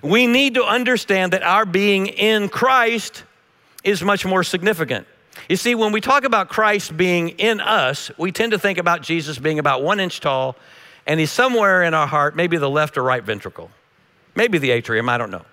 we 0.00 0.26
need 0.26 0.54
to 0.54 0.64
understand 0.64 1.32
that 1.32 1.42
our 1.42 1.66
being 1.66 2.06
in 2.06 2.48
Christ 2.48 3.24
is 3.82 4.02
much 4.02 4.24
more 4.24 4.42
significant. 4.42 5.06
You 5.48 5.56
see, 5.56 5.74
when 5.74 5.92
we 5.92 6.00
talk 6.00 6.24
about 6.24 6.48
Christ 6.48 6.96
being 6.96 7.30
in 7.30 7.60
us, 7.60 8.10
we 8.18 8.32
tend 8.32 8.52
to 8.52 8.58
think 8.58 8.78
about 8.78 9.02
Jesus 9.02 9.38
being 9.38 9.58
about 9.58 9.82
one 9.82 10.00
inch 10.00 10.20
tall, 10.20 10.56
and 11.06 11.20
he's 11.20 11.30
somewhere 11.30 11.82
in 11.82 11.94
our 11.94 12.06
heart, 12.06 12.36
maybe 12.36 12.56
the 12.56 12.70
left 12.70 12.96
or 12.96 13.02
right 13.02 13.22
ventricle, 13.22 13.70
maybe 14.34 14.58
the 14.58 14.70
atrium, 14.70 15.08
I 15.08 15.18
don't 15.18 15.30
know, 15.30 15.44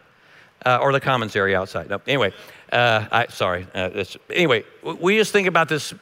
uh, 0.66 0.80
or 0.82 0.92
the 0.92 1.00
commons 1.00 1.36
area 1.36 1.60
outside. 1.60 1.90
No, 1.90 2.02
anyway, 2.08 2.34
uh, 2.72 3.06
I, 3.12 3.28
sorry. 3.28 3.68
Uh, 3.74 4.04
anyway, 4.30 4.64
we 4.84 5.18
just 5.18 5.32
think 5.32 5.48
about 5.48 5.70
this 5.70 5.94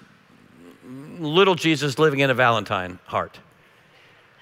little 1.20 1.56
Jesus 1.56 2.00
living 2.00 2.20
in 2.20 2.30
a 2.30 2.34
Valentine 2.34 3.00
heart. 3.06 3.38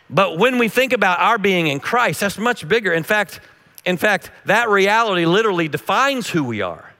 But 0.09 0.37
when 0.37 0.57
we 0.57 0.69
think 0.69 0.93
about 0.93 1.19
our 1.19 1.37
being 1.37 1.67
in 1.67 1.79
Christ, 1.79 2.21
that's 2.21 2.37
much 2.37 2.67
bigger. 2.67 2.93
In 2.93 3.03
fact, 3.03 3.41
in 3.85 3.97
fact, 3.97 4.31
that 4.45 4.69
reality 4.69 5.25
literally 5.25 5.67
defines 5.67 6.29
who 6.29 6.43
we 6.43 6.61
are. 6.61 6.93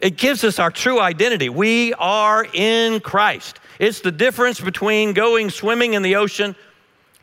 It 0.00 0.16
gives 0.16 0.44
us 0.44 0.58
our 0.58 0.70
true 0.70 1.00
identity. 1.00 1.48
We 1.48 1.94
are 1.94 2.46
in 2.52 3.00
Christ. 3.00 3.58
It's 3.78 4.00
the 4.00 4.12
difference 4.12 4.60
between 4.60 5.12
going 5.12 5.50
swimming 5.50 5.94
in 5.94 6.02
the 6.02 6.16
ocean 6.16 6.54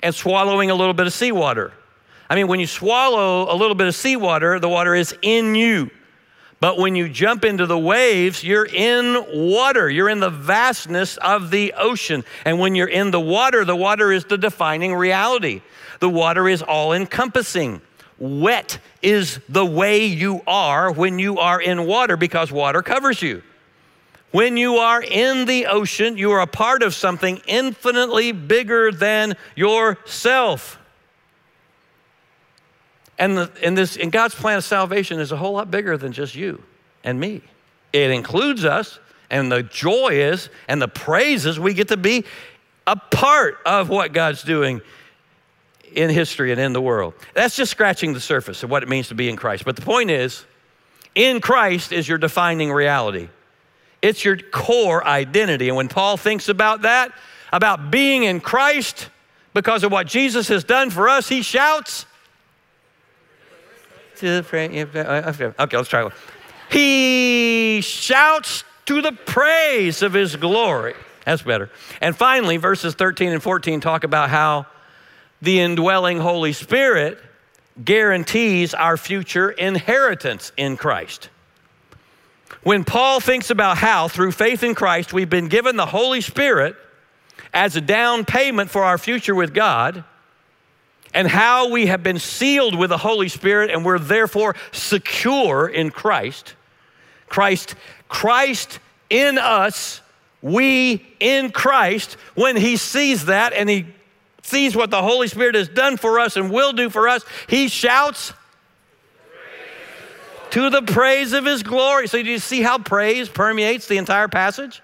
and 0.06 0.14
swallowing 0.14 0.70
a 0.70 0.76
little 0.76 0.94
bit 0.94 1.08
of 1.08 1.14
seawater. 1.14 1.74
I 2.30 2.36
mean, 2.36 2.48
when 2.48 2.60
you 2.60 2.68
swallow 2.68 3.52
a 3.52 3.56
little 3.58 3.74
bit 3.74 3.88
of 3.88 3.96
seawater, 3.96 4.60
the 4.60 4.70
water 4.70 4.94
is 4.94 5.16
in 5.24 5.56
you. 5.56 5.90
But 6.60 6.78
when 6.78 6.96
you 6.96 7.10
jump 7.10 7.44
into 7.44 7.66
the 7.66 7.78
waves, 7.78 8.44
you're 8.44 8.68
in 8.68 9.26
water. 9.34 9.90
You're 9.90 10.10
in 10.10 10.20
the 10.20 10.30
vastness 10.30 11.18
of 11.18 11.50
the 11.50 11.74
ocean. 11.76 12.24
And 12.46 12.60
when 12.60 12.76
you're 12.76 12.88
in 12.88 13.10
the 13.10 13.20
water, 13.20 13.66
the 13.66 13.76
water 13.76 14.12
is 14.12 14.26
the 14.26 14.38
defining 14.38 14.94
reality. 14.94 15.64
The 16.02 16.10
water 16.10 16.48
is 16.48 16.62
all 16.62 16.94
encompassing. 16.94 17.82
Wet 18.20 18.78
is 19.02 19.40
the 19.50 19.66
way 19.66 20.06
you 20.06 20.44
are 20.46 20.92
when 20.92 21.18
you 21.18 21.40
are 21.40 21.60
in 21.60 21.88
water 21.88 22.16
because 22.16 22.52
water 22.52 22.84
covers 22.84 23.24
you. 23.24 23.42
When 24.32 24.58
you 24.58 24.78
are 24.78 25.02
in 25.02 25.46
the 25.46 25.68
ocean, 25.68 26.18
you 26.18 26.32
are 26.32 26.42
a 26.42 26.48
part 26.48 26.84
of 26.84 26.94
something 26.94 27.42
infinitely 27.48 28.32
bigger 28.32 28.92
than 28.92 29.36
yourself. 29.56 30.78
And, 33.18 33.38
the, 33.38 33.52
and, 33.64 33.78
this, 33.78 33.96
and 33.96 34.12
God's 34.12 34.36
plan 34.36 34.58
of 34.58 34.64
salvation 34.64 35.20
is 35.20 35.32
a 35.32 35.38
whole 35.38 35.54
lot 35.54 35.72
bigger 35.72 35.98
than 35.98 36.12
just 36.12 36.36
you 36.36 36.62
and 37.04 37.20
me. 37.20 37.42
It 37.94 38.12
includes 38.12 38.66
us, 38.66 39.00
and 39.30 39.50
the 39.50 39.64
joy 39.64 40.10
is, 40.12 40.50
and 40.68 40.82
the 40.82 40.90
praises 40.90 41.58
we 41.58 41.74
get 41.74 41.88
to 41.88 41.98
be 41.98 42.26
a 42.86 42.96
part 42.96 43.58
of 43.66 43.90
what 43.90 44.12
God's 44.12 44.44
doing 44.44 44.82
in 45.94 46.10
history 46.10 46.52
and 46.52 46.60
in 46.60 46.74
the 46.74 46.82
world. 46.82 47.14
That's 47.34 47.56
just 47.56 47.72
scratching 47.72 48.14
the 48.14 48.20
surface 48.20 48.64
of 48.64 48.70
what 48.70 48.84
it 48.84 48.90
means 48.90 49.08
to 49.08 49.16
be 49.16 49.30
in 49.30 49.38
Christ. 49.38 49.64
But 49.64 49.78
the 49.78 49.82
point 49.82 50.12
is, 50.12 50.46
in 51.16 51.40
Christ 51.40 51.94
is 51.94 52.08
your 52.08 52.18
defining 52.18 52.72
reality. 52.72 53.30
It's 54.06 54.24
your 54.24 54.38
core 54.38 55.04
identity. 55.04 55.68
And 55.68 55.76
when 55.76 55.88
Paul 55.88 56.16
thinks 56.16 56.48
about 56.48 56.84
that, 56.84 57.12
about 57.52 57.90
being 57.90 58.22
in 58.22 58.40
Christ, 58.40 59.10
because 59.56 59.84
of 59.84 59.92
what 59.92 60.06
Jesus 60.06 60.48
has 60.50 60.64
done 60.64 60.92
for 60.92 61.10
us, 61.10 61.28
he 61.28 61.42
shouts. 61.42 62.06
To 64.18 64.44
the 64.44 65.54
okay, 65.60 65.78
let's 65.78 65.90
try 65.90 66.04
one. 66.04 66.14
He 66.70 67.82
shouts 67.82 68.64
to 68.86 69.02
the 69.02 69.12
praise 69.12 70.04
of 70.04 70.14
his 70.14 70.36
glory. 70.36 70.94
That's 71.26 71.42
better. 71.42 71.72
And 72.00 72.16
finally, 72.16 72.58
verses 72.58 72.94
13 72.94 73.32
and 73.32 73.42
14 73.42 73.82
talk 73.82 74.04
about 74.04 74.30
how 74.30 74.68
the 75.42 75.60
indwelling 75.62 76.20
Holy 76.20 76.54
Spirit 76.54 77.18
guarantees 77.84 78.76
our 78.76 78.98
future 78.98 79.50
inheritance 79.50 80.52
in 80.58 80.78
Christ. 80.78 81.30
When 82.66 82.84
Paul 82.84 83.20
thinks 83.20 83.52
about 83.52 83.78
how, 83.78 84.08
through 84.08 84.32
faith 84.32 84.64
in 84.64 84.74
Christ, 84.74 85.14
we've 85.14 85.30
been 85.30 85.50
given 85.50 85.76
the 85.76 85.86
Holy 85.86 86.20
Spirit 86.20 86.76
as 87.54 87.76
a 87.76 87.82
down 87.82 88.26
payment 88.26 88.72
for 88.72 88.84
our 88.84 88.98
future 88.98 89.36
with 89.36 89.54
God, 89.54 90.04
and 91.14 91.28
how 91.28 91.70
we 91.70 91.86
have 91.86 92.02
been 92.02 92.18
sealed 92.18 92.76
with 92.76 92.90
the 92.90 92.98
Holy 92.98 93.30
Spirit 93.30 93.70
and 93.70 93.86
we're 93.86 94.00
therefore 94.00 94.56
secure 94.72 95.68
in 95.68 95.92
Christ. 95.92 96.56
Christ, 97.30 97.76
Christ 98.10 98.80
in 99.12 99.38
us, 99.38 100.02
we 100.42 101.06
in 101.20 101.52
Christ, 101.52 102.14
when 102.34 102.58
he 102.58 102.78
sees 102.78 103.26
that 103.26 103.54
and 103.54 103.70
he 103.70 103.86
sees 104.42 104.76
what 104.76 104.90
the 104.90 105.04
Holy 105.04 105.28
Spirit 105.28 105.54
has 105.54 105.70
done 105.70 105.98
for 105.98 106.20
us 106.20 106.36
and 106.36 106.50
will 106.50 106.74
do 106.74 106.90
for 106.90 107.08
us, 107.08 107.24
he 107.48 107.68
shouts 107.68 108.34
to 110.56 110.70
the 110.70 110.82
praise 110.84 111.34
of 111.34 111.44
his 111.44 111.64
glory. 111.64 112.08
So, 112.08 112.24
do 112.24 112.30
you 112.30 112.40
see 112.40 112.62
how 112.62 112.78
praise 112.78 113.28
permeates 113.28 113.88
the 113.88 113.98
entire 113.98 114.30
passage? 114.30 114.82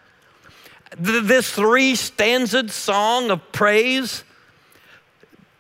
This 0.98 1.50
three 1.50 1.96
stanzas 1.96 2.74
song 2.74 3.32
of 3.32 3.54
praise 3.54 4.26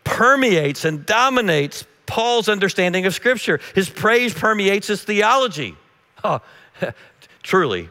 permeates 0.03 0.83
and 0.83 1.05
dominates 1.05 1.85
Paul's 2.07 2.49
understanding 2.49 3.05
of 3.05 3.13
Scripture. 3.13 3.61
His 3.73 3.89
praise 3.89 4.33
permeates 4.33 4.87
his 4.87 5.01
theology. 5.01 5.77
Oh, 6.25 6.41
truly, 7.41 7.89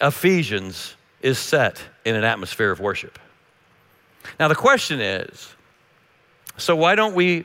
Ephesians 0.00 0.96
is 1.20 1.38
set 1.38 1.80
in 2.04 2.16
an 2.16 2.24
atmosphere 2.24 2.72
of 2.72 2.80
worship. 2.80 3.20
Now, 4.40 4.48
the 4.48 4.56
question 4.56 5.00
is 5.00 5.54
so, 6.56 6.74
why 6.74 6.96
don't 6.96 7.14
we 7.14 7.44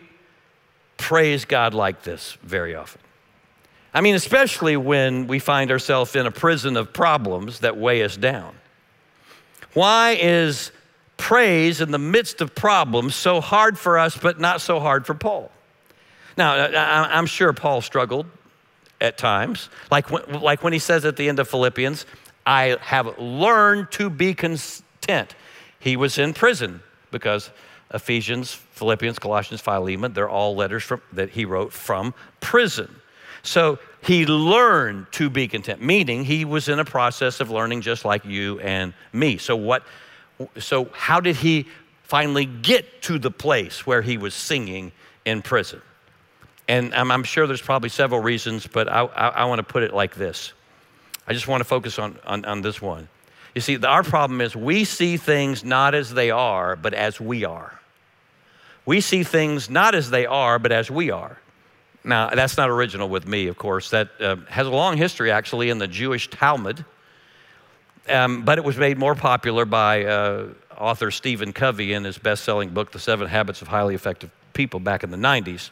praise 0.97 1.45
God 1.45 1.75
like 1.75 2.01
this 2.01 2.35
very 2.41 2.73
often? 2.73 3.01
I 3.93 4.01
mean, 4.01 4.15
especially 4.15 4.77
when 4.77 5.27
we 5.27 5.39
find 5.39 5.71
ourselves 5.71 6.15
in 6.15 6.25
a 6.25 6.31
prison 6.31 6.77
of 6.77 6.93
problems 6.93 7.59
that 7.61 7.77
weigh 7.77 8.03
us 8.03 8.17
down. 8.17 8.55
Why 9.73 10.17
is 10.19 10.71
praise 11.17 11.81
in 11.81 11.91
the 11.91 11.99
midst 11.99 12.41
of 12.41 12.53
problems 12.53 13.15
so 13.15 13.41
hard 13.41 13.77
for 13.77 13.97
us, 13.97 14.17
but 14.17 14.39
not 14.39 14.61
so 14.61 14.79
hard 14.79 15.05
for 15.05 15.13
Paul? 15.13 15.51
Now, 16.37 16.53
I'm 16.53 17.25
sure 17.25 17.53
Paul 17.53 17.81
struggled 17.81 18.27
at 19.01 19.17
times, 19.17 19.69
like 19.91 20.11
when, 20.11 20.41
like 20.41 20.63
when 20.63 20.73
he 20.73 20.79
says 20.79 21.05
at 21.05 21.17
the 21.17 21.29
end 21.29 21.39
of 21.39 21.47
Philippians, 21.47 22.05
I 22.45 22.77
have 22.81 23.17
learned 23.19 23.91
to 23.91 24.09
be 24.09 24.33
content. 24.33 25.35
He 25.79 25.95
was 25.95 26.17
in 26.17 26.33
prison 26.33 26.81
because 27.11 27.51
Ephesians, 27.93 28.53
Philippians, 28.53 29.19
Colossians, 29.19 29.61
Philemon, 29.61 30.13
they're 30.13 30.29
all 30.29 30.55
letters 30.55 30.83
from, 30.83 31.01
that 31.13 31.31
he 31.31 31.45
wrote 31.45 31.73
from 31.73 32.13
prison. 32.39 33.01
So 33.43 33.79
he 34.01 34.25
learned 34.25 35.07
to 35.13 35.29
be 35.29 35.47
content, 35.47 35.81
meaning 35.81 36.23
he 36.23 36.45
was 36.45 36.69
in 36.69 36.79
a 36.79 36.85
process 36.85 37.39
of 37.39 37.49
learning 37.49 37.81
just 37.81 38.05
like 38.05 38.25
you 38.25 38.59
and 38.59 38.93
me. 39.13 39.37
So 39.37 39.55
what 39.55 39.83
so 40.59 40.85
how 40.93 41.19
did 41.19 41.35
he 41.35 41.65
finally 42.03 42.45
get 42.45 43.01
to 43.03 43.19
the 43.19 43.31
place 43.31 43.87
where 43.87 44.01
he 44.01 44.17
was 44.17 44.33
singing 44.33 44.91
in 45.25 45.41
prison? 45.41 45.81
And 46.67 46.93
I'm, 46.93 47.11
I'm 47.11 47.23
sure 47.23 47.47
there's 47.47 47.61
probably 47.61 47.89
several 47.89 48.21
reasons, 48.21 48.67
but 48.67 48.87
I, 48.89 49.03
I, 49.03 49.27
I 49.29 49.45
want 49.45 49.59
to 49.59 49.63
put 49.63 49.83
it 49.83 49.93
like 49.93 50.15
this. 50.15 50.53
I 51.27 51.33
just 51.33 51.47
want 51.47 51.61
to 51.61 51.65
focus 51.65 51.97
on, 51.97 52.17
on, 52.25 52.45
on 52.45 52.61
this 52.61 52.81
one. 52.81 53.07
You 53.55 53.61
see, 53.61 53.77
our 53.77 54.03
problem 54.03 54.41
is 54.41 54.55
we 54.55 54.83
see 54.83 55.17
things 55.17 55.63
not 55.63 55.95
as 55.95 56.13
they 56.13 56.29
are, 56.29 56.75
but 56.75 56.93
as 56.93 57.19
we 57.19 57.43
are. 57.43 57.79
We 58.85 59.01
see 59.01 59.23
things 59.23 59.69
not 59.69 59.95
as 59.95 60.09
they 60.09 60.25
are, 60.25 60.59
but 60.59 60.71
as 60.71 60.91
we 60.91 61.09
are. 61.11 61.39
Now, 62.07 62.29
that's 62.29 62.55
not 62.55 62.69
original 62.69 63.09
with 63.09 63.27
me, 63.27 63.47
of 63.47 63.57
course. 63.57 63.89
That 63.89 64.09
uh, 64.21 64.37
has 64.47 64.65
a 64.65 64.69
long 64.69 64.95
history, 64.95 65.29
actually, 65.29 65.69
in 65.69 65.77
the 65.77 65.87
Jewish 65.87 66.29
Talmud. 66.29 66.85
Um, 68.07 68.43
but 68.43 68.57
it 68.57 68.63
was 68.63 68.77
made 68.77 68.97
more 68.97 69.13
popular 69.13 69.65
by 69.65 70.05
uh, 70.05 70.47
author 70.77 71.11
Stephen 71.11 71.51
Covey 71.51 71.91
in 71.91 72.05
his 72.05 72.17
best 72.17 72.45
selling 72.45 72.69
book, 72.69 72.93
The 72.93 72.99
Seven 72.99 73.27
Habits 73.27 73.61
of 73.61 73.67
Highly 73.67 73.93
Effective 73.93 74.31
People, 74.53 74.79
back 74.79 75.03
in 75.03 75.11
the 75.11 75.17
90s. 75.17 75.69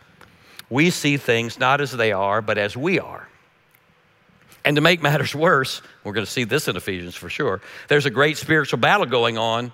We 0.69 0.89
see 0.89 1.15
things 1.15 1.57
not 1.57 1.79
as 1.79 1.93
they 1.93 2.11
are, 2.11 2.41
but 2.41 2.57
as 2.57 2.75
we 2.75 2.99
are. 2.99 3.29
And 4.65 4.75
to 4.75 4.81
make 4.81 5.01
matters 5.01 5.33
worse, 5.36 5.81
we're 6.03 6.11
going 6.11 6.25
to 6.25 6.31
see 6.31 6.43
this 6.43 6.67
in 6.67 6.75
Ephesians 6.75 7.15
for 7.15 7.29
sure, 7.29 7.61
there's 7.88 8.05
a 8.05 8.11
great 8.11 8.38
spiritual 8.38 8.79
battle 8.79 9.05
going 9.05 9.38
on 9.38 9.71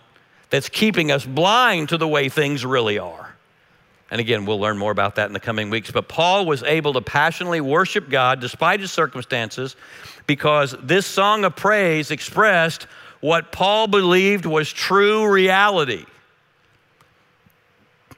that's 0.51 0.69
keeping 0.69 1.11
us 1.11 1.25
blind 1.25 1.89
to 1.89 1.97
the 1.97 2.07
way 2.07 2.29
things 2.29 2.63
really 2.63 2.99
are. 2.99 3.30
And 4.11 4.19
again, 4.19 4.45
we'll 4.45 4.59
learn 4.59 4.77
more 4.77 4.91
about 4.91 5.15
that 5.15 5.27
in 5.27 5.33
the 5.33 5.39
coming 5.39 5.69
weeks. 5.69 5.89
But 5.89 6.09
Paul 6.09 6.45
was 6.45 6.63
able 6.63 6.93
to 6.93 7.01
passionately 7.01 7.61
worship 7.61 8.09
God 8.09 8.41
despite 8.41 8.81
his 8.81 8.91
circumstances 8.91 9.77
because 10.27 10.75
this 10.83 11.05
song 11.05 11.45
of 11.45 11.55
praise 11.55 12.11
expressed 12.11 12.87
what 13.21 13.53
Paul 13.53 13.87
believed 13.87 14.45
was 14.45 14.71
true 14.71 15.31
reality. 15.31 16.05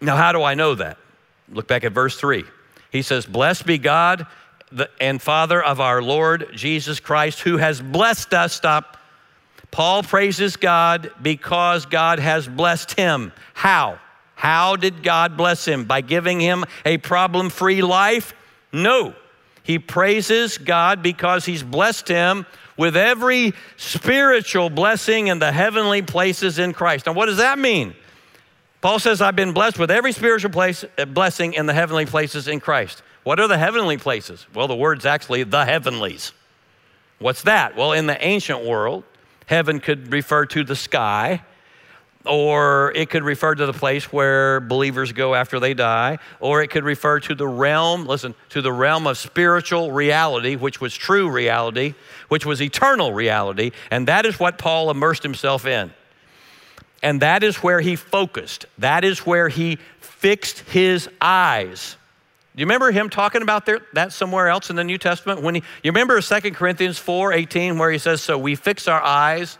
Now, 0.01 0.15
how 0.17 0.31
do 0.31 0.41
I 0.41 0.55
know 0.55 0.73
that? 0.75 0.97
Look 1.49 1.67
back 1.67 1.83
at 1.83 1.91
verse 1.91 2.17
3. 2.17 2.43
He 2.91 3.03
says, 3.03 3.25
Blessed 3.27 3.65
be 3.65 3.77
God 3.77 4.25
and 4.99 5.21
Father 5.21 5.63
of 5.63 5.79
our 5.79 6.01
Lord 6.01 6.49
Jesus 6.55 6.99
Christ, 6.99 7.41
who 7.41 7.57
has 7.57 7.79
blessed 7.79 8.33
us. 8.33 8.53
Stop. 8.53 8.97
Paul 9.69 10.01
praises 10.01 10.55
God 10.55 11.11
because 11.21 11.85
God 11.85 12.19
has 12.19 12.47
blessed 12.47 12.93
him. 12.93 13.31
How? 13.53 13.99
How 14.43 14.75
did 14.75 15.03
God 15.03 15.37
bless 15.37 15.65
him? 15.65 15.85
By 15.85 16.01
giving 16.01 16.41
him 16.41 16.65
a 16.83 16.97
problem 16.97 17.49
free 17.49 17.81
life? 17.81 18.33
No. 18.73 19.15
He 19.63 19.79
praises 19.79 20.57
God 20.57 21.01
because 21.01 21.45
he's 21.45 21.63
blessed 21.63 22.09
him 22.09 22.45
with 22.75 22.97
every 22.97 23.53
spiritual 23.77 24.69
blessing 24.69 25.27
in 25.27 25.39
the 25.39 25.53
heavenly 25.53 26.01
places 26.01 26.59
in 26.59 26.73
Christ. 26.73 27.05
Now, 27.05 27.13
what 27.13 27.27
does 27.27 27.37
that 27.37 27.57
mean? 27.57 27.95
Paul 28.81 28.99
says, 28.99 29.21
I've 29.21 29.37
been 29.37 29.53
blessed 29.53 29.79
with 29.79 29.89
every 29.89 30.11
spiritual 30.11 30.51
place, 30.51 30.83
uh, 30.97 31.05
blessing 31.05 31.53
in 31.53 31.65
the 31.65 31.73
heavenly 31.73 32.05
places 32.05 32.49
in 32.49 32.59
Christ. 32.59 33.01
What 33.23 33.39
are 33.39 33.47
the 33.47 33.57
heavenly 33.57 33.95
places? 33.95 34.45
Well, 34.53 34.67
the 34.67 34.75
word's 34.75 35.05
actually 35.05 35.43
the 35.43 35.63
heavenlies. 35.63 36.33
What's 37.19 37.43
that? 37.43 37.77
Well, 37.77 37.93
in 37.93 38.07
the 38.07 38.21
ancient 38.21 38.65
world, 38.65 39.05
heaven 39.45 39.79
could 39.79 40.11
refer 40.11 40.45
to 40.47 40.65
the 40.65 40.75
sky, 40.75 41.43
or 42.25 42.93
it 42.95 43.09
could 43.09 43.23
refer 43.23 43.53
to 43.53 43.65
the 43.65 43.73
place 43.73 44.11
where 44.11 44.59
believers 44.61 45.11
go 45.11 45.35
after 45.35 45.59
they 45.59 45.73
die, 45.73 46.19
or 46.39 46.61
it 46.61 46.69
could 46.69 46.83
refer 46.83 47.19
to 47.19 47.35
the 47.35 47.47
realm, 47.47 48.05
listen, 48.05 48.33
to 48.49 48.61
the 48.61 48.71
realm 48.71 49.07
of 49.07 49.17
spiritual 49.17 49.91
reality, 49.91 50.55
which 50.55 50.79
was 50.79 50.95
true 50.95 51.29
reality, 51.29 51.93
which 52.29 52.45
was 52.45 52.61
eternal 52.61 53.13
reality, 53.13 53.71
and 53.91 54.07
that 54.07 54.25
is 54.25 54.39
what 54.39 54.57
Paul 54.57 54.89
immersed 54.89 55.23
himself 55.23 55.65
in. 55.65 55.91
And 57.01 57.21
that 57.21 57.43
is 57.43 57.57
where 57.57 57.81
he 57.81 57.97
focused. 57.97 58.65
That 58.77 59.03
is 59.03 59.25
where 59.25 59.49
he 59.49 59.77
fixed 59.99 60.59
his 60.59 61.09
eyes. 61.19 61.97
Do 62.55 62.61
you 62.61 62.65
remember 62.65 62.91
him 62.91 63.09
talking 63.09 63.41
about 63.41 63.65
there, 63.65 63.81
that 63.93 64.13
somewhere 64.13 64.47
else 64.47 64.69
in 64.69 64.77
the 64.77 64.83
New 64.85 64.97
Testament? 64.97 65.41
When 65.41 65.55
he, 65.55 65.63
you 65.83 65.91
remember 65.91 66.21
2 66.21 66.51
Corinthians 66.51 66.97
4 66.97 67.33
18, 67.33 67.77
where 67.77 67.91
he 67.91 67.97
says, 67.97 68.21
So 68.21 68.37
we 68.37 68.55
fix 68.55 68.87
our 68.87 69.01
eyes 69.01 69.57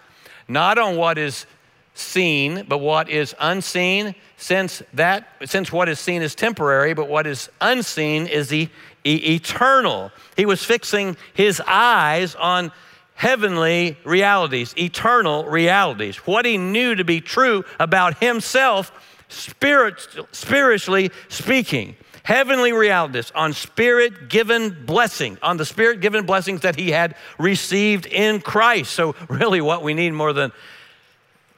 not 0.47 0.77
on 0.77 0.95
what 0.95 1.17
is 1.17 1.45
seen, 1.93 2.65
but 2.67 2.79
what 2.79 3.09
is 3.09 3.35
unseen, 3.39 4.15
since 4.37 4.81
that 4.93 5.27
since 5.45 5.71
what 5.71 5.89
is 5.89 5.99
seen 5.99 6.21
is 6.21 6.35
temporary, 6.35 6.93
but 6.93 7.07
what 7.07 7.27
is 7.27 7.49
unseen 7.61 8.27
is 8.27 8.49
the 8.49 8.69
e- 9.03 9.35
eternal. 9.35 10.11
He 10.35 10.45
was 10.45 10.63
fixing 10.63 11.17
his 11.33 11.61
eyes 11.67 12.35
on 12.35 12.71
heavenly 13.15 13.97
realities, 14.03 14.73
eternal 14.77 15.45
realities, 15.45 16.17
what 16.17 16.45
he 16.45 16.57
knew 16.57 16.95
to 16.95 17.03
be 17.03 17.21
true 17.21 17.63
about 17.79 18.17
himself, 18.17 18.91
spirit, 19.29 20.05
spiritually 20.31 21.11
speaking. 21.29 21.95
Heavenly 22.23 22.71
realities 22.71 23.31
on 23.35 23.51
spirit 23.51 24.29
given 24.29 24.85
blessing, 24.85 25.37
on 25.41 25.57
the 25.57 25.65
spirit 25.65 25.99
given 25.99 26.25
blessings 26.25 26.61
that 26.61 26.77
he 26.77 26.91
had 26.91 27.15
received 27.37 28.05
in 28.05 28.39
Christ. 28.39 28.93
So, 28.93 29.13
really, 29.27 29.59
what 29.59 29.83
we 29.83 29.93
need 29.93 30.11
more 30.11 30.31
than 30.31 30.53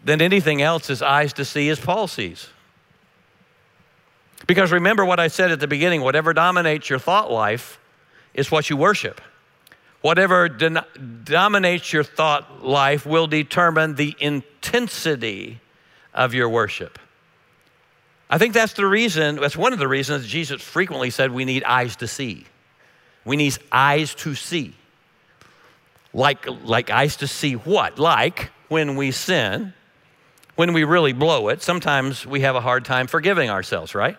than 0.06 0.22
anything 0.22 0.62
else 0.62 0.90
is 0.90 1.02
eyes 1.02 1.34
to 1.34 1.44
see 1.44 1.68
as 1.70 1.80
Paul 1.80 2.08
sees. 2.08 2.48
Because 4.48 4.72
remember 4.72 5.04
what 5.04 5.20
I 5.20 5.28
said 5.28 5.52
at 5.52 5.60
the 5.60 5.68
beginning 5.68 6.02
whatever 6.02 6.32
dominates 6.32 6.90
your 6.90 7.00
thought 7.00 7.32
life 7.32 7.80
is 8.34 8.52
what 8.52 8.70
you 8.70 8.78
worship. 8.78 9.20
Whatever 10.02 10.48
dominates 10.48 11.92
your 11.92 12.04
thought 12.04 12.64
life 12.64 13.08
will 13.08 13.26
determine 13.26 13.96
the 13.96 14.16
intensity 14.20 15.60
of 16.14 16.36
your 16.36 16.48
worship. 16.48 17.00
I 18.30 18.38
think 18.38 18.54
that's 18.54 18.74
the 18.74 18.86
reason, 18.86 19.38
that's 19.38 19.58
one 19.58 19.74
of 19.74 19.80
the 19.80 19.88
reasons 19.88 20.28
Jesus 20.28 20.62
frequently 20.62 21.10
said 21.10 21.32
we 21.32 21.46
need 21.46 21.64
eyes 21.64 21.96
to 21.98 22.08
see. 22.08 22.46
We 23.24 23.36
need 23.36 23.58
eyes 23.72 24.14
to 24.16 24.36
see. 24.36 24.76
Like, 26.14 26.46
like 26.64 26.92
eyes 26.92 27.18
to 27.18 27.28
see 27.28 27.54
what? 27.54 27.98
Like 27.98 28.52
when 28.68 28.96
we 28.96 29.10
sin, 29.10 29.74
when 30.56 30.74
we 30.74 30.84
really 30.84 31.14
blow 31.14 31.50
it, 31.50 31.62
sometimes 31.62 32.26
we 32.26 32.42
have 32.42 32.56
a 32.56 32.62
hard 32.62 32.86
time 32.86 33.08
forgiving 33.08 33.50
ourselves, 33.50 33.94
right? 33.94 34.18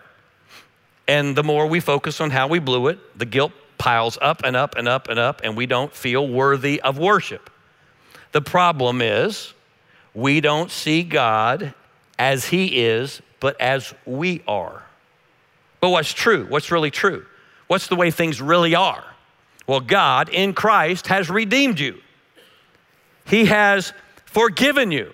And 1.07 1.35
the 1.35 1.43
more 1.43 1.67
we 1.67 1.79
focus 1.79 2.21
on 2.21 2.29
how 2.29 2.47
we 2.47 2.59
blew 2.59 2.87
it, 2.87 2.99
the 3.17 3.25
guilt 3.25 3.53
piles 3.77 4.17
up 4.21 4.41
and 4.43 4.55
up 4.55 4.75
and 4.75 4.87
up 4.87 5.07
and 5.07 5.19
up, 5.19 5.41
and 5.43 5.55
we 5.55 5.65
don't 5.65 5.93
feel 5.93 6.27
worthy 6.27 6.81
of 6.81 6.97
worship. 6.97 7.49
The 8.31 8.41
problem 8.41 9.01
is 9.01 9.53
we 10.13 10.41
don't 10.41 10.69
see 10.69 11.03
God 11.03 11.73
as 12.19 12.45
He 12.45 12.85
is, 12.85 13.21
but 13.39 13.59
as 13.61 13.93
we 14.05 14.43
are. 14.47 14.83
But 15.79 15.89
what's 15.89 16.11
true? 16.11 16.45
What's 16.49 16.71
really 16.71 16.91
true? 16.91 17.25
What's 17.67 17.87
the 17.87 17.95
way 17.95 18.11
things 18.11 18.41
really 18.41 18.75
are? 18.75 19.03
Well, 19.67 19.79
God 19.79 20.29
in 20.29 20.53
Christ 20.53 21.07
has 21.07 21.29
redeemed 21.29 21.79
you, 21.79 21.99
He 23.25 23.45
has 23.45 23.93
forgiven 24.25 24.91
you, 24.91 25.13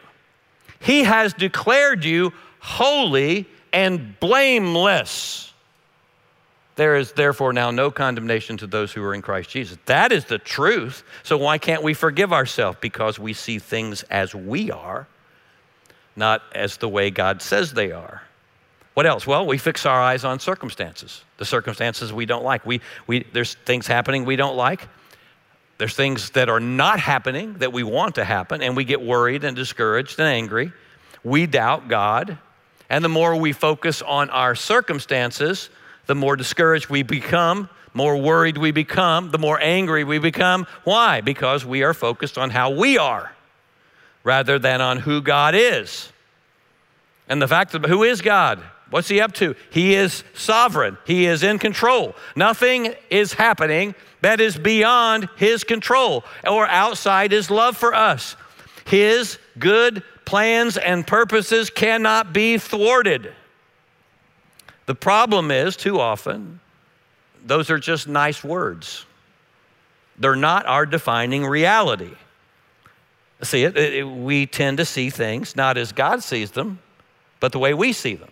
He 0.84 1.04
has 1.04 1.34
declared 1.34 2.04
you 2.04 2.34
holy 2.60 3.48
and 3.72 4.20
blameless. 4.20 5.54
There 6.76 6.98
is 6.98 7.14
therefore 7.14 7.54
now 7.54 7.72
no 7.72 7.90
condemnation 7.90 8.58
to 8.58 8.68
those 8.68 8.92
who 8.92 9.02
are 9.04 9.14
in 9.14 9.22
Christ 9.22 9.50
Jesus. 9.50 9.78
That 9.86 10.12
is 10.12 10.26
the 10.26 10.40
truth. 10.40 11.04
So 11.24 11.38
why 11.38 11.58
can't 11.58 11.84
we 11.84 11.94
forgive 11.94 12.34
ourselves? 12.34 12.78
Because 12.82 13.18
we 13.18 13.32
see 13.32 13.60
things 13.60 14.04
as 14.04 14.36
we 14.36 14.72
are, 14.72 15.08
not 16.18 16.42
as 16.54 16.76
the 16.76 16.90
way 16.90 17.12
God 17.12 17.42
says 17.42 17.74
they 17.74 17.94
are. 17.94 18.24
What 18.94 19.06
else? 19.06 19.26
Well, 19.26 19.46
we 19.46 19.58
fix 19.58 19.86
our 19.86 20.02
eyes 20.02 20.26
on 20.26 20.40
circumstances, 20.40 21.24
the 21.38 21.46
circumstances 21.46 22.12
we 22.12 22.26
don't 22.26 22.44
like. 22.44 22.66
We, 22.66 22.82
we, 23.08 23.26
there's 23.32 23.54
things 23.66 23.88
happening 23.88 24.26
we 24.26 24.36
don't 24.36 24.58
like. 24.58 24.88
There's 25.84 25.96
things 25.96 26.30
that 26.30 26.48
are 26.48 26.62
not 26.62 27.02
happening 27.02 27.56
that 27.56 27.74
we 27.74 27.84
want 27.84 28.16
to 28.16 28.24
happen, 28.24 28.62
and 28.62 28.74
we 28.74 28.86
get 28.86 29.02
worried 29.02 29.44
and 29.44 29.54
discouraged 29.54 30.18
and 30.18 30.30
angry. 30.30 30.72
We 31.26 31.46
doubt 31.46 31.90
God. 31.90 32.38
And 32.90 33.04
the 33.04 33.10
more 33.10 33.36
we 33.36 33.52
focus 33.52 34.02
on 34.02 34.30
our 34.30 34.56
circumstances, 34.56 35.70
the 36.06 36.16
more 36.16 36.38
discouraged 36.38 36.88
we 36.88 37.04
become, 37.04 37.68
more 37.94 38.16
worried 38.16 38.58
we 38.58 38.72
become, 38.72 39.32
the 39.32 39.38
more 39.38 39.60
angry 39.62 40.06
we 40.06 40.20
become. 40.20 40.68
Why? 40.86 41.20
Because 41.20 41.66
we 41.66 41.84
are 41.84 41.94
focused 41.94 42.38
on 42.38 42.50
how 42.50 42.70
we 42.70 42.98
are 42.98 43.34
rather 44.24 44.58
than 44.58 44.80
on 44.80 45.00
who 45.00 45.20
God 45.20 45.54
is. 45.54 46.14
And 47.28 47.42
the 47.42 47.48
fact 47.50 47.74
that 47.74 47.86
who 47.88 48.04
is 48.04 48.22
God? 48.22 48.64
What's 48.94 49.08
he 49.08 49.22
up 49.22 49.34
to? 49.34 49.56
He 49.72 49.96
is 49.96 50.24
sovereign. 50.36 51.00
He 51.08 51.26
is 51.26 51.42
in 51.42 51.58
control. 51.58 52.14
Nothing 52.36 52.94
is 53.10 53.34
happening 53.34 53.96
that 54.22 54.40
is 54.40 54.56
beyond 54.56 55.30
his 55.36 55.64
control 55.64 56.24
or 56.48 56.68
outside 56.68 57.32
his 57.32 57.50
love 57.50 57.76
for 57.76 57.96
us. 57.96 58.36
His 58.86 59.40
good 59.58 60.04
plans 60.26 60.78
and 60.78 61.08
purposes 61.08 61.72
cannot 61.72 62.34
be 62.34 62.60
thwarted. 62.60 63.34
The 64.86 64.94
problem 64.94 65.50
is, 65.50 65.76
too 65.76 66.00
often, 66.00 66.60
those 67.44 67.72
are 67.72 67.80
just 67.80 68.08
nice 68.08 68.44
words. 68.44 69.08
They're 70.20 70.36
not 70.36 70.68
our 70.68 70.86
defining 70.86 71.48
reality. 71.48 72.14
See, 73.42 73.64
it, 73.64 73.76
it, 73.76 74.04
we 74.04 74.46
tend 74.46 74.78
to 74.78 74.86
see 74.86 75.10
things 75.10 75.56
not 75.56 75.80
as 75.80 75.92
God 75.92 76.22
sees 76.22 76.52
them, 76.52 76.78
but 77.40 77.52
the 77.54 77.58
way 77.58 77.74
we 77.74 77.92
see 77.92 78.14
them. 78.14 78.30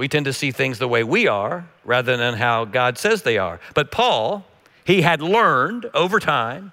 We 0.00 0.08
tend 0.08 0.24
to 0.24 0.32
see 0.32 0.50
things 0.50 0.78
the 0.78 0.88
way 0.88 1.04
we 1.04 1.28
are 1.28 1.66
rather 1.84 2.16
than 2.16 2.32
how 2.32 2.64
God 2.64 2.96
says 2.96 3.20
they 3.20 3.36
are. 3.36 3.60
But 3.74 3.90
Paul, 3.90 4.46
he 4.82 5.02
had 5.02 5.20
learned 5.20 5.90
over 5.92 6.18
time 6.18 6.72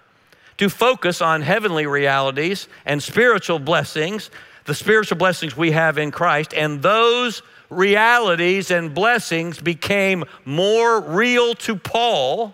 to 0.55 0.69
focus 0.69 1.21
on 1.21 1.41
heavenly 1.41 1.85
realities 1.87 2.69
and 2.85 3.03
spiritual 3.03 3.59
blessings, 3.59 4.31
the 4.63 4.73
spiritual 4.73 5.17
blessings 5.17 5.57
we 5.57 5.71
have 5.71 5.97
in 5.97 6.09
Christ, 6.09 6.53
and 6.53 6.81
those 6.81 7.41
realities 7.69 8.71
and 8.71 8.93
blessings 8.95 9.59
became 9.59 10.23
more 10.45 11.01
real 11.01 11.53
to 11.55 11.75
Paul 11.75 12.53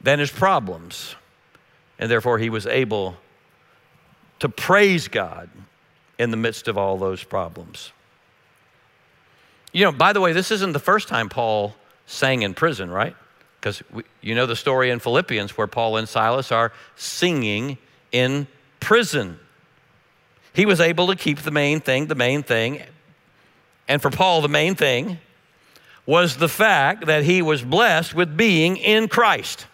than 0.00 0.20
his 0.20 0.30
problems. 0.30 1.16
And 1.98 2.08
therefore, 2.08 2.38
he 2.38 2.50
was 2.50 2.64
able 2.64 3.16
to 4.38 4.48
praise 4.48 5.08
God 5.08 5.50
in 6.16 6.30
the 6.30 6.36
midst 6.36 6.68
of 6.68 6.78
all 6.78 6.96
those 6.96 7.24
problems. 7.24 7.90
You 9.76 9.84
know, 9.84 9.92
by 9.92 10.14
the 10.14 10.22
way, 10.22 10.32
this 10.32 10.50
isn't 10.52 10.72
the 10.72 10.78
first 10.78 11.06
time 11.06 11.28
Paul 11.28 11.74
sang 12.06 12.40
in 12.40 12.54
prison, 12.54 12.90
right? 12.90 13.14
Because 13.60 13.82
you 14.22 14.34
know 14.34 14.46
the 14.46 14.56
story 14.56 14.88
in 14.88 15.00
Philippians 15.00 15.58
where 15.58 15.66
Paul 15.66 15.98
and 15.98 16.08
Silas 16.08 16.50
are 16.50 16.72
singing 16.94 17.76
in 18.10 18.46
prison. 18.80 19.38
He 20.54 20.64
was 20.64 20.80
able 20.80 21.08
to 21.08 21.14
keep 21.14 21.40
the 21.40 21.50
main 21.50 21.80
thing, 21.80 22.06
the 22.06 22.14
main 22.14 22.42
thing. 22.42 22.84
And 23.86 24.00
for 24.00 24.08
Paul, 24.08 24.40
the 24.40 24.48
main 24.48 24.76
thing 24.76 25.18
was 26.06 26.38
the 26.38 26.48
fact 26.48 27.04
that 27.04 27.24
he 27.24 27.42
was 27.42 27.60
blessed 27.60 28.14
with 28.14 28.34
being 28.34 28.78
in 28.78 29.08
Christ. 29.08 29.66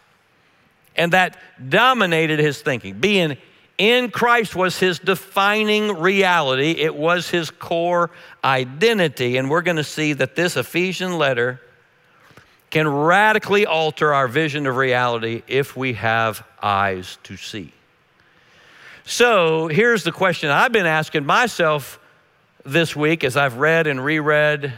And 0.96 1.12
that 1.12 1.38
dominated 1.68 2.40
his 2.40 2.61
thinking. 2.61 2.98
Being 2.98 3.36
in 3.82 4.12
Christ 4.12 4.54
was 4.54 4.78
his 4.78 5.00
defining 5.00 5.98
reality, 5.98 6.70
it 6.70 6.94
was 6.94 7.28
his 7.28 7.50
core 7.50 8.12
identity. 8.44 9.36
And 9.38 9.50
we're 9.50 9.62
going 9.62 9.76
to 9.76 9.82
see 9.82 10.12
that 10.12 10.36
this 10.36 10.56
Ephesian 10.56 11.18
letter 11.18 11.60
can 12.70 12.86
radically 12.86 13.66
alter 13.66 14.14
our 14.14 14.28
vision 14.28 14.68
of 14.68 14.76
reality 14.76 15.42
if 15.48 15.76
we 15.76 15.94
have 15.94 16.46
eyes 16.62 17.18
to 17.24 17.36
see. 17.36 17.72
So 19.04 19.66
here's 19.66 20.04
the 20.04 20.12
question 20.12 20.48
I've 20.48 20.70
been 20.70 20.86
asking 20.86 21.26
myself 21.26 21.98
this 22.64 22.94
week 22.94 23.24
as 23.24 23.36
I've 23.36 23.56
read 23.56 23.88
and 23.88 24.04
reread 24.04 24.72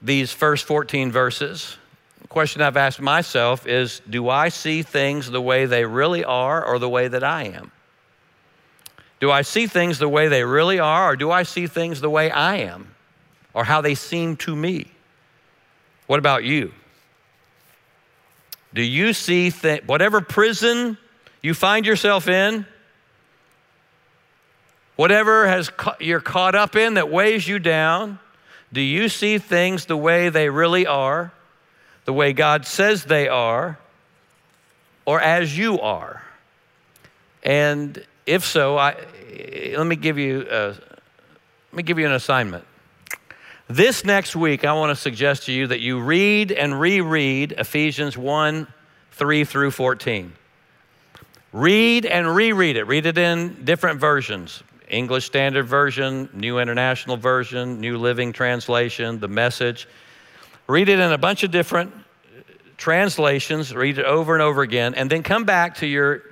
these 0.00 0.32
first 0.32 0.64
14 0.64 1.12
verses. 1.12 1.76
The 2.22 2.28
question 2.28 2.62
I've 2.62 2.78
asked 2.78 3.02
myself 3.02 3.66
is 3.66 4.00
Do 4.08 4.30
I 4.30 4.48
see 4.48 4.82
things 4.82 5.30
the 5.30 5.42
way 5.42 5.66
they 5.66 5.84
really 5.84 6.24
are 6.24 6.64
or 6.64 6.78
the 6.78 6.88
way 6.88 7.06
that 7.08 7.22
I 7.22 7.48
am? 7.48 7.70
Do 9.22 9.30
I 9.30 9.42
see 9.42 9.68
things 9.68 10.00
the 10.00 10.08
way 10.08 10.26
they 10.26 10.42
really 10.42 10.80
are 10.80 11.12
or 11.12 11.14
do 11.14 11.30
I 11.30 11.44
see 11.44 11.68
things 11.68 12.00
the 12.00 12.10
way 12.10 12.28
I 12.28 12.56
am 12.56 12.92
or 13.54 13.62
how 13.62 13.80
they 13.80 13.94
seem 13.94 14.34
to 14.38 14.56
me? 14.56 14.88
What 16.08 16.18
about 16.18 16.42
you? 16.42 16.72
Do 18.74 18.82
you 18.82 19.12
see 19.12 19.52
th- 19.52 19.84
whatever 19.86 20.22
prison 20.22 20.98
you 21.40 21.54
find 21.54 21.86
yourself 21.86 22.26
in? 22.26 22.66
Whatever 24.96 25.46
has 25.46 25.68
ca- 25.70 25.94
you're 26.00 26.20
caught 26.20 26.56
up 26.56 26.74
in 26.74 26.94
that 26.94 27.08
weighs 27.08 27.46
you 27.46 27.60
down, 27.60 28.18
do 28.72 28.80
you 28.80 29.08
see 29.08 29.38
things 29.38 29.86
the 29.86 29.96
way 29.96 30.30
they 30.30 30.48
really 30.48 30.84
are, 30.84 31.30
the 32.06 32.12
way 32.12 32.32
God 32.32 32.66
says 32.66 33.04
they 33.04 33.28
are, 33.28 33.78
or 35.04 35.20
as 35.20 35.56
you 35.56 35.78
are? 35.78 36.24
And 37.44 38.04
if 38.32 38.46
so, 38.46 38.78
I, 38.78 38.96
let 39.76 39.86
me 39.86 39.94
give 39.94 40.16
you 40.16 40.46
a, 40.50 40.68
let 40.68 41.74
me 41.74 41.82
give 41.82 41.98
you 41.98 42.06
an 42.06 42.12
assignment. 42.12 42.64
This 43.68 44.06
next 44.06 44.34
week, 44.34 44.64
I 44.64 44.72
want 44.72 44.90
to 44.90 44.96
suggest 44.96 45.44
to 45.46 45.52
you 45.52 45.66
that 45.66 45.80
you 45.80 46.00
read 46.00 46.50
and 46.50 46.80
reread 46.80 47.52
Ephesians 47.52 48.16
1 48.16 48.66
3 49.12 49.44
through 49.44 49.70
14. 49.70 50.32
Read 51.52 52.06
and 52.06 52.34
reread 52.34 52.76
it. 52.76 52.84
Read 52.84 53.04
it 53.04 53.18
in 53.18 53.64
different 53.64 54.00
versions. 54.00 54.62
English 54.88 55.26
Standard 55.26 55.64
Version, 55.64 56.30
New 56.32 56.58
International 56.58 57.18
Version, 57.18 57.80
New 57.80 57.98
Living 57.98 58.32
Translation, 58.32 59.20
the 59.20 59.28
message. 59.28 59.86
Read 60.66 60.88
it 60.88 60.98
in 60.98 61.12
a 61.12 61.18
bunch 61.18 61.42
of 61.42 61.50
different 61.50 61.92
translations, 62.78 63.74
read 63.74 63.98
it 63.98 64.06
over 64.06 64.32
and 64.32 64.42
over 64.42 64.62
again, 64.62 64.94
and 64.94 65.10
then 65.10 65.22
come 65.22 65.44
back 65.44 65.76
to 65.76 65.86
your, 65.86 66.22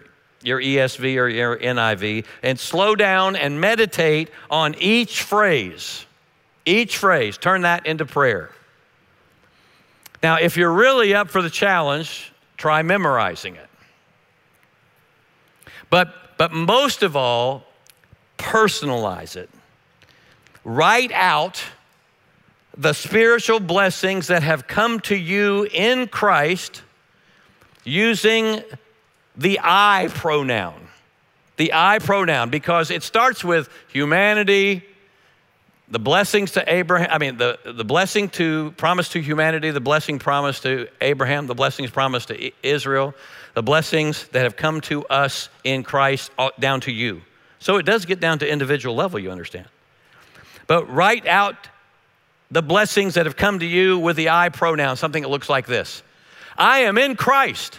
your 0.43 0.61
ESV 0.61 1.17
or 1.17 1.29
your 1.29 1.57
NIV 1.59 2.25
and 2.43 2.59
slow 2.59 2.95
down 2.95 3.37
and 3.37 3.61
meditate 3.61 4.31
on 4.49 4.75
each 4.77 5.23
phrase. 5.23 6.07
Each 6.65 6.97
phrase, 6.97 7.39
turn 7.39 7.63
that 7.63 7.87
into 7.87 8.07
prayer. 8.07 8.51
Now, 10.23 10.37
if 10.37 10.57
you're 10.57 10.73
really 10.73 11.15
up 11.15 11.31
for 11.31 11.43
the 11.43 11.51
challenge, 11.51 12.33
try 12.57 12.83
memorizing 12.83 13.57
it. 13.57 13.69
But, 15.89 16.13
but 16.37 16.53
most 16.53 17.03
of 17.03 17.17
all, 17.17 17.65
personalize 18.39 19.37
it. 19.37 19.51
Write 20.65 21.11
out 21.13 21.63
the 22.77 22.93
spiritual 22.93 23.61
blessings 23.61 24.29
that 24.29 24.43
have 24.43 24.67
come 24.67 25.01
to 25.01 25.17
you 25.17 25.67
in 25.73 26.07
Christ 26.07 26.83
using 27.85 28.63
the 29.41 29.59
I 29.63 30.09
pronoun. 30.11 30.89
The 31.57 31.73
I 31.73 31.99
pronoun, 31.99 32.51
because 32.51 32.91
it 32.91 33.03
starts 33.03 33.43
with 33.43 33.71
humanity, 33.89 34.85
the 35.89 35.99
blessings 35.99 36.53
to 36.53 36.73
Abraham, 36.73 37.09
I 37.11 37.19
mean, 37.19 37.39
the, 37.39 37.59
the 37.65 37.85
blessing 37.85 38.29
to 38.31 38.73
promise 38.73 39.09
to 39.11 39.21
humanity, 39.21 39.71
the 39.71 39.81
blessing 39.81 40.19
promised 40.19 40.63
to 40.65 40.89
Abraham, 41.01 41.47
the 41.47 41.55
blessings 41.55 41.91
promised 41.91 42.29
to 42.29 42.53
Israel, 42.63 43.15
the 43.55 43.63
blessings 43.63 44.29
that 44.29 44.43
have 44.43 44.57
come 44.57 44.83
to 44.83 45.07
us 45.07 45.49
in 45.65 45.85
Christ 45.85 46.31
uh, 46.39 46.51
down 46.59 46.83
to 46.83 46.93
you. 46.93 47.23
So 47.61 47.79
it 47.79 47.85
does 47.85 48.05
get 48.05 48.21
down 48.21 48.39
to 48.41 48.49
individual 48.49 48.95
level, 48.95 49.19
you 49.19 49.31
understand. 49.31 49.67
But 50.67 50.89
write 50.93 51.27
out 51.27 51.57
the 52.51 52.63
blessings 52.63 53.15
that 53.15 53.25
have 53.25 53.37
come 53.37 53.59
to 53.61 53.67
you 53.67 53.99
with 53.99 54.17
the 54.17 54.29
I 54.29 54.51
pronoun, 54.51 54.97
something 54.97 55.23
that 55.23 55.31
looks 55.31 55.49
like 55.49 55.67
this 55.67 56.03
I 56.59 56.81
am 56.81 56.99
in 56.99 57.17
Christ. 57.17 57.79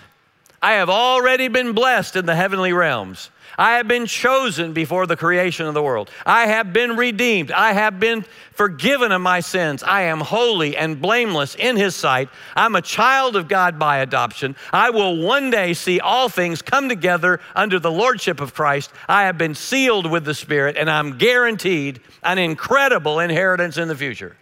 I 0.61 0.73
have 0.73 0.89
already 0.89 1.47
been 1.47 1.73
blessed 1.73 2.15
in 2.15 2.25
the 2.25 2.35
heavenly 2.35 2.71
realms. 2.71 3.31
I 3.57 3.73
have 3.73 3.87
been 3.87 4.05
chosen 4.05 4.73
before 4.73 5.05
the 5.05 5.17
creation 5.17 5.65
of 5.65 5.73
the 5.73 5.83
world. 5.83 6.09
I 6.25 6.47
have 6.47 6.71
been 6.71 6.95
redeemed. 6.95 7.51
I 7.51 7.73
have 7.73 7.99
been 7.99 8.25
forgiven 8.53 9.11
of 9.11 9.21
my 9.21 9.39
sins. 9.39 9.83
I 9.83 10.03
am 10.03 10.21
holy 10.21 10.77
and 10.77 11.01
blameless 11.01 11.55
in 11.55 11.75
His 11.75 11.95
sight. 11.95 12.29
I'm 12.55 12.75
a 12.75 12.81
child 12.81 13.35
of 13.35 13.47
God 13.47 13.77
by 13.77 13.97
adoption. 13.97 14.55
I 14.71 14.91
will 14.91 15.21
one 15.21 15.49
day 15.49 15.73
see 15.73 15.99
all 15.99 16.29
things 16.29 16.61
come 16.61 16.89
together 16.89 17.39
under 17.55 17.79
the 17.79 17.91
Lordship 17.91 18.39
of 18.39 18.53
Christ. 18.53 18.91
I 19.07 19.23
have 19.23 19.37
been 19.37 19.55
sealed 19.55 20.09
with 20.09 20.25
the 20.25 20.33
Spirit, 20.33 20.77
and 20.77 20.89
I'm 20.89 21.17
guaranteed 21.17 22.01
an 22.23 22.37
incredible 22.37 23.19
inheritance 23.19 23.77
in 23.77 23.87
the 23.87 23.95
future. 23.95 24.37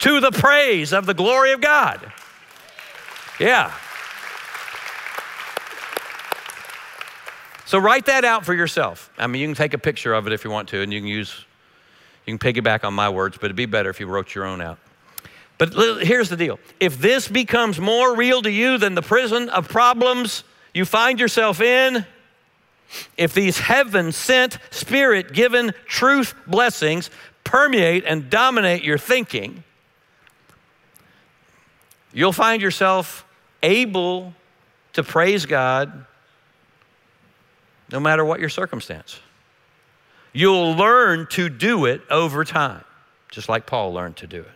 To 0.00 0.20
the 0.20 0.32
praise 0.32 0.92
of 0.92 1.06
the 1.06 1.14
glory 1.14 1.52
of 1.52 1.60
God. 1.60 2.12
Yeah. 3.38 3.72
So 7.70 7.78
write 7.78 8.06
that 8.06 8.24
out 8.24 8.44
for 8.44 8.52
yourself. 8.52 9.12
I 9.16 9.28
mean, 9.28 9.42
you 9.42 9.46
can 9.46 9.54
take 9.54 9.74
a 9.74 9.78
picture 9.78 10.12
of 10.12 10.26
it 10.26 10.32
if 10.32 10.42
you 10.42 10.50
want 10.50 10.70
to, 10.70 10.82
and 10.82 10.92
you 10.92 10.98
can 10.98 11.06
use, 11.06 11.44
you 12.26 12.36
can 12.36 12.52
piggyback 12.52 12.82
on 12.82 12.94
my 12.94 13.08
words, 13.08 13.36
but 13.36 13.44
it'd 13.44 13.54
be 13.54 13.66
better 13.66 13.88
if 13.88 14.00
you 14.00 14.08
wrote 14.08 14.34
your 14.34 14.44
own 14.44 14.60
out. 14.60 14.80
But 15.56 15.72
here's 16.02 16.28
the 16.28 16.36
deal 16.36 16.58
if 16.80 16.98
this 16.98 17.28
becomes 17.28 17.78
more 17.78 18.16
real 18.16 18.42
to 18.42 18.50
you 18.50 18.76
than 18.76 18.96
the 18.96 19.02
prison 19.02 19.48
of 19.50 19.68
problems 19.68 20.42
you 20.74 20.84
find 20.84 21.20
yourself 21.20 21.60
in, 21.60 22.04
if 23.16 23.34
these 23.34 23.60
heaven 23.60 24.10
sent, 24.10 24.58
spirit 24.72 25.32
given 25.32 25.72
truth 25.86 26.34
blessings 26.48 27.08
permeate 27.44 28.02
and 28.04 28.28
dominate 28.28 28.82
your 28.82 28.98
thinking, 28.98 29.62
you'll 32.12 32.32
find 32.32 32.60
yourself 32.60 33.24
able 33.62 34.34
to 34.94 35.04
praise 35.04 35.46
God 35.46 36.06
no 37.92 38.00
matter 38.00 38.24
what 38.24 38.40
your 38.40 38.48
circumstance. 38.48 39.20
You'll 40.32 40.74
learn 40.74 41.26
to 41.30 41.48
do 41.48 41.86
it 41.86 42.02
over 42.10 42.44
time, 42.44 42.84
just 43.30 43.48
like 43.48 43.66
Paul 43.66 43.92
learned 43.92 44.16
to 44.18 44.26
do 44.26 44.40
it. 44.40 44.50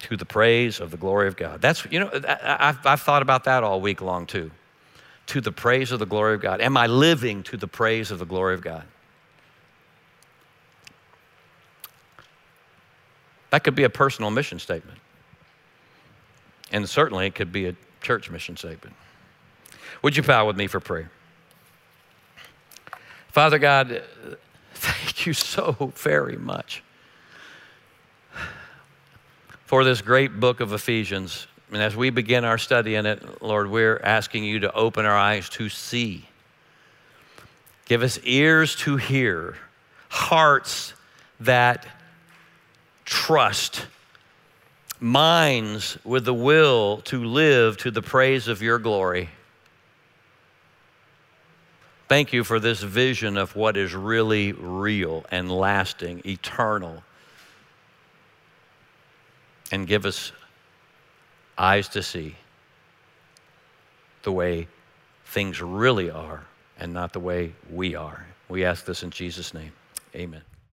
To 0.00 0.16
the 0.16 0.26
praise 0.26 0.80
of 0.80 0.90
the 0.90 0.96
glory 0.96 1.28
of 1.28 1.36
God. 1.36 1.62
That's, 1.62 1.86
you 1.90 2.00
know, 2.00 2.10
I've, 2.42 2.84
I've 2.84 3.00
thought 3.00 3.22
about 3.22 3.44
that 3.44 3.62
all 3.64 3.80
week 3.80 4.02
long 4.02 4.26
too. 4.26 4.50
To 5.28 5.40
the 5.40 5.52
praise 5.52 5.92
of 5.92 6.00
the 6.00 6.06
glory 6.06 6.34
of 6.34 6.42
God. 6.42 6.60
Am 6.60 6.76
I 6.76 6.86
living 6.88 7.42
to 7.44 7.56
the 7.56 7.68
praise 7.68 8.10
of 8.10 8.18
the 8.18 8.26
glory 8.26 8.54
of 8.54 8.60
God? 8.60 8.84
That 13.50 13.64
could 13.64 13.74
be 13.74 13.84
a 13.84 13.90
personal 13.90 14.30
mission 14.30 14.58
statement. 14.58 14.98
And 16.72 16.88
certainly 16.88 17.26
it 17.26 17.34
could 17.34 17.52
be 17.52 17.68
a 17.68 17.76
church 18.02 18.30
mission 18.30 18.56
statement. 18.56 18.94
Would 20.02 20.16
you 20.16 20.22
bow 20.22 20.46
with 20.46 20.56
me 20.56 20.66
for 20.66 20.80
prayer? 20.80 21.10
Father 23.28 23.58
God, 23.58 24.02
thank 24.74 25.26
you 25.26 25.32
so 25.32 25.92
very 25.96 26.36
much 26.36 26.82
for 29.64 29.84
this 29.84 30.02
great 30.02 30.38
book 30.38 30.60
of 30.60 30.72
Ephesians. 30.72 31.46
And 31.70 31.80
as 31.80 31.96
we 31.96 32.10
begin 32.10 32.44
our 32.44 32.58
study 32.58 32.94
in 32.94 33.06
it, 33.06 33.42
Lord, 33.42 33.70
we're 33.70 33.98
asking 34.04 34.44
you 34.44 34.58
to 34.60 34.72
open 34.74 35.06
our 35.06 35.16
eyes 35.16 35.48
to 35.50 35.70
see. 35.70 36.28
Give 37.86 38.02
us 38.02 38.18
ears 38.24 38.76
to 38.76 38.96
hear, 38.96 39.56
hearts 40.10 40.92
that 41.40 41.86
trust 43.06 43.86
minds 45.02 45.98
with 46.04 46.24
the 46.24 46.32
will 46.32 46.98
to 47.02 47.24
live 47.24 47.76
to 47.76 47.90
the 47.90 48.02
praise 48.02 48.46
of 48.46 48.62
your 48.62 48.78
glory. 48.78 49.28
Thank 52.08 52.32
you 52.32 52.44
for 52.44 52.60
this 52.60 52.82
vision 52.82 53.36
of 53.36 53.56
what 53.56 53.76
is 53.76 53.94
really 53.94 54.52
real 54.52 55.24
and 55.30 55.50
lasting, 55.50 56.22
eternal. 56.24 57.02
And 59.72 59.86
give 59.86 60.06
us 60.06 60.32
eyes 61.58 61.88
to 61.88 62.02
see 62.02 62.36
the 64.22 64.32
way 64.32 64.68
things 65.24 65.60
really 65.60 66.10
are 66.10 66.44
and 66.78 66.92
not 66.92 67.12
the 67.12 67.20
way 67.20 67.54
we 67.70 67.94
are. 67.94 68.26
We 68.48 68.64
ask 68.64 68.84
this 68.84 69.02
in 69.02 69.10
Jesus' 69.10 69.54
name. 69.54 69.72
Amen. 70.14 70.42